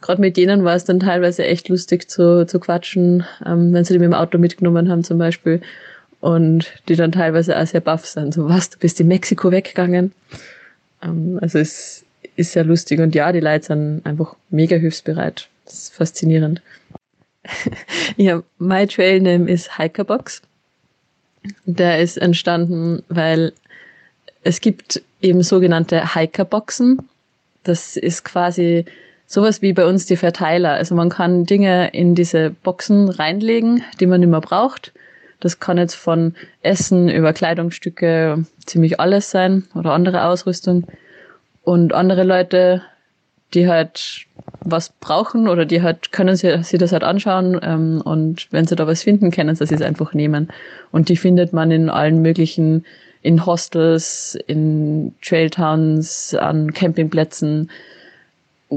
gerade 0.00 0.20
mit 0.20 0.36
denen 0.36 0.64
war 0.64 0.74
es 0.74 0.84
dann 0.84 1.00
teilweise 1.00 1.44
echt 1.44 1.68
lustig 1.68 2.08
zu, 2.08 2.46
zu 2.46 2.60
quatschen, 2.60 3.24
ähm, 3.44 3.72
wenn 3.72 3.84
sie 3.84 3.94
die 3.94 3.98
mit 3.98 4.06
dem 4.06 4.14
Auto 4.14 4.38
mitgenommen 4.38 4.88
haben 4.88 5.04
zum 5.04 5.18
Beispiel. 5.18 5.60
Und 6.20 6.72
die 6.88 6.94
dann 6.94 7.10
teilweise 7.10 7.58
auch 7.58 7.66
sehr 7.66 7.80
baff 7.80 8.06
sind. 8.06 8.32
So, 8.32 8.48
was, 8.48 8.70
du 8.70 8.78
bist 8.78 9.00
in 9.00 9.08
Mexiko 9.08 9.50
weggegangen? 9.50 10.12
Ähm, 11.02 11.38
also 11.42 11.58
es 11.58 12.04
ist 12.36 12.52
sehr 12.52 12.64
lustig. 12.64 13.00
Und 13.00 13.14
ja, 13.16 13.32
die 13.32 13.40
Leute 13.40 13.66
sind 13.66 14.02
einfach 14.04 14.36
mega 14.50 14.76
hilfsbereit. 14.76 15.48
Das 15.64 15.74
ist 15.74 15.94
faszinierend. 15.94 16.62
ja, 18.16 18.42
my 18.58 18.86
Trail 18.86 19.20
Name 19.20 19.50
ist 19.50 19.78
Hikerbox. 19.78 20.42
Der 21.64 22.00
ist 22.00 22.18
entstanden, 22.18 23.02
weil 23.08 23.52
es 24.42 24.60
gibt 24.60 25.02
eben 25.20 25.42
sogenannte 25.42 26.14
Hikerboxen. 26.14 26.98
Das 27.64 27.96
ist 27.96 28.24
quasi 28.24 28.84
sowas 29.26 29.62
wie 29.62 29.72
bei 29.72 29.86
uns 29.86 30.06
die 30.06 30.16
Verteiler. 30.16 30.72
Also 30.72 30.94
man 30.94 31.08
kann 31.08 31.44
Dinge 31.44 31.90
in 31.92 32.14
diese 32.14 32.50
Boxen 32.50 33.08
reinlegen, 33.08 33.82
die 34.00 34.06
man 34.06 34.22
immer 34.22 34.40
braucht. 34.40 34.92
Das 35.40 35.58
kann 35.58 35.78
jetzt 35.78 35.94
von 35.94 36.34
Essen 36.62 37.08
über 37.08 37.32
Kleidungsstücke 37.32 38.44
ziemlich 38.64 39.00
alles 39.00 39.30
sein 39.30 39.64
oder 39.74 39.92
andere 39.92 40.24
Ausrüstung. 40.24 40.86
Und 41.64 41.92
andere 41.92 42.24
Leute 42.24 42.82
die 43.54 43.68
halt 43.68 44.26
was 44.60 44.90
brauchen 45.00 45.48
oder 45.48 45.64
die 45.64 45.82
halt 45.82 46.12
können 46.12 46.36
sie, 46.36 46.62
sie 46.62 46.78
das 46.78 46.92
halt 46.92 47.04
anschauen 47.04 47.58
ähm, 47.62 48.00
und 48.04 48.48
wenn 48.50 48.66
sie 48.66 48.76
da 48.76 48.86
was 48.86 49.02
finden, 49.02 49.30
können 49.30 49.54
sie 49.54 49.64
es 49.64 49.82
einfach 49.82 50.14
nehmen. 50.14 50.48
Und 50.90 51.08
die 51.08 51.16
findet 51.16 51.52
man 51.52 51.70
in 51.70 51.90
allen 51.90 52.22
möglichen, 52.22 52.84
in 53.22 53.44
Hostels, 53.46 54.38
in 54.46 55.14
Trailtowns, 55.22 56.34
an 56.34 56.72
Campingplätzen, 56.72 57.70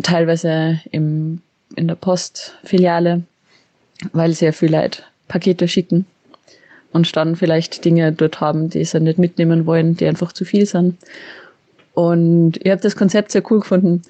teilweise 0.04 0.80
im, 0.92 1.42
in 1.76 1.88
der 1.88 1.96
Postfiliale, 1.96 3.24
weil 4.14 4.34
sehr 4.34 4.54
viele 4.54 4.82
Leute 4.82 5.04
Pakete 5.28 5.68
schicken 5.68 6.06
und 6.92 7.16
dann 7.16 7.36
vielleicht 7.36 7.86
Dinge 7.86 8.12
dort 8.12 8.42
haben, 8.42 8.70
die 8.70 8.84
sie 8.84 9.00
nicht 9.00 9.20
mitnehmen 9.20 9.66
wollen, 9.66 9.96
die 9.98 10.06
einfach 10.06 10.32
zu 10.32 10.46
viel 10.46 10.66
sind. 10.66 10.98
Und 11.94 12.58
ich 12.62 12.70
habe 12.70 12.82
das 12.82 12.96
Konzept 12.96 13.32
sehr 13.32 13.44
cool 13.50 13.62
gefunden 13.62 14.02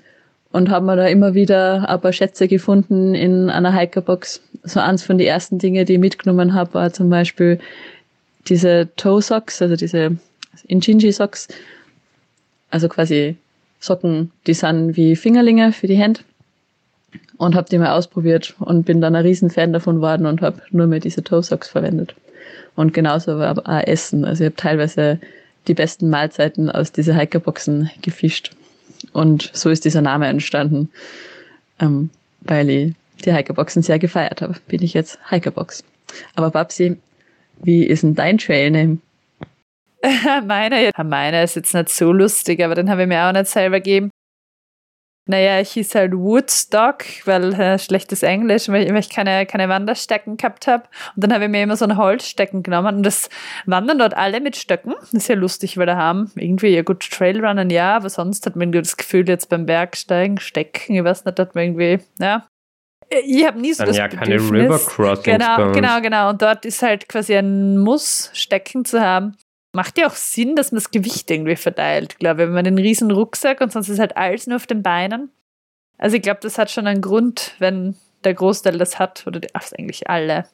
und 0.55 0.69
haben 0.69 0.85
wir 0.85 0.95
da 0.95 1.05
immer 1.07 1.33
wieder 1.33 1.89
ein 1.89 1.99
paar 1.99 2.13
Schätze 2.13 2.47
gefunden 2.47 3.13
in 3.13 3.49
einer 3.49 3.77
Hikerbox. 3.77 4.41
So 4.63 4.79
eins 4.79 5.03
von 5.03 5.17
den 5.17 5.27
ersten 5.27 5.59
Dinge, 5.59 5.83
die 5.83 5.95
ich 5.95 5.99
mitgenommen 5.99 6.53
habe, 6.53 6.75
war 6.75 6.93
zum 6.93 7.09
Beispiel 7.09 7.59
diese 8.47 8.87
Toe 8.95 9.21
Socks, 9.21 9.61
also 9.61 9.75
diese 9.75 10.15
Inchinji 10.67 11.11
Socks, 11.11 11.49
also 12.71 12.87
quasi 12.87 13.35
Socken, 13.81 14.31
die 14.47 14.53
sind 14.53 14.95
wie 14.95 15.17
Fingerlinge 15.17 15.73
für 15.73 15.87
die 15.87 15.97
Hände 15.97 16.21
und 17.35 17.53
habe 17.53 17.67
die 17.69 17.77
mal 17.77 17.91
ausprobiert 17.91 18.55
und 18.59 18.85
bin 18.85 19.01
dann 19.01 19.13
ein 19.13 19.25
Riesenfan 19.25 19.73
davon 19.73 19.97
geworden 19.97 20.25
und 20.25 20.41
habe 20.41 20.61
nur 20.71 20.87
mehr 20.87 21.01
diese 21.01 21.21
Toe 21.21 21.43
Socks 21.43 21.67
verwendet. 21.67 22.15
Und 22.77 22.93
genauso 22.93 23.39
war 23.39 23.57
auch 23.57 23.83
Essen. 23.85 24.23
Also 24.23 24.45
ich 24.45 24.51
habe 24.51 24.55
teilweise 24.55 25.19
die 25.67 25.73
besten 25.73 26.09
Mahlzeiten 26.09 26.69
aus 26.69 26.93
diese 26.93 27.13
Hikerboxen 27.13 27.91
gefischt. 28.01 28.51
Und 29.13 29.49
so 29.53 29.69
ist 29.69 29.85
dieser 29.85 30.01
Name 30.01 30.27
entstanden, 30.27 30.89
ähm, 31.79 32.09
weil 32.41 32.69
ich 32.69 32.93
die 33.23 33.33
Hikerboxen 33.33 33.81
sehr 33.81 33.99
gefeiert 33.99 34.41
habe. 34.41 34.55
Bin 34.67 34.83
ich 34.83 34.93
jetzt 34.93 35.19
Hikerbox. 35.29 35.83
Aber 36.35 36.51
Babsi, 36.51 36.97
wie 37.63 37.83
ist 37.85 38.03
denn 38.03 38.15
dein 38.15 38.37
Trailname? 38.37 38.99
Meiner, 40.45 40.91
meiner 41.03 41.43
ist 41.43 41.55
jetzt 41.55 41.73
nicht 41.73 41.89
so 41.89 42.11
lustig, 42.11 42.63
aber 42.63 42.75
den 42.75 42.91
habe 42.91 43.03
ich 43.03 43.07
mir 43.07 43.27
auch 43.27 43.31
nicht 43.33 43.47
selber 43.47 43.79
gegeben. 43.79 44.11
Naja, 45.27 45.59
ich 45.59 45.71
hieß 45.71 45.95
halt 45.95 46.13
Woodstock, 46.13 47.03
weil 47.25 47.53
äh, 47.53 47.79
schlechtes 47.79 48.21
Englisch, 48.21 48.69
weil 48.69 48.83
ich, 48.83 48.89
weil 48.91 48.99
ich 48.99 49.09
keine, 49.09 49.47
keine 49.47 49.67
Wanderstecken 49.69 50.37
gehabt 50.37 50.67
habe. 50.67 50.83
Und 51.15 51.23
dann 51.23 51.33
habe 51.33 51.45
ich 51.45 51.49
mir 51.49 51.63
immer 51.63 51.75
so 51.75 51.85
ein 51.85 51.97
Holzstecken 51.97 52.61
genommen 52.61 52.97
und 52.97 53.03
das 53.03 53.29
wandern 53.65 53.97
dort 53.97 54.15
alle 54.15 54.39
mit 54.39 54.55
Stöcken. 54.55 54.93
Das 54.99 55.13
ist 55.13 55.27
ja 55.27 55.35
lustig, 55.35 55.77
weil 55.77 55.87
da 55.87 55.97
haben 55.97 56.31
irgendwie, 56.35 56.67
ja 56.67 56.83
gut, 56.83 57.09
Trailrunnen 57.09 57.71
ja, 57.71 57.95
aber 57.95 58.09
sonst 58.09 58.45
hat 58.45 58.55
man 58.55 58.71
das 58.71 58.97
Gefühl, 58.97 59.27
jetzt 59.27 59.49
beim 59.49 59.65
Bergsteigen, 59.65 60.39
Stecken, 60.39 60.95
ich 60.95 61.03
weiß 61.03 61.25
nicht, 61.25 61.39
hat 61.39 61.55
man 61.55 61.63
irgendwie, 61.63 61.99
ja. 62.19 62.45
Ich 63.09 63.45
habe 63.45 63.59
nie 63.59 63.73
so 63.73 63.83
dann 63.83 63.87
das 63.87 63.97
ja 63.97 64.07
keine 64.07 64.35
Bedürfnis. 64.35 64.63
River 64.63 64.79
Crossings 64.79 65.23
Genau, 65.23 65.71
genau, 65.71 66.01
genau. 66.01 66.29
Und 66.29 66.41
dort 66.41 66.65
ist 66.65 66.81
halt 66.81 67.07
quasi 67.07 67.35
ein 67.35 67.77
Muss, 67.77 68.29
Stecken 68.33 68.85
zu 68.85 69.01
haben. 69.01 69.37
Macht 69.75 69.97
ja 69.97 70.07
auch 70.07 70.15
Sinn, 70.15 70.55
dass 70.55 70.71
man 70.71 70.77
das 70.77 70.91
Gewicht 70.91 71.29
irgendwie 71.29 71.57
verteilt, 71.57 72.17
glaube 72.17 72.43
ich. 72.43 72.47
Wenn 72.47 72.55
man 72.55 72.63
den 72.63 72.77
riesen 72.77 73.11
Rucksack 73.11 73.59
und 73.59 73.73
sonst 73.73 73.89
ist 73.89 73.99
halt 73.99 74.15
alles 74.15 74.47
nur 74.47 74.55
auf 74.55 74.67
den 74.67 74.81
Beinen. 74.81 75.31
Also 75.97 76.15
ich 76.15 76.21
glaube, 76.21 76.39
das 76.41 76.57
hat 76.57 76.71
schon 76.71 76.87
einen 76.87 77.01
Grund, 77.01 77.55
wenn 77.59 77.95
der 78.23 78.33
Großteil 78.33 78.77
das 78.77 78.99
hat, 78.99 79.27
oder 79.27 79.39
die, 79.39 79.49
ach, 79.53 79.69
eigentlich 79.77 80.09
alle. 80.09 80.45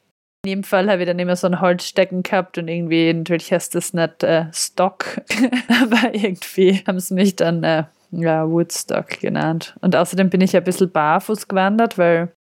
In 0.43 0.49
jedem 0.49 0.63
Fall 0.63 0.89
habe 0.89 1.03
ich 1.03 1.07
dann 1.07 1.19
immer 1.19 1.35
so 1.35 1.45
ein 1.45 1.61
Holzstecken 1.61 2.23
gehabt 2.23 2.57
und 2.57 2.67
irgendwie, 2.67 3.13
natürlich 3.13 3.51
heißt 3.51 3.75
das 3.75 3.93
nicht 3.93 4.23
äh, 4.23 4.45
Stock, 4.51 5.21
aber 5.81 6.15
irgendwie 6.15 6.83
haben 6.87 6.99
sie 6.99 7.13
mich 7.13 7.35
dann 7.35 7.63
äh, 7.63 7.83
ja, 8.11 8.49
Woodstock 8.49 9.19
genannt. 9.19 9.75
Und 9.81 9.95
außerdem 9.95 10.29
bin 10.29 10.41
ich 10.41 10.55
ein 10.55 10.63
bisschen 10.63 10.91
barfuß 10.91 11.47
gewandert, 11.47 11.97
weil 11.99 12.33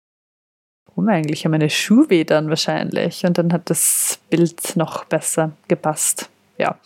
warum 0.86 1.08
eigentlich? 1.08 1.42
Ja, 1.42 1.50
meine 1.50 1.70
Schuhe 1.70 2.08
weh 2.10 2.24
dann 2.24 2.48
wahrscheinlich. 2.48 3.24
Und 3.24 3.38
dann 3.38 3.52
hat 3.52 3.68
das 3.70 4.18
Bild 4.30 4.76
noch 4.76 5.04
besser 5.04 5.52
gepasst. 5.68 6.30
Ja. 6.60 6.78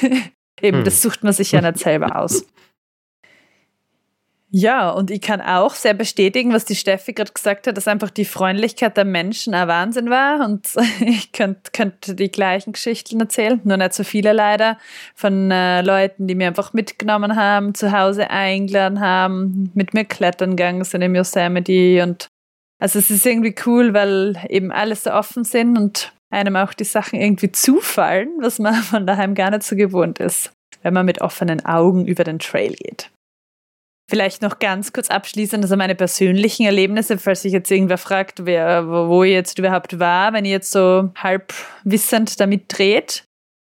Eben, 0.62 0.78
Hm. 0.78 0.84
das 0.84 1.02
sucht 1.02 1.22
man 1.22 1.32
sich 1.32 1.52
ja 1.52 1.60
nicht 1.60 1.78
selber 1.78 2.16
aus. 2.16 2.44
Ja, 4.50 4.88
und 4.90 5.10
ich 5.10 5.20
kann 5.20 5.42
auch 5.42 5.74
sehr 5.74 5.92
bestätigen, 5.92 6.54
was 6.54 6.64
die 6.64 6.74
Steffi 6.74 7.12
gerade 7.12 7.32
gesagt 7.32 7.66
hat, 7.66 7.76
dass 7.76 7.86
einfach 7.86 8.08
die 8.08 8.24
Freundlichkeit 8.24 8.96
der 8.96 9.04
Menschen 9.04 9.52
ein 9.52 9.68
Wahnsinn 9.68 10.08
war. 10.08 10.42
Und 10.42 10.68
ich 11.00 11.32
könnte 11.32 11.70
könnt 11.72 12.18
die 12.18 12.30
gleichen 12.30 12.72
Geschichten 12.72 13.20
erzählen, 13.20 13.60
nur 13.64 13.76
nicht 13.76 13.92
so 13.92 14.04
viele 14.04 14.32
leider, 14.32 14.78
von 15.14 15.50
äh, 15.50 15.82
Leuten, 15.82 16.26
die 16.26 16.34
mir 16.34 16.46
einfach 16.46 16.72
mitgenommen 16.72 17.36
haben, 17.36 17.74
zu 17.74 17.92
Hause 17.92 18.30
eingeladen 18.30 19.00
haben, 19.00 19.70
mit 19.74 19.92
mir 19.92 20.06
klettern 20.06 20.56
gegangen 20.56 20.84
sind 20.84 21.02
im 21.02 21.14
Yosemite. 21.14 22.02
Und 22.02 22.28
also 22.80 22.98
es 22.98 23.10
ist 23.10 23.26
irgendwie 23.26 23.54
cool, 23.66 23.92
weil 23.92 24.38
eben 24.48 24.72
alles 24.72 25.04
so 25.04 25.10
offen 25.12 25.44
sind 25.44 25.76
und 25.76 26.14
einem 26.30 26.56
auch 26.56 26.74
die 26.74 26.84
Sachen 26.84 27.20
irgendwie 27.20 27.52
zufallen, 27.52 28.30
was 28.40 28.58
man 28.58 28.74
von 28.82 29.06
daheim 29.06 29.34
gar 29.34 29.50
nicht 29.50 29.62
so 29.62 29.76
gewohnt 29.76 30.18
ist, 30.18 30.52
wenn 30.82 30.94
man 30.94 31.06
mit 31.06 31.20
offenen 31.20 31.64
Augen 31.64 32.06
über 32.06 32.24
den 32.24 32.38
Trail 32.38 32.74
geht. 32.74 33.10
Vielleicht 34.10 34.40
noch 34.40 34.58
ganz 34.58 34.94
kurz 34.94 35.10
abschließend, 35.10 35.62
also 35.62 35.76
meine 35.76 35.94
persönlichen 35.94 36.64
Erlebnisse, 36.64 37.18
falls 37.18 37.42
sich 37.42 37.52
jetzt 37.52 37.70
irgendwer 37.70 37.98
fragt, 37.98 38.46
wer, 38.46 38.88
wo 38.88 39.22
ich 39.22 39.32
jetzt 39.32 39.58
überhaupt 39.58 39.98
war, 39.98 40.32
wenn 40.32 40.46
ich 40.46 40.50
jetzt 40.50 40.70
so 40.70 41.10
halb 41.14 41.52
wissend 41.84 42.40
damit 42.40 42.64
dreht. 42.68 43.24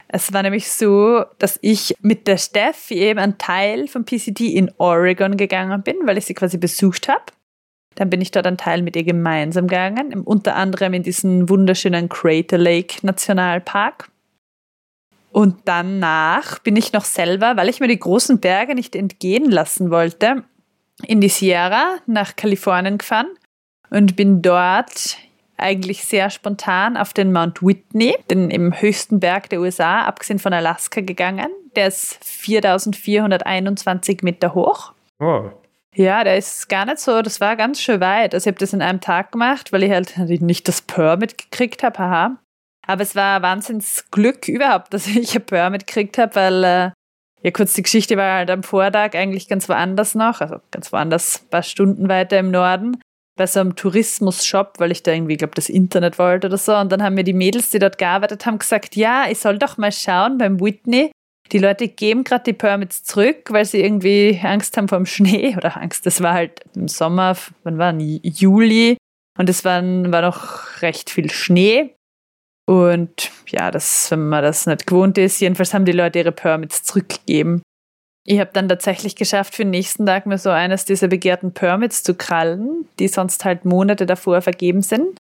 Es 0.08 0.32
war 0.32 0.42
nämlich 0.42 0.70
so, 0.70 1.24
dass 1.38 1.60
ich 1.62 1.94
mit 2.00 2.26
der 2.26 2.38
Steffi 2.38 2.94
eben 2.94 3.20
einen 3.20 3.38
Teil 3.38 3.86
vom 3.86 4.04
PCD 4.04 4.48
in 4.48 4.70
Oregon 4.78 5.36
gegangen 5.36 5.80
bin, 5.82 5.96
weil 6.04 6.18
ich 6.18 6.26
sie 6.26 6.34
quasi 6.34 6.58
besucht 6.58 7.08
habe. 7.08 7.24
Dann 7.94 8.10
bin 8.10 8.20
ich 8.20 8.30
dort 8.30 8.46
einen 8.46 8.56
Teil 8.56 8.82
mit 8.82 8.96
ihr 8.96 9.04
gemeinsam 9.04 9.66
gegangen, 9.66 10.22
unter 10.24 10.56
anderem 10.56 10.94
in 10.94 11.02
diesen 11.02 11.48
wunderschönen 11.48 12.08
Crater 12.08 12.58
Lake 12.58 13.04
Nationalpark. 13.06 14.08
Und 15.30 15.56
danach 15.64 16.58
bin 16.58 16.76
ich 16.76 16.92
noch 16.92 17.04
selber, 17.04 17.56
weil 17.56 17.68
ich 17.68 17.80
mir 17.80 17.88
die 17.88 17.98
großen 17.98 18.38
Berge 18.38 18.74
nicht 18.74 18.94
entgehen 18.94 19.50
lassen 19.50 19.90
wollte, 19.90 20.44
in 21.06 21.20
die 21.20 21.28
Sierra 21.28 21.96
nach 22.06 22.36
Kalifornien 22.36 22.98
gefahren 22.98 23.28
und 23.90 24.14
bin 24.14 24.42
dort 24.42 25.16
eigentlich 25.56 26.04
sehr 26.04 26.28
spontan 26.28 26.96
auf 26.96 27.12
den 27.12 27.32
Mount 27.32 27.62
Whitney, 27.62 28.16
den 28.30 28.50
im 28.50 28.78
höchsten 28.78 29.20
Berg 29.20 29.48
der 29.48 29.60
USA, 29.60 30.04
abgesehen 30.04 30.38
von 30.38 30.52
Alaska, 30.52 31.00
gegangen. 31.00 31.48
Der 31.76 31.88
ist 31.88 32.18
4421 32.24 34.22
Meter 34.22 34.54
hoch. 34.54 34.92
Oh. 35.18 35.50
Ja, 35.94 36.24
der 36.24 36.38
ist 36.38 36.68
gar 36.68 36.86
nicht 36.86 36.98
so, 36.98 37.20
das 37.20 37.40
war 37.40 37.54
ganz 37.56 37.80
schön 37.80 38.00
weit. 38.00 38.34
Also 38.34 38.44
ich 38.44 38.52
habe 38.52 38.58
das 38.58 38.72
in 38.72 38.80
einem 38.80 39.00
Tag 39.00 39.32
gemacht, 39.32 39.72
weil 39.72 39.82
ich 39.82 39.90
halt 39.90 40.16
nicht 40.40 40.66
das 40.66 40.80
Permit 40.80 41.36
gekriegt 41.36 41.82
habe, 41.82 41.98
haha. 41.98 42.38
Aber 42.86 43.02
es 43.02 43.14
war 43.14 43.42
wahnsinns 43.42 44.06
Glück 44.10 44.48
überhaupt, 44.48 44.94
dass 44.94 45.06
ich 45.06 45.36
ein 45.36 45.44
Permit 45.44 45.86
gekriegt 45.86 46.18
habe, 46.18 46.34
weil 46.34 46.64
äh, 46.64 46.90
ja 47.42 47.50
kurz 47.52 47.74
die 47.74 47.82
Geschichte 47.82 48.16
war 48.16 48.36
halt 48.36 48.50
am 48.50 48.62
Vortag 48.62 49.14
eigentlich 49.14 49.48
ganz 49.48 49.68
woanders 49.68 50.14
noch, 50.14 50.40
also 50.40 50.56
ganz 50.70 50.92
woanders, 50.92 51.42
ein 51.42 51.50
paar 51.50 51.62
Stunden 51.62 52.08
weiter 52.08 52.38
im 52.38 52.50
Norden 52.50 52.98
bei 53.36 53.46
so 53.46 53.60
einem 53.60 53.76
Tourismus-Shop, 53.76 54.74
weil 54.78 54.92
ich 54.92 55.02
da 55.02 55.12
irgendwie, 55.12 55.36
glaube 55.36 55.54
das 55.54 55.68
Internet 55.68 56.18
wollte 56.18 56.48
oder 56.48 56.58
so. 56.58 56.76
Und 56.76 56.92
dann 56.92 57.02
haben 57.02 57.14
mir 57.14 57.24
die 57.24 57.32
Mädels, 57.32 57.70
die 57.70 57.78
dort 57.78 57.98
gearbeitet 57.98 58.46
haben, 58.46 58.58
gesagt, 58.58 58.94
ja, 58.96 59.26
ich 59.30 59.38
soll 59.38 59.58
doch 59.58 59.78
mal 59.78 59.92
schauen 59.92 60.38
beim 60.38 60.60
Whitney. 60.60 61.10
Die 61.50 61.58
Leute 61.58 61.88
geben 61.88 62.24
gerade 62.24 62.44
die 62.44 62.52
Permits 62.52 63.04
zurück, 63.04 63.48
weil 63.50 63.64
sie 63.64 63.82
irgendwie 63.82 64.40
Angst 64.42 64.76
haben 64.76 64.88
vor 64.88 64.98
dem 64.98 65.06
Schnee 65.06 65.54
oder 65.56 65.76
Angst. 65.76 66.06
Das 66.06 66.22
war 66.22 66.34
halt 66.34 66.60
im 66.74 66.88
Sommer, 66.88 67.36
wann 67.64 67.78
war 67.78 67.94
Juli 67.94 68.96
und 69.38 69.48
es 69.48 69.64
war, 69.64 69.82
war 69.82 70.22
noch 70.22 70.82
recht 70.82 71.10
viel 71.10 71.30
Schnee. 71.30 71.94
Und 72.66 73.30
ja, 73.48 73.70
das, 73.70 74.10
wenn 74.10 74.28
man 74.28 74.42
das 74.42 74.66
nicht 74.66 74.86
gewohnt 74.86 75.18
ist, 75.18 75.40
jedenfalls 75.40 75.74
haben 75.74 75.84
die 75.84 75.92
Leute 75.92 76.20
ihre 76.20 76.32
Permits 76.32 76.84
zurückgegeben. 76.84 77.62
Ich 78.24 78.38
habe 78.38 78.50
dann 78.52 78.68
tatsächlich 78.68 79.16
geschafft, 79.16 79.56
für 79.56 79.64
den 79.64 79.70
nächsten 79.70 80.06
Tag 80.06 80.26
mir 80.26 80.38
so 80.38 80.50
eines 80.50 80.84
dieser 80.84 81.08
begehrten 81.08 81.52
Permits 81.52 82.04
zu 82.04 82.14
krallen, 82.14 82.86
die 83.00 83.08
sonst 83.08 83.44
halt 83.44 83.64
Monate 83.64 84.06
davor 84.06 84.42
vergeben 84.42 84.82
sind. 84.82 85.18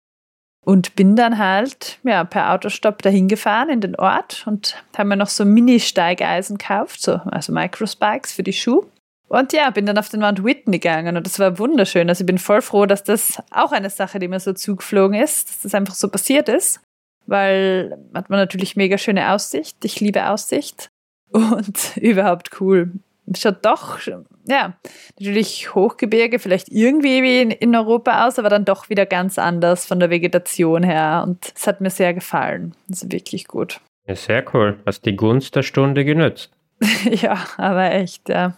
Und 0.65 0.95
bin 0.95 1.15
dann 1.15 1.37
halt 1.37 1.99
ja, 2.03 2.23
per 2.23 2.51
Autostopp 2.51 3.03
dahin 3.03 3.27
gefahren 3.27 3.69
in 3.69 3.81
den 3.81 3.95
Ort 3.95 4.43
und 4.47 4.83
habe 4.97 5.09
mir 5.09 5.15
noch 5.15 5.29
so 5.29 5.45
Mini-Steigeisen 5.45 6.57
gekauft, 6.57 7.01
so, 7.01 7.21
also 7.25 7.53
Microspikes 7.53 8.33
für 8.33 8.41
die 8.41 8.53
Schuhe. 8.53 8.87
Und 9.27 9.53
ja, 9.53 9.69
bin 9.69 9.85
dann 9.85 9.97
auf 9.97 10.09
den 10.09 10.21
Mount 10.21 10.43
Whitney 10.43 10.79
gegangen 10.79 11.17
und 11.17 11.25
das 11.25 11.39
war 11.39 11.59
wunderschön. 11.59 12.09
Also 12.09 12.23
ich 12.23 12.25
bin 12.25 12.39
voll 12.39 12.61
froh, 12.61 12.85
dass 12.85 13.03
das 13.03 13.41
auch 13.51 13.71
eine 13.71 13.89
Sache, 13.89 14.19
die 14.19 14.27
mir 14.27 14.39
so 14.39 14.53
zugeflogen 14.53 15.19
ist, 15.19 15.49
dass 15.49 15.61
das 15.61 15.75
einfach 15.75 15.95
so 15.95 16.09
passiert 16.09 16.49
ist, 16.49 16.79
weil 17.27 17.97
hat 18.13 18.29
man 18.29 18.39
natürlich 18.39 18.75
mega 18.75 18.97
schöne 18.97 19.31
Aussicht. 19.31 19.83
Ich 19.85 19.99
liebe 19.99 20.29
Aussicht 20.29 20.89
und 21.31 21.97
überhaupt 21.97 22.59
cool. 22.59 22.91
Schaut 23.35 23.65
doch, 23.65 23.99
ja, 24.47 24.73
natürlich 25.19 25.73
Hochgebirge, 25.73 26.39
vielleicht 26.39 26.69
irgendwie 26.69 27.23
wie 27.23 27.41
in, 27.41 27.51
in 27.51 27.75
Europa 27.75 28.27
aus, 28.27 28.39
aber 28.39 28.49
dann 28.49 28.65
doch 28.65 28.89
wieder 28.89 29.05
ganz 29.05 29.39
anders 29.39 29.85
von 29.85 29.99
der 29.99 30.09
Vegetation 30.09 30.83
her. 30.83 31.23
Und 31.25 31.51
es 31.55 31.67
hat 31.67 31.81
mir 31.81 31.89
sehr 31.89 32.13
gefallen. 32.13 32.75
Also 32.89 33.11
wirklich 33.11 33.47
gut. 33.47 33.81
Ja, 34.07 34.15
sehr 34.15 34.45
cool. 34.53 34.79
Hast 34.85 35.05
die 35.05 35.15
Gunst 35.15 35.55
der 35.55 35.63
Stunde 35.63 36.05
genützt. 36.05 36.51
ja, 37.09 37.37
aber 37.57 37.91
echt, 37.91 38.29
ja. 38.29 38.57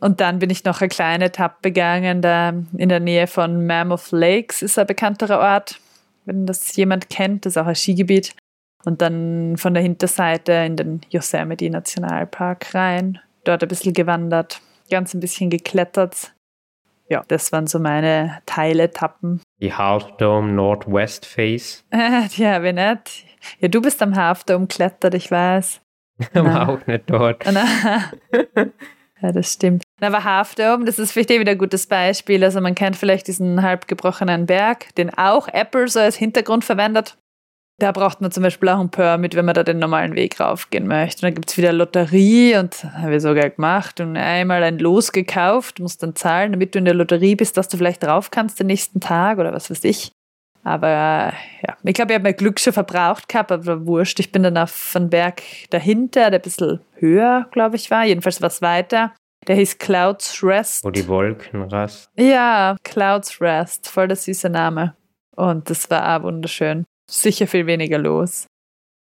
Und 0.00 0.20
dann 0.20 0.38
bin 0.38 0.50
ich 0.50 0.64
noch 0.64 0.80
eine 0.80 0.88
kleine 0.88 1.26
Etappe 1.26 1.70
gegangen, 1.70 2.20
da 2.20 2.52
in 2.76 2.88
der 2.88 3.00
Nähe 3.00 3.26
von 3.26 3.64
Mammoth 3.66 4.10
Lakes 4.10 4.60
ist 4.60 4.78
ein 4.78 4.86
bekannterer 4.86 5.38
Ort. 5.38 5.80
Wenn 6.24 6.46
das 6.46 6.74
jemand 6.76 7.10
kennt, 7.10 7.46
das 7.46 7.54
ist 7.54 7.56
auch 7.58 7.66
ein 7.66 7.74
Skigebiet. 7.74 8.34
Und 8.84 9.00
dann 9.00 9.56
von 9.56 9.72
der 9.72 9.82
Hinterseite 9.82 10.52
in 10.52 10.76
den 10.76 11.00
Yosemite 11.08 11.70
Nationalpark 11.70 12.74
rein, 12.74 13.18
dort 13.44 13.62
ein 13.62 13.68
bisschen 13.68 13.92
gewandert, 13.92 14.60
ganz 14.90 15.14
ein 15.14 15.20
bisschen 15.20 15.50
geklettert. 15.50 16.34
Ja, 17.08 17.22
das 17.28 17.52
waren 17.52 17.66
so 17.66 17.78
meine 17.78 18.40
Teiletappen. 18.46 19.42
Die 19.60 19.72
Half 19.72 20.16
Dome 20.16 20.52
Northwest 20.52 21.26
Face. 21.26 21.84
die 21.92 22.46
habe 22.46 22.68
ich 22.68 22.74
nicht. 22.74 23.26
Ja, 23.60 23.68
du 23.68 23.82
bist 23.82 24.02
am 24.02 24.16
Half 24.16 24.44
Dome 24.44 24.66
klettert, 24.66 25.14
ich 25.14 25.30
weiß. 25.30 25.80
Aber 26.34 26.68
auch 26.68 26.86
nicht 26.86 27.10
dort. 27.10 27.44
ja, 27.52 29.32
das 29.32 29.52
stimmt. 29.52 29.82
Aber 30.00 30.24
Half 30.24 30.54
Dome, 30.54 30.84
das 30.84 30.98
ist 30.98 31.12
vielleicht 31.12 31.30
eh 31.30 31.40
wieder 31.40 31.52
ein 31.52 31.58
gutes 31.58 31.86
Beispiel. 31.86 32.42
Also 32.42 32.60
man 32.60 32.74
kennt 32.74 32.96
vielleicht 32.96 33.26
diesen 33.26 33.62
halb 33.62 33.86
gebrochenen 33.86 34.46
Berg, 34.46 34.94
den 34.94 35.10
auch 35.10 35.48
Apple 35.48 35.88
so 35.88 36.00
als 36.00 36.16
Hintergrund 36.16 36.64
verwendet. 36.64 37.18
Da 37.78 37.90
braucht 37.90 38.20
man 38.20 38.30
zum 38.30 38.44
Beispiel 38.44 38.68
auch 38.68 38.78
ein 38.78 38.90
Permit, 38.90 39.34
wenn 39.34 39.44
man 39.44 39.54
da 39.54 39.64
den 39.64 39.80
normalen 39.80 40.14
Weg 40.14 40.38
raufgehen 40.38 40.86
möchte. 40.86 41.18
Und 41.18 41.22
dann 41.24 41.34
gibt 41.34 41.50
es 41.50 41.56
wieder 41.56 41.72
Lotterie 41.72 42.56
und 42.56 42.84
haben 42.84 43.10
wir 43.10 43.20
sogar 43.20 43.50
gemacht 43.50 43.98
und 44.00 44.16
einmal 44.16 44.62
ein 44.62 44.78
Los 44.78 45.10
gekauft, 45.10 45.80
musst 45.80 46.02
dann 46.02 46.14
zahlen, 46.14 46.52
damit 46.52 46.74
du 46.74 46.78
in 46.78 46.84
der 46.84 46.94
Lotterie 46.94 47.34
bist, 47.34 47.56
dass 47.56 47.68
du 47.68 47.76
vielleicht 47.76 48.04
drauf 48.04 48.30
kannst 48.30 48.60
den 48.60 48.68
nächsten 48.68 49.00
Tag 49.00 49.38
oder 49.38 49.52
was 49.52 49.70
weiß 49.70 49.82
ich. 49.84 50.12
Aber 50.62 50.88
ja, 50.88 51.76
ich 51.82 51.94
glaube, 51.94 52.12
ich 52.12 52.14
habe 52.14 52.22
mein 52.22 52.36
Glück 52.36 52.60
schon 52.60 52.72
verbraucht 52.72 53.28
gehabt, 53.28 53.50
aber 53.50 53.86
wurscht. 53.86 54.20
Ich 54.20 54.30
bin 54.30 54.44
dann 54.44 54.56
auf 54.56 54.92
einen 54.94 55.10
Berg 55.10 55.42
dahinter, 55.70 56.30
der 56.30 56.38
ein 56.38 56.42
bisschen 56.42 56.80
höher, 56.94 57.48
glaube 57.50 57.76
ich, 57.76 57.90
war. 57.90 58.04
Jedenfalls 58.04 58.40
was 58.40 58.62
weiter. 58.62 59.12
Der 59.46 59.56
hieß 59.56 59.78
Clouds 59.78 60.42
Rest. 60.42 60.84
Wo 60.84 60.90
die 60.90 61.06
Wolken 61.06 61.64
rast. 61.64 62.08
Ja, 62.16 62.76
Clouds 62.82 63.42
Rest. 63.42 63.88
Voll 63.88 64.08
der 64.08 64.16
süße 64.16 64.48
Name. 64.48 64.94
Und 65.36 65.68
das 65.68 65.90
war 65.90 66.16
auch 66.16 66.22
wunderschön 66.22 66.84
sicher 67.06 67.46
viel 67.46 67.66
weniger 67.66 67.98
los. 67.98 68.46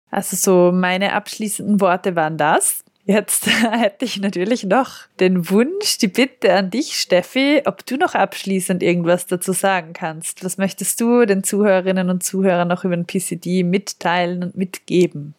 Also 0.09 0.35
so 0.35 0.71
meine 0.71 1.13
abschließenden 1.13 1.81
Worte 1.81 2.15
waren 2.15 2.37
das. 2.37 2.83
Jetzt 3.05 3.47
hätte 3.71 4.03
ich 4.03 4.19
natürlich 4.19 4.65
noch 4.65 5.07
den 5.19 5.49
Wunsch, 5.49 5.97
die 5.97 6.09
Bitte 6.09 6.53
an 6.53 6.69
dich, 6.69 6.99
Steffi, 6.99 7.61
ob 7.65 7.85
du 7.85 7.95
noch 7.95 8.15
abschließend 8.15 8.83
irgendwas 8.83 9.25
dazu 9.25 9.53
sagen 9.53 9.93
kannst. 9.93 10.43
Was 10.43 10.57
möchtest 10.57 10.99
du 10.99 11.25
den 11.25 11.43
Zuhörerinnen 11.43 12.09
und 12.09 12.23
Zuhörern 12.23 12.67
noch 12.67 12.83
über 12.83 12.95
den 12.95 13.05
PCD 13.05 13.63
mitteilen 13.63 14.43
und 14.43 14.57
mitgeben? 14.57 15.35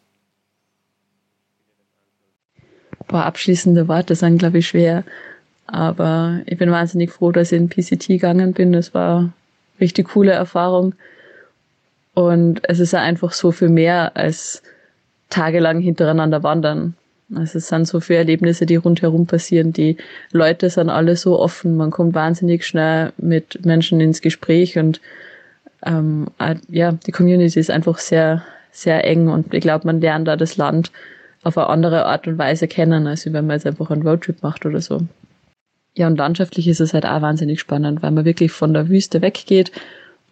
Boah, 3.07 3.25
abschließende 3.25 3.87
Worte 3.87 4.15
sind, 4.15 4.39
glaube 4.39 4.59
ich, 4.59 4.69
schwer. 4.69 5.05
Aber 5.67 6.41
ich 6.47 6.57
bin 6.57 6.71
wahnsinnig 6.71 7.11
froh, 7.11 7.33
dass 7.33 7.53
ich 7.53 7.59
in 7.59 7.69
PCT 7.69 8.09
gegangen 8.09 8.55
bin. 8.55 8.73
Das 8.73 8.95
war 8.95 9.19
eine 9.19 9.33
richtig 9.81 10.09
coole 10.09 10.33
Erfahrung. 10.33 10.95
Und 12.19 12.63
es 12.65 12.81
ist 12.81 12.93
ja 12.95 13.01
einfach 13.01 13.31
so 13.31 13.53
viel 13.53 13.69
mehr 13.69 14.17
als 14.17 14.65
tagelang 15.31 15.79
hintereinander 15.79 16.43
wandern. 16.43 16.97
Also 17.33 17.59
es 17.59 17.69
sind 17.69 17.87
so 17.87 18.01
viele 18.01 18.19
Erlebnisse, 18.19 18.67
die 18.67 18.75
rundherum 18.75 19.29
passieren. 19.29 19.73
Die 19.73 19.97
Leute 20.33 20.69
sind 20.69 20.91
alle 20.91 21.15
so 21.15 21.39
offen. 21.39 21.77
Man 21.77 21.93
kommt 21.93 22.17
wahnsinnig 22.17 22.67
schnell 22.67 23.13
mit 23.19 23.65
Menschen 23.65 24.01
ins 24.01 24.21
Gespräch 24.21 24.77
und 24.77 25.01
ähm, 25.87 26.27
ja, 26.69 26.91
die 26.91 27.13
Community 27.13 27.61
ist 27.61 27.71
einfach 27.71 27.99
sehr, 27.99 28.43
sehr 28.73 29.05
eng 29.05 29.29
und 29.29 29.55
ich 29.55 29.61
glaube, 29.61 29.87
man 29.87 30.01
lernt 30.01 30.27
da 30.27 30.35
das 30.35 30.57
Land 30.57 30.91
auf 31.45 31.57
eine 31.57 31.69
andere 31.69 32.05
Art 32.07 32.27
und 32.27 32.37
Weise 32.37 32.67
kennen, 32.67 33.07
als 33.07 33.27
wenn 33.27 33.47
man 33.47 33.55
jetzt 33.55 33.67
einfach 33.67 33.93
einen 33.93 34.03
Roadtrip 34.03 34.43
macht 34.43 34.67
oder 34.67 34.81
so. 34.81 35.03
Ja, 35.95 36.09
und 36.09 36.17
landschaftlich 36.17 36.67
ist 36.67 36.81
es 36.81 36.95
halt 36.95 37.07
auch 37.07 37.23
wahnsinnig 37.23 37.61
spannend, 37.61 38.03
weil 38.03 38.11
man 38.11 38.25
wirklich 38.25 38.51
von 38.51 38.75
der 38.75 38.89
Wüste 38.89 39.23
weggeht 39.23 39.71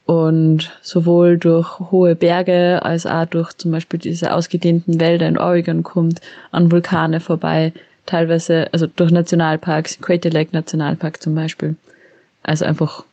und 0.06 0.72
sowohl 0.82 1.36
durch 1.36 1.80
hohe 1.80 2.14
Berge 2.14 2.80
als 2.82 3.06
auch 3.06 3.26
durch 3.26 3.52
zum 3.54 3.72
Beispiel 3.72 3.98
diese 3.98 4.32
ausgedehnten 4.32 5.00
Wälder 5.00 5.26
in 5.26 5.36
Oregon 5.36 5.82
kommt, 5.82 6.20
an 6.52 6.70
Vulkane 6.70 7.18
vorbei, 7.18 7.72
teilweise, 8.06 8.68
also 8.72 8.86
durch 8.86 9.10
Nationalparks, 9.10 10.00
Crater 10.00 10.30
Lake 10.30 10.50
Nationalpark 10.52 11.20
zum 11.20 11.34
Beispiel. 11.34 11.74
Also 12.44 12.64
einfach 12.64 13.04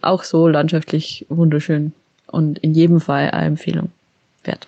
auch 0.00 0.24
so 0.24 0.48
landschaftlich 0.48 1.26
wunderschön 1.28 1.92
und 2.26 2.58
in 2.60 2.72
jedem 2.72 3.02
Fall 3.02 3.30
eine 3.30 3.46
Empfehlung 3.46 3.92
wert. 4.44 4.66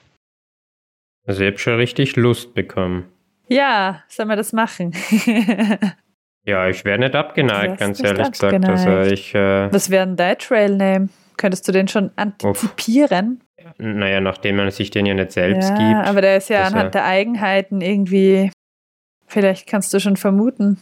Also 1.27 1.41
ich 1.41 1.47
habe 1.47 1.59
schon 1.59 1.77
richtig 1.77 2.17
Lust 2.17 2.53
bekommen. 2.53 3.05
Ja, 3.49 4.03
sollen 4.09 4.29
wir 4.29 4.37
das 4.37 4.53
machen? 4.53 4.93
ja, 6.45 6.69
ich 6.69 6.85
wäre 6.85 6.99
nicht 6.99 7.15
abgeneigt, 7.15 7.79
ganz 7.79 8.03
ehrlich 8.03 8.31
gesagt. 8.31 8.69
Also 8.69 9.11
ich, 9.11 9.35
äh, 9.35 9.73
Was 9.73 9.89
wäre 9.89 10.07
denn 10.07 10.17
dein 10.17 10.39
Trailname? 10.39 11.09
Könntest 11.43 11.67
du 11.67 11.73
den 11.73 11.89
schon 11.89 12.13
antizipieren? 12.15 13.43
Uff. 13.59 13.75
Naja, 13.79 14.21
nachdem 14.21 14.59
man 14.59 14.71
sich 14.71 14.93
den 14.93 15.07
ja 15.07 15.15
nicht 15.15 15.33
selbst 15.33 15.71
ja, 15.71 15.77
gibt. 15.77 16.09
Aber 16.09 16.21
der 16.21 16.37
ist 16.37 16.49
ja 16.51 16.63
anhand 16.63 16.95
er, 16.95 17.01
der 17.01 17.05
Eigenheiten 17.05 17.81
irgendwie, 17.81 18.53
vielleicht 19.27 19.67
kannst 19.67 19.93
du 19.93 19.99
schon 19.99 20.17
vermuten. 20.17 20.81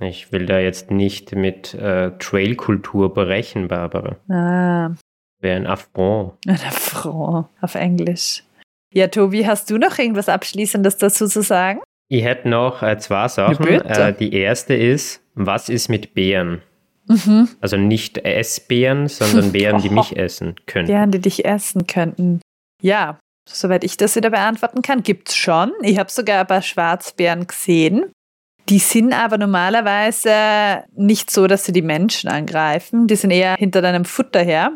Ich 0.00 0.32
will 0.32 0.46
da 0.46 0.60
jetzt 0.60 0.90
nicht 0.90 1.34
mit 1.34 1.74
äh, 1.74 2.12
Trailkultur 2.18 3.12
brechen, 3.12 3.68
Barbara. 3.68 4.16
Ah. 4.30 4.94
Wäre 5.42 5.56
ein 5.56 5.66
Affront. 5.66 6.38
Ein 6.46 6.54
Affront 6.54 7.48
auf 7.60 7.74
Englisch. 7.74 8.44
Ja, 8.94 9.08
Tobi, 9.08 9.46
hast 9.46 9.68
du 9.68 9.76
noch 9.76 9.98
irgendwas 9.98 10.30
Abschließendes 10.30 10.96
dazu 10.96 11.26
zu 11.26 11.42
sagen? 11.42 11.80
Ich 12.08 12.24
hätte 12.24 12.48
noch 12.48 12.82
äh, 12.82 12.96
zwei 12.96 13.28
Sachen. 13.28 13.66
Äh, 13.66 14.14
die 14.14 14.32
erste 14.32 14.72
ist, 14.72 15.22
was 15.34 15.68
ist 15.68 15.90
mit 15.90 16.14
Bären? 16.14 16.62
Mhm. 17.08 17.48
Also 17.60 17.76
nicht 17.76 18.18
Essbären, 18.18 19.08
sondern 19.08 19.52
Bären, 19.52 19.82
die 19.82 19.90
mich 19.90 20.16
essen 20.16 20.54
könnten. 20.66 20.92
Bären, 20.92 21.10
die 21.10 21.20
dich 21.20 21.44
essen 21.44 21.86
könnten. 21.86 22.40
Ja, 22.82 23.18
soweit 23.48 23.84
ich 23.84 23.96
das 23.96 24.14
wieder 24.14 24.30
beantworten 24.30 24.82
kann, 24.82 25.02
gibt 25.02 25.30
es 25.30 25.36
schon. 25.36 25.72
Ich 25.82 25.98
habe 25.98 26.10
sogar 26.10 26.40
ein 26.40 26.46
paar 26.46 26.62
Schwarzbären 26.62 27.46
gesehen. 27.46 28.12
Die 28.68 28.78
sind 28.78 29.14
aber 29.14 29.38
normalerweise 29.38 30.84
nicht 30.94 31.30
so, 31.30 31.46
dass 31.46 31.64
sie 31.64 31.72
die 31.72 31.82
Menschen 31.82 32.28
angreifen. 32.28 33.06
Die 33.06 33.16
sind 33.16 33.30
eher 33.30 33.56
hinter 33.56 33.80
deinem 33.80 34.04
Futter 34.04 34.42
her. 34.42 34.72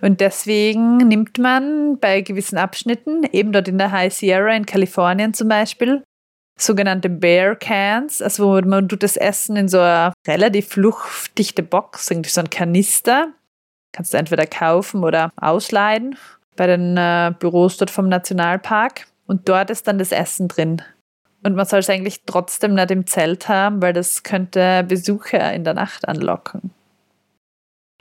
Und 0.00 0.20
deswegen 0.20 0.96
nimmt 0.96 1.38
man 1.38 1.98
bei 2.00 2.22
gewissen 2.22 2.58
Abschnitten, 2.58 3.22
eben 3.30 3.52
dort 3.52 3.68
in 3.68 3.78
der 3.78 3.92
High 3.92 4.12
Sierra 4.12 4.52
in 4.52 4.66
Kalifornien 4.66 5.32
zum 5.32 5.48
Beispiel, 5.48 6.02
sogenannte 6.62 7.08
Bear 7.08 7.56
Cans, 7.56 8.22
also 8.22 8.46
wo 8.46 8.60
man 8.66 8.88
tut 8.88 9.02
das 9.02 9.16
Essen 9.16 9.56
in 9.56 9.68
so 9.68 9.80
eine 9.80 10.12
relativ 10.26 10.76
luftdichte 10.76 11.62
Box, 11.62 12.10
irgendwie 12.10 12.30
so 12.30 12.40
ein 12.40 12.50
Kanister. 12.50 13.28
Kannst 13.92 14.14
du 14.14 14.18
entweder 14.18 14.46
kaufen 14.46 15.04
oder 15.04 15.30
ausleihen 15.36 16.16
bei 16.56 16.66
den 16.66 16.96
äh, 16.96 17.32
Büros 17.38 17.76
dort 17.76 17.90
vom 17.90 18.08
Nationalpark. 18.08 19.06
Und 19.26 19.48
dort 19.48 19.70
ist 19.70 19.86
dann 19.86 19.98
das 19.98 20.12
Essen 20.12 20.48
drin. 20.48 20.82
Und 21.42 21.56
man 21.56 21.66
soll 21.66 21.80
es 21.80 21.90
eigentlich 21.90 22.22
trotzdem 22.24 22.74
nicht 22.74 22.90
im 22.90 23.06
Zelt 23.06 23.48
haben, 23.48 23.82
weil 23.82 23.92
das 23.92 24.22
könnte 24.22 24.84
Besucher 24.86 25.52
in 25.52 25.64
der 25.64 25.74
Nacht 25.74 26.06
anlocken. 26.06 26.70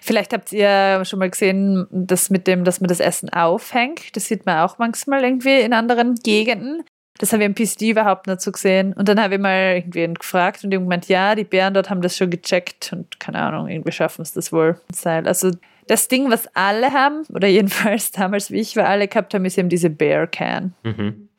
Vielleicht 0.03 0.33
habt 0.33 0.51
ihr 0.51 1.05
schon 1.05 1.19
mal 1.19 1.29
gesehen, 1.29 1.87
das 1.91 2.31
mit 2.31 2.47
dem, 2.47 2.63
dass 2.63 2.81
man 2.81 2.87
das 2.87 2.99
Essen 2.99 3.29
aufhängt. 3.29 4.15
Das 4.15 4.25
sieht 4.25 4.45
man 4.47 4.59
auch 4.59 4.79
manchmal 4.79 5.23
irgendwie 5.23 5.61
in 5.61 5.73
anderen 5.73 6.15
Gegenden. 6.15 6.83
Das 7.21 7.33
habe 7.33 7.43
ich 7.43 7.49
im 7.49 7.53
PCD 7.53 7.91
überhaupt 7.91 8.25
nicht 8.25 8.41
so 8.41 8.51
gesehen. 8.51 8.93
Und 8.93 9.07
dann 9.07 9.21
habe 9.21 9.35
ich 9.35 9.39
mal 9.39 9.75
irgendwen 9.75 10.15
gefragt 10.15 10.63
und 10.63 10.71
irgendwann 10.71 11.01
ja, 11.05 11.35
die 11.35 11.43
Bären 11.43 11.75
dort 11.75 11.91
haben 11.91 12.01
das 12.01 12.17
schon 12.17 12.31
gecheckt 12.31 12.91
und 12.93 13.19
keine 13.19 13.39
Ahnung, 13.39 13.67
irgendwie 13.67 13.91
schaffen 13.91 14.23
es 14.23 14.33
das 14.33 14.51
wohl. 14.51 14.81
Also 15.05 15.51
das 15.85 16.07
Ding, 16.07 16.31
was 16.31 16.49
alle 16.55 16.91
haben, 16.93 17.21
oder 17.31 17.47
jedenfalls 17.47 18.11
damals, 18.11 18.49
wie 18.49 18.59
ich 18.59 18.75
wir 18.75 18.89
alle 18.89 19.07
gehabt 19.07 19.35
haben, 19.35 19.45
ist 19.45 19.59
eben 19.59 19.69
diese 19.69 19.91
Bear 19.91 20.25
Can. 20.25 20.73
Mhm. 20.81 21.29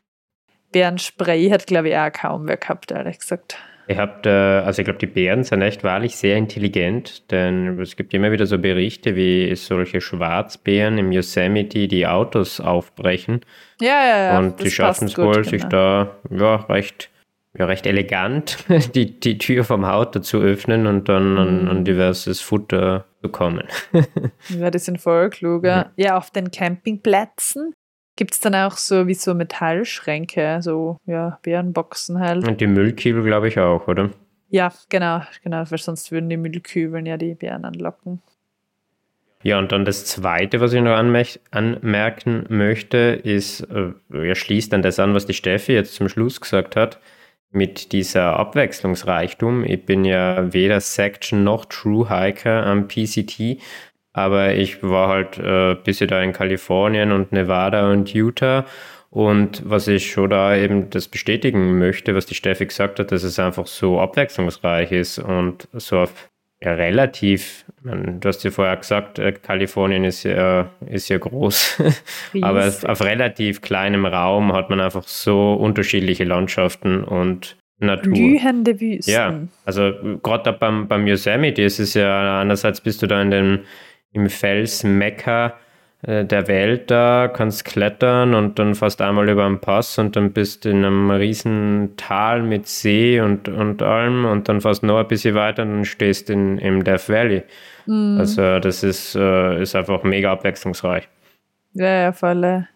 Bärenspray 0.70 1.50
hat, 1.50 1.66
glaube 1.66 1.88
ich, 1.88 1.96
auch 1.96 2.12
kaum 2.12 2.46
wer 2.46 2.58
gehabt, 2.58 2.92
ehrlich 2.92 3.18
gesagt. 3.18 3.56
Ihr 3.88 3.96
habt, 3.96 4.26
also 4.26 4.80
ich 4.80 4.84
glaube, 4.84 4.98
die 4.98 5.06
Bären 5.06 5.42
sind 5.42 5.60
echt 5.62 5.82
wahrlich 5.82 6.16
sehr 6.16 6.36
intelligent, 6.36 7.30
denn 7.30 7.80
es 7.80 7.96
gibt 7.96 8.14
immer 8.14 8.30
wieder 8.30 8.46
so 8.46 8.58
Berichte, 8.58 9.16
wie 9.16 9.54
solche 9.56 10.00
Schwarzbären 10.00 10.98
im 10.98 11.10
Yosemite 11.12 11.88
die 11.88 12.06
Autos 12.06 12.60
aufbrechen. 12.60 13.40
Ja, 13.80 14.04
ja, 14.06 14.18
ja. 14.24 14.38
Und 14.38 14.62
die 14.62 14.70
schaffen 14.70 15.08
es 15.08 15.18
wohl, 15.18 15.32
genau. 15.32 15.48
sich 15.48 15.64
da 15.64 16.16
ja, 16.30 16.56
recht, 16.56 17.10
ja, 17.58 17.66
recht 17.66 17.86
elegant 17.86 18.58
die, 18.94 19.18
die 19.18 19.38
Tür 19.38 19.64
vom 19.64 19.84
Auto 19.84 20.20
zu 20.20 20.40
öffnen 20.40 20.86
und 20.86 21.08
dann 21.08 21.32
mhm. 21.32 21.38
an, 21.38 21.68
an, 21.68 21.84
diverses 21.84 22.40
Futter 22.40 23.06
zu 23.20 23.30
kommen. 23.30 23.66
ja, 24.48 24.70
die 24.70 24.78
sind 24.78 25.00
voll 25.00 25.30
kluger. 25.30 25.86
Mhm. 25.96 26.02
Ja, 26.04 26.16
auf 26.16 26.30
den 26.30 26.50
Campingplätzen 26.50 27.74
Gibt 28.16 28.34
es 28.34 28.40
dann 28.40 28.54
auch 28.54 28.76
so 28.76 29.06
wie 29.06 29.14
so 29.14 29.34
Metallschränke, 29.34 30.58
so 30.60 30.98
ja, 31.06 31.38
Bärenboxen 31.42 32.20
halt. 32.20 32.46
Und 32.46 32.60
die 32.60 32.66
Müllkübel, 32.66 33.24
glaube 33.24 33.48
ich, 33.48 33.58
auch, 33.58 33.88
oder? 33.88 34.10
Ja, 34.50 34.70
genau, 34.90 35.22
genau, 35.42 35.64
weil 35.68 35.78
sonst 35.78 36.12
würden 36.12 36.28
die 36.28 36.36
Müllkübeln 36.36 37.06
ja 37.06 37.16
die 37.16 37.34
Bären 37.34 37.64
anlocken. 37.64 38.20
Ja, 39.42 39.58
und 39.58 39.72
dann 39.72 39.84
das 39.84 40.04
Zweite, 40.04 40.60
was 40.60 40.72
ich 40.72 40.82
noch 40.82 40.96
anmerken 41.50 42.44
möchte, 42.48 42.98
ist, 43.24 43.62
äh, 43.62 43.92
er 44.12 44.34
schließt 44.34 44.72
dann 44.72 44.82
das 44.82 45.00
an, 45.00 45.14
was 45.14 45.26
die 45.26 45.34
Steffi 45.34 45.72
jetzt 45.72 45.94
zum 45.94 46.08
Schluss 46.08 46.40
gesagt 46.40 46.76
hat, 46.76 47.00
mit 47.50 47.92
dieser 47.92 48.36
Abwechslungsreichtum. 48.36 49.64
Ich 49.64 49.84
bin 49.84 50.04
ja 50.04 50.52
weder 50.52 50.80
Section 50.80 51.44
noch 51.44 51.64
True 51.64 52.08
Hiker 52.08 52.66
am 52.66 52.88
PCT, 52.88 53.58
aber 54.12 54.54
ich 54.54 54.82
war 54.82 55.08
halt 55.08 55.38
äh, 55.38 55.76
bisher 55.82 56.06
da 56.06 56.22
in 56.22 56.32
Kalifornien 56.32 57.12
und 57.12 57.32
Nevada 57.32 57.90
und 57.90 58.12
Utah. 58.12 58.66
Und 59.10 59.62
was 59.68 59.88
ich 59.88 60.10
schon 60.10 60.30
da 60.30 60.56
eben 60.56 60.88
das 60.88 61.08
bestätigen 61.08 61.78
möchte, 61.78 62.14
was 62.14 62.24
die 62.24 62.34
Steffi 62.34 62.66
gesagt 62.66 62.98
hat, 62.98 63.12
dass 63.12 63.22
es 63.22 63.38
einfach 63.38 63.66
so 63.66 64.00
abwechslungsreich 64.00 64.90
ist 64.90 65.18
und 65.18 65.68
so 65.72 65.98
auf 65.98 66.30
ja, 66.62 66.74
relativ, 66.74 67.64
man, 67.82 68.20
du 68.20 68.28
hast 68.28 68.44
ja 68.44 68.50
vorher 68.50 68.76
gesagt, 68.76 69.18
äh, 69.18 69.32
Kalifornien 69.32 70.04
ist 70.04 70.22
ja, 70.22 70.70
ist 70.86 71.08
ja 71.08 71.18
groß, 71.18 71.82
aber 72.42 72.66
auf 72.66 73.00
relativ 73.02 73.62
kleinem 73.62 74.06
Raum 74.06 74.52
hat 74.52 74.70
man 74.70 74.80
einfach 74.80 75.02
so 75.02 75.54
unterschiedliche 75.54 76.24
Landschaften 76.24 77.02
und 77.02 77.56
Natur. 77.80 78.12
Blühende 78.12 78.80
Wüsten. 78.80 79.12
Ja, 79.12 79.40
also 79.64 79.92
gerade 80.22 80.52
beim, 80.52 80.86
beim 80.86 81.06
Yosemite 81.06 81.62
ist 81.62 81.80
es 81.80 81.94
ja, 81.94 82.40
einerseits 82.40 82.80
bist 82.80 83.02
du 83.02 83.08
da 83.08 83.20
in 83.20 83.30
den 83.32 83.60
im 84.12 84.28
Felsmekka 84.28 85.54
äh, 86.02 86.24
der 86.24 86.48
Welt 86.48 86.90
da, 86.90 87.30
kannst 87.32 87.64
klettern 87.64 88.34
und 88.34 88.58
dann 88.58 88.74
fast 88.74 89.00
einmal 89.00 89.28
über 89.28 89.46
einen 89.46 89.60
Pass 89.60 89.98
und 89.98 90.16
dann 90.16 90.32
bist 90.32 90.64
du 90.64 90.70
in 90.70 90.84
einem 90.84 91.10
riesen 91.10 91.94
Tal 91.96 92.42
mit 92.42 92.66
See 92.66 93.20
und, 93.20 93.48
und 93.48 93.82
allem 93.82 94.24
und 94.24 94.48
dann 94.48 94.60
fast 94.60 94.82
noch 94.82 94.98
ein 94.98 95.06
bisschen 95.06 95.34
weiter 95.34 95.62
und 95.62 95.70
dann 95.70 95.84
stehst 95.84 96.28
du 96.28 96.32
in, 96.32 96.58
im 96.58 96.82
Death 96.82 97.08
Valley. 97.08 97.44
Mhm. 97.86 98.16
Also 98.18 98.58
das 98.58 98.82
ist, 98.82 99.14
äh, 99.14 99.62
ist 99.62 99.76
einfach 99.76 100.02
mega 100.02 100.32
abwechslungsreich. 100.32 101.08
Ja, 101.74 102.02
ja, 102.02 102.12
voll. 102.12 102.66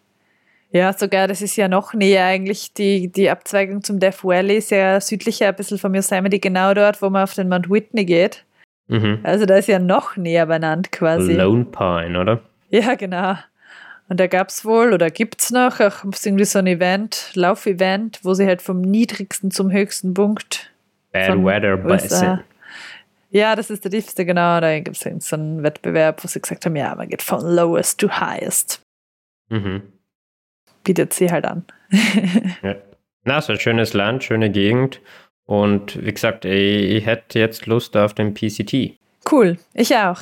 Ja, 0.70 0.92
sogar, 0.92 1.26
das 1.26 1.42
ist 1.42 1.56
ja 1.56 1.68
noch 1.68 1.94
näher 1.94 2.26
eigentlich, 2.26 2.74
die, 2.74 3.08
die 3.10 3.30
Abzweigung 3.30 3.82
zum 3.82 3.98
Death 3.98 4.24
Valley 4.24 4.62
ja 4.70 5.00
südlicher, 5.00 5.48
ein 5.48 5.56
bisschen 5.56 5.78
von 5.78 5.94
Yosemite, 5.94 6.38
genau 6.38 6.74
dort, 6.74 7.02
wo 7.02 7.10
man 7.10 7.24
auf 7.24 7.34
den 7.34 7.48
Mount 7.48 7.68
Whitney 7.70 8.04
geht. 8.04 8.44
Mhm. 8.88 9.20
Also 9.22 9.46
da 9.46 9.56
ist 9.56 9.68
ja 9.68 9.78
noch 9.78 10.16
näher 10.16 10.46
benannt 10.46 10.92
quasi. 10.92 11.34
Lone 11.34 11.64
Pine, 11.64 12.20
oder? 12.20 12.40
Ja, 12.70 12.94
genau. 12.94 13.36
Und 14.08 14.20
da 14.20 14.28
gab 14.28 14.48
es 14.48 14.64
wohl 14.64 14.92
oder 14.92 15.10
gibt 15.10 15.42
es 15.42 15.50
noch 15.50 15.80
auch 15.80 16.04
irgendwie 16.04 16.44
so 16.44 16.60
ein 16.60 16.66
Event, 16.66 17.32
Laufevent, 17.34 18.20
wo 18.22 18.34
sie 18.34 18.46
halt 18.46 18.62
vom 18.62 18.80
niedrigsten 18.80 19.50
zum 19.50 19.72
höchsten 19.72 20.14
Punkt. 20.14 20.70
Bad 21.12 21.44
Weather 21.44 21.76
Basin. 21.76 22.40
Ja, 23.30 23.56
das 23.56 23.70
ist 23.70 23.84
der 23.84 23.90
tiefste, 23.90 24.24
genau. 24.24 24.60
Da 24.60 24.78
gibt 24.78 24.96
es 24.96 25.28
so 25.28 25.36
einen 25.36 25.62
Wettbewerb, 25.62 26.22
wo 26.22 26.28
sie 26.28 26.40
gesagt 26.40 26.64
haben, 26.64 26.76
ja, 26.76 26.94
man 26.94 27.08
geht 27.08 27.22
von 27.22 27.40
lowest 27.40 27.98
to 28.00 28.08
highest. 28.08 28.80
Mhm. 29.48 29.82
Bietet 30.84 31.12
sie 31.12 31.30
halt 31.30 31.44
an. 31.44 31.64
ja. 32.62 32.76
Na, 33.24 33.40
so 33.40 33.52
ein 33.52 33.58
schönes 33.58 33.92
Land, 33.92 34.22
schöne 34.22 34.50
Gegend. 34.50 35.00
Und 35.46 36.04
wie 36.04 36.12
gesagt, 36.12 36.44
ich, 36.44 36.90
ich 36.90 37.06
hätte 37.06 37.38
jetzt 37.38 37.66
Lust 37.66 37.96
auf 37.96 38.14
den 38.14 38.34
PCT. 38.34 38.98
Cool, 39.30 39.58
ich 39.74 39.94
auch. 39.96 40.20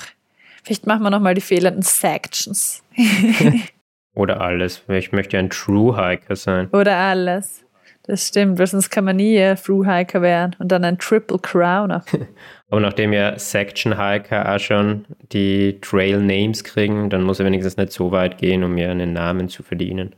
Vielleicht 0.63 0.87
machen 0.87 1.03
wir 1.03 1.11
nochmal 1.11 1.35
die 1.35 1.41
fehlenden 1.41 1.83
Sections. 1.83 2.83
Oder 4.15 4.41
alles. 4.41 4.83
Ich 4.89 5.13
möchte 5.13 5.39
ein 5.39 5.51
True 5.51 5.97
Hiker 5.97 6.37
sein. 6.37 6.69
Oder 6.73 6.97
alles. 6.97 7.65
Das 8.07 8.29
stimmt, 8.29 8.59
weil 8.59 8.67
sonst 8.67 8.91
kann 8.91 9.05
man 9.05 9.17
nie 9.17 9.39
ein 9.41 9.57
True 9.57 9.87
Hiker 9.87 10.21
werden 10.21 10.57
und 10.59 10.71
dann 10.71 10.85
ein 10.85 10.99
Triple 10.99 11.39
Crowner. 11.39 12.05
Aber 12.71 12.81
nachdem 12.81 13.13
ja 13.13 13.39
Section 13.39 13.99
Hiker 13.99 14.55
auch 14.55 14.59
schon 14.59 15.07
die 15.33 15.79
Trail 15.81 16.21
Names 16.21 16.65
kriegen, 16.65 17.09
dann 17.09 17.23
muss 17.23 17.41
er 17.41 17.47
wenigstens 17.47 17.77
nicht 17.77 17.93
so 17.93 18.11
weit 18.11 18.39
gehen, 18.39 18.63
um 18.63 18.75
mir 18.75 18.91
einen 18.91 19.15
Namen 19.15 19.49
zu 19.49 19.63
verdienen. 19.63 20.15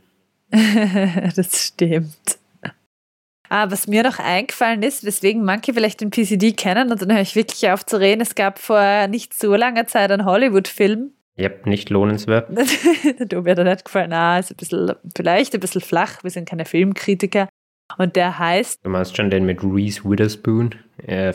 das 1.35 1.67
stimmt. 1.67 2.39
Ah, 3.49 3.71
was 3.71 3.87
mir 3.87 4.03
noch 4.03 4.19
eingefallen 4.19 4.83
ist, 4.83 5.05
weswegen 5.05 5.43
manche 5.43 5.73
vielleicht 5.73 6.01
den 6.01 6.09
PCD 6.09 6.51
kennen, 6.51 6.91
und 6.91 7.01
dann 7.01 7.13
höre 7.13 7.21
ich 7.21 7.35
wirklich 7.35 7.69
auf 7.71 7.85
zu 7.85 7.99
reden, 7.99 8.21
es 8.21 8.35
gab 8.35 8.59
vor 8.59 9.07
nicht 9.07 9.33
so 9.33 9.55
langer 9.55 9.87
Zeit 9.87 10.11
einen 10.11 10.25
Hollywood-Film. 10.25 11.11
Ja, 11.37 11.49
nicht 11.65 11.89
lohnenswert. 11.89 12.49
du 13.19 13.41
mir 13.41 13.55
da 13.55 13.63
nicht 13.63 13.85
gefallen. 13.85 14.11
Ah, 14.11 14.39
ist 14.39 14.51
ein 14.51 14.57
bisschen, 14.57 14.93
vielleicht 15.15 15.53
ein 15.53 15.59
bisschen 15.59 15.81
flach, 15.81 16.23
wir 16.23 16.31
sind 16.31 16.49
keine 16.49 16.65
Filmkritiker. 16.65 17.47
Und 17.97 18.15
der 18.15 18.37
heißt. 18.37 18.83
Du 18.83 18.89
meinst 18.89 19.15
schon 19.15 19.29
den 19.29 19.45
mit 19.45 19.63
Reese 19.63 20.03
Witherspoon? 20.03 20.75
Ja, 21.07 21.31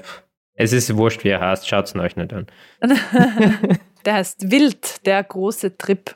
es 0.54 0.72
ist 0.72 0.94
wurscht, 0.96 1.24
wie 1.24 1.30
er 1.30 1.40
heißt, 1.40 1.66
schaut's 1.66 1.94
euch 1.96 2.16
nicht 2.16 2.32
an. 2.32 2.46
der 4.04 4.14
heißt 4.14 4.50
Wild, 4.50 5.06
der 5.06 5.22
große 5.22 5.78
Trip. 5.78 6.14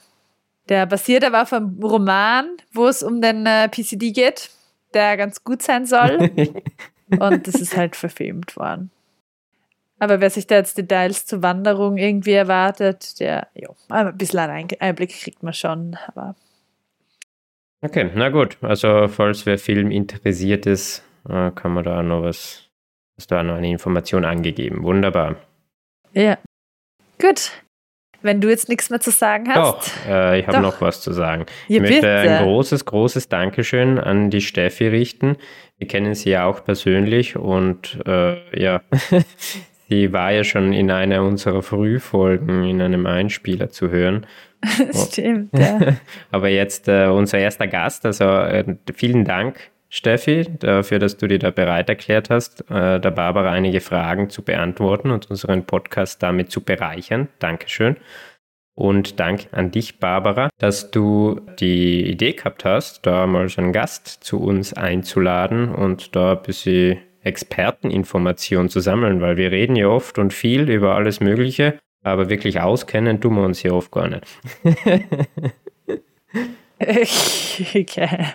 Der 0.68 0.84
basiert 0.84 1.24
aber 1.24 1.42
auf 1.42 1.52
einem 1.52 1.82
Roman, 1.82 2.48
wo 2.72 2.86
es 2.86 3.02
um 3.02 3.22
den 3.22 3.46
äh, 3.46 3.68
PCD 3.68 4.10
geht 4.10 4.50
der 4.96 5.16
ganz 5.16 5.44
gut 5.44 5.62
sein 5.62 5.86
soll. 5.86 6.30
und 7.20 7.46
das 7.46 7.54
ist 7.56 7.76
halt 7.76 7.94
verfilmt 7.94 8.56
worden. 8.56 8.90
Aber 9.98 10.20
wer 10.20 10.30
sich 10.30 10.46
da 10.46 10.56
jetzt 10.56 10.76
Details 10.76 11.24
zur 11.24 11.42
Wanderung 11.42 11.96
irgendwie 11.96 12.32
erwartet, 12.32 13.18
der, 13.20 13.48
jo, 13.54 13.74
ein 13.88 14.16
bisschen 14.16 14.40
einen 14.40 14.68
Einblick 14.80 15.10
kriegt 15.10 15.42
man 15.42 15.54
schon, 15.54 15.96
aber. 16.08 16.34
Okay, 17.80 18.10
na 18.14 18.28
gut. 18.28 18.58
Also, 18.62 19.08
falls 19.08 19.46
wer 19.46 19.58
Film 19.58 19.90
interessiert 19.90 20.66
ist, 20.66 21.02
äh, 21.28 21.50
kann 21.52 21.72
man 21.72 21.84
da 21.84 22.02
noch 22.02 22.22
was, 22.22 22.68
ist 23.16 23.30
da 23.30 23.42
noch 23.42 23.54
eine 23.54 23.70
Information 23.70 24.24
angegeben. 24.24 24.82
Wunderbar. 24.82 25.36
Ja. 26.12 26.36
Gut. 27.18 27.52
Wenn 28.26 28.40
du 28.40 28.48
jetzt 28.48 28.68
nichts 28.68 28.90
mehr 28.90 29.00
zu 29.00 29.10
sagen 29.10 29.48
hast. 29.48 29.56
Doch, 29.56 30.10
äh, 30.10 30.40
ich 30.40 30.46
habe 30.46 30.60
noch 30.60 30.80
was 30.80 31.00
zu 31.00 31.12
sagen. 31.12 31.46
Ja, 31.68 31.76
ich 31.76 31.80
möchte 31.80 32.00
bitte. 32.00 32.18
ein 32.18 32.44
großes, 32.44 32.84
großes 32.84 33.28
Dankeschön 33.28 33.98
an 33.98 34.30
die 34.30 34.42
Steffi 34.42 34.88
richten. 34.88 35.36
Wir 35.78 35.88
kennen 35.88 36.14
sie 36.14 36.30
ja 36.30 36.46
auch 36.46 36.64
persönlich 36.64 37.36
und 37.36 37.98
äh, 38.06 38.60
ja, 38.60 38.82
Sie 39.88 40.12
war 40.12 40.32
ja 40.32 40.42
schon 40.42 40.72
in 40.72 40.90
einer 40.90 41.22
unserer 41.22 41.62
Frühfolgen 41.62 42.64
in 42.64 42.82
einem 42.82 43.06
Einspieler 43.06 43.70
zu 43.70 43.90
hören. 43.90 44.26
Stimmt, 44.92 45.56
ja. 45.56 45.78
Aber 46.32 46.48
jetzt 46.48 46.88
äh, 46.88 47.06
unser 47.06 47.38
erster 47.38 47.68
Gast, 47.68 48.04
also 48.04 48.24
äh, 48.24 48.64
vielen 48.94 49.24
Dank, 49.24 49.70
Steffi, 49.96 50.46
dafür, 50.58 50.98
dass 50.98 51.16
du 51.16 51.26
dir 51.26 51.38
da 51.38 51.50
bereit 51.50 51.88
erklärt 51.88 52.28
hast, 52.28 52.70
äh, 52.70 53.00
der 53.00 53.10
Barbara 53.10 53.50
einige 53.50 53.80
Fragen 53.80 54.28
zu 54.28 54.42
beantworten 54.42 55.10
und 55.10 55.30
unseren 55.30 55.64
Podcast 55.64 56.22
damit 56.22 56.50
zu 56.50 56.60
bereichern. 56.60 57.28
Dankeschön. 57.38 57.96
Und 58.74 59.20
Dank 59.20 59.46
an 59.52 59.70
dich, 59.70 59.98
Barbara, 59.98 60.50
dass 60.58 60.90
du 60.90 61.40
die 61.58 62.10
Idee 62.10 62.32
gehabt 62.32 62.66
hast, 62.66 63.06
da 63.06 63.26
mal 63.26 63.48
so 63.48 63.62
einen 63.62 63.72
Gast 63.72 64.22
zu 64.22 64.38
uns 64.38 64.74
einzuladen 64.74 65.74
und 65.74 66.14
da 66.14 66.32
ein 66.32 66.42
bisschen 66.42 66.98
Experteninformation 67.22 68.68
zu 68.68 68.80
sammeln, 68.80 69.22
weil 69.22 69.38
wir 69.38 69.50
reden 69.50 69.76
ja 69.76 69.88
oft 69.88 70.18
und 70.18 70.34
viel 70.34 70.68
über 70.68 70.94
alles 70.94 71.20
Mögliche, 71.20 71.78
aber 72.02 72.28
wirklich 72.28 72.60
auskennen 72.60 73.22
tun 73.22 73.36
wir 73.36 73.44
uns 73.44 73.60
hier 73.60 73.74
oft 73.74 73.90
gar 73.90 74.08
nicht. 74.08 74.26
okay. 77.74 78.26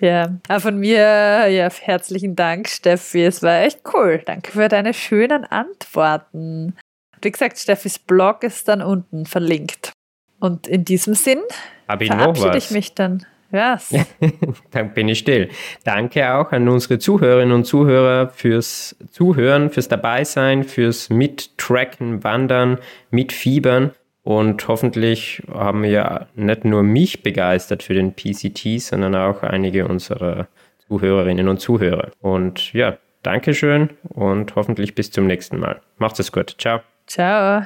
Ja, 0.00 0.38
von 0.58 0.78
mir 0.78 1.48
ja 1.48 1.68
herzlichen 1.70 2.36
Dank, 2.36 2.68
Steffi. 2.68 3.24
Es 3.24 3.42
war 3.42 3.62
echt 3.62 3.80
cool. 3.92 4.22
Danke 4.24 4.52
für 4.52 4.68
deine 4.68 4.94
schönen 4.94 5.44
Antworten. 5.44 6.74
Wie 7.20 7.30
gesagt, 7.30 7.58
Steffis 7.58 7.98
Blog 7.98 8.44
ist 8.44 8.68
dann 8.68 8.80
unten 8.80 9.26
verlinkt. 9.26 9.92
Und 10.38 10.68
in 10.68 10.84
diesem 10.84 11.14
Sinn 11.14 11.40
Hab 11.88 12.00
ich 12.00 12.08
verabschiede 12.08 12.58
ich 12.58 12.70
mich 12.70 12.94
dann. 12.94 13.26
Yes. 13.50 13.94
Dann 14.72 14.92
bin 14.92 15.08
ich 15.08 15.20
still. 15.20 15.48
Danke 15.82 16.34
auch 16.34 16.52
an 16.52 16.68
unsere 16.68 16.98
Zuhörerinnen 16.98 17.54
und 17.54 17.64
Zuhörer 17.64 18.28
fürs 18.28 18.94
Zuhören, 19.10 19.70
fürs 19.70 19.88
Dabeisein, 19.88 20.64
fürs 20.64 21.08
Mittracken, 21.08 22.22
Wandern, 22.22 22.78
Mitfiebern. 23.10 23.92
Und 24.28 24.68
hoffentlich 24.68 25.42
haben 25.50 25.82
wir 25.82 26.26
nicht 26.34 26.66
nur 26.66 26.82
mich 26.82 27.22
begeistert 27.22 27.82
für 27.82 27.94
den 27.94 28.12
PCT, 28.12 28.78
sondern 28.78 29.14
auch 29.14 29.42
einige 29.42 29.88
unserer 29.88 30.48
Zuhörerinnen 30.86 31.48
und 31.48 31.60
Zuhörer. 31.60 32.10
Und 32.20 32.74
ja, 32.74 32.98
Dankeschön 33.22 33.88
und 34.02 34.54
hoffentlich 34.54 34.94
bis 34.94 35.10
zum 35.10 35.26
nächsten 35.26 35.58
Mal. 35.58 35.80
Macht's 35.96 36.18
es 36.18 36.30
gut. 36.30 36.56
Ciao. 36.58 36.80
Ciao. 37.06 37.62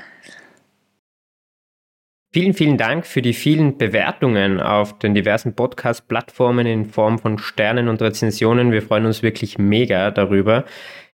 Vielen, 2.32 2.54
vielen 2.54 2.78
Dank 2.78 3.06
für 3.06 3.22
die 3.22 3.32
vielen 3.32 3.76
Bewertungen 3.76 4.60
auf 4.60 4.96
den 5.00 5.14
diversen 5.14 5.56
Podcast-Plattformen 5.56 6.66
in 6.68 6.84
Form 6.86 7.18
von 7.18 7.38
Sternen 7.38 7.88
und 7.88 8.00
Rezensionen. 8.00 8.70
Wir 8.70 8.82
freuen 8.82 9.06
uns 9.06 9.24
wirklich 9.24 9.58
mega 9.58 10.12
darüber. 10.12 10.64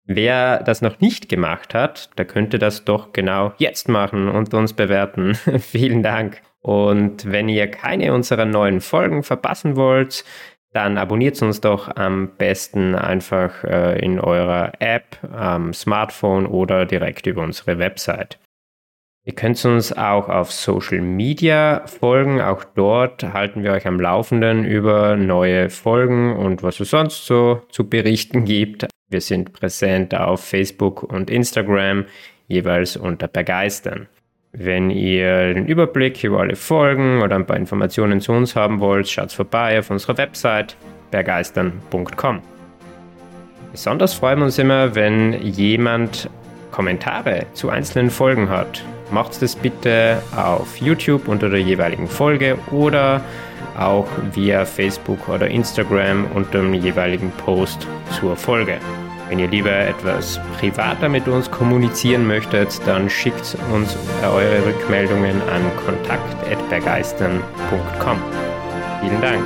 Wer 0.06 0.62
das 0.62 0.82
noch 0.82 1.00
nicht 1.00 1.28
gemacht 1.28 1.74
hat, 1.74 2.10
der 2.18 2.26
könnte 2.26 2.58
das 2.58 2.84
doch 2.84 3.12
genau 3.12 3.52
jetzt 3.56 3.88
machen 3.88 4.28
und 4.28 4.52
uns 4.52 4.74
bewerten. 4.74 5.34
Vielen 5.60 6.02
Dank. 6.02 6.42
Und 6.60 7.30
wenn 7.30 7.48
ihr 7.48 7.70
keine 7.70 8.12
unserer 8.12 8.44
neuen 8.44 8.80
Folgen 8.80 9.22
verpassen 9.22 9.76
wollt, 9.76 10.24
dann 10.72 10.98
abonniert 10.98 11.40
uns 11.40 11.60
doch 11.60 11.94
am 11.96 12.36
besten 12.36 12.94
einfach 12.94 13.64
äh, 13.64 13.98
in 14.00 14.18
eurer 14.18 14.72
App, 14.80 15.18
am 15.32 15.72
Smartphone 15.72 16.46
oder 16.46 16.84
direkt 16.84 17.26
über 17.26 17.42
unsere 17.42 17.78
Website. 17.78 18.38
Ihr 19.26 19.34
könnt 19.34 19.64
uns 19.64 19.92
auch 19.96 20.28
auf 20.28 20.52
Social 20.52 21.00
Media 21.00 21.86
folgen. 21.86 22.42
Auch 22.42 22.62
dort 22.64 23.22
halten 23.22 23.62
wir 23.62 23.72
euch 23.72 23.86
am 23.86 23.98
Laufenden 23.98 24.66
über 24.66 25.16
neue 25.16 25.70
Folgen 25.70 26.36
und 26.36 26.62
was 26.62 26.78
es 26.80 26.90
sonst 26.90 27.24
so 27.24 27.62
zu 27.70 27.88
berichten 27.88 28.44
gibt. 28.44 28.86
Wir 29.08 29.20
sind 29.20 29.52
präsent 29.52 30.14
auf 30.14 30.44
Facebook 30.44 31.02
und 31.02 31.30
Instagram, 31.30 32.06
jeweils 32.48 32.96
unter 32.96 33.28
Begeistern. 33.28 34.08
Wenn 34.52 34.90
ihr 34.90 35.54
den 35.54 35.66
Überblick 35.66 36.22
über 36.24 36.40
alle 36.40 36.56
Folgen 36.56 37.22
oder 37.22 37.36
ein 37.36 37.46
paar 37.46 37.56
Informationen 37.56 38.20
zu 38.20 38.32
uns 38.32 38.54
haben 38.54 38.80
wollt, 38.80 39.08
schaut 39.08 39.32
vorbei 39.32 39.78
auf 39.78 39.90
unserer 39.90 40.16
Website 40.16 40.76
begeistern.com. 41.10 42.40
Besonders 43.72 44.14
freuen 44.14 44.38
wir 44.38 44.44
uns 44.44 44.58
immer, 44.58 44.94
wenn 44.94 45.32
jemand 45.42 46.30
Kommentare 46.70 47.46
zu 47.52 47.70
einzelnen 47.70 48.10
Folgen 48.10 48.48
hat 48.48 48.84
macht 49.10 49.40
es 49.42 49.54
bitte 49.54 50.22
auf 50.36 50.76
YouTube 50.78 51.28
unter 51.28 51.48
der 51.48 51.60
jeweiligen 51.60 52.08
Folge 52.08 52.58
oder 52.70 53.20
auch 53.78 54.08
via 54.32 54.64
Facebook 54.64 55.28
oder 55.28 55.48
Instagram 55.48 56.26
unter 56.34 56.58
dem 56.58 56.74
jeweiligen 56.74 57.30
Post 57.32 57.86
zur 58.18 58.36
Folge. 58.36 58.78
Wenn 59.28 59.38
ihr 59.38 59.48
lieber 59.48 59.72
etwas 59.72 60.40
privater 60.58 61.08
mit 61.08 61.26
uns 61.26 61.50
kommunizieren 61.50 62.26
möchtet, 62.26 62.78
dann 62.86 63.08
schickt 63.08 63.56
uns 63.72 63.96
eure 64.22 64.66
Rückmeldungen 64.66 65.40
an 65.48 65.62
kontakt.begeistern.com. 65.86 68.18
Vielen 69.00 69.20
Dank. 69.20 69.42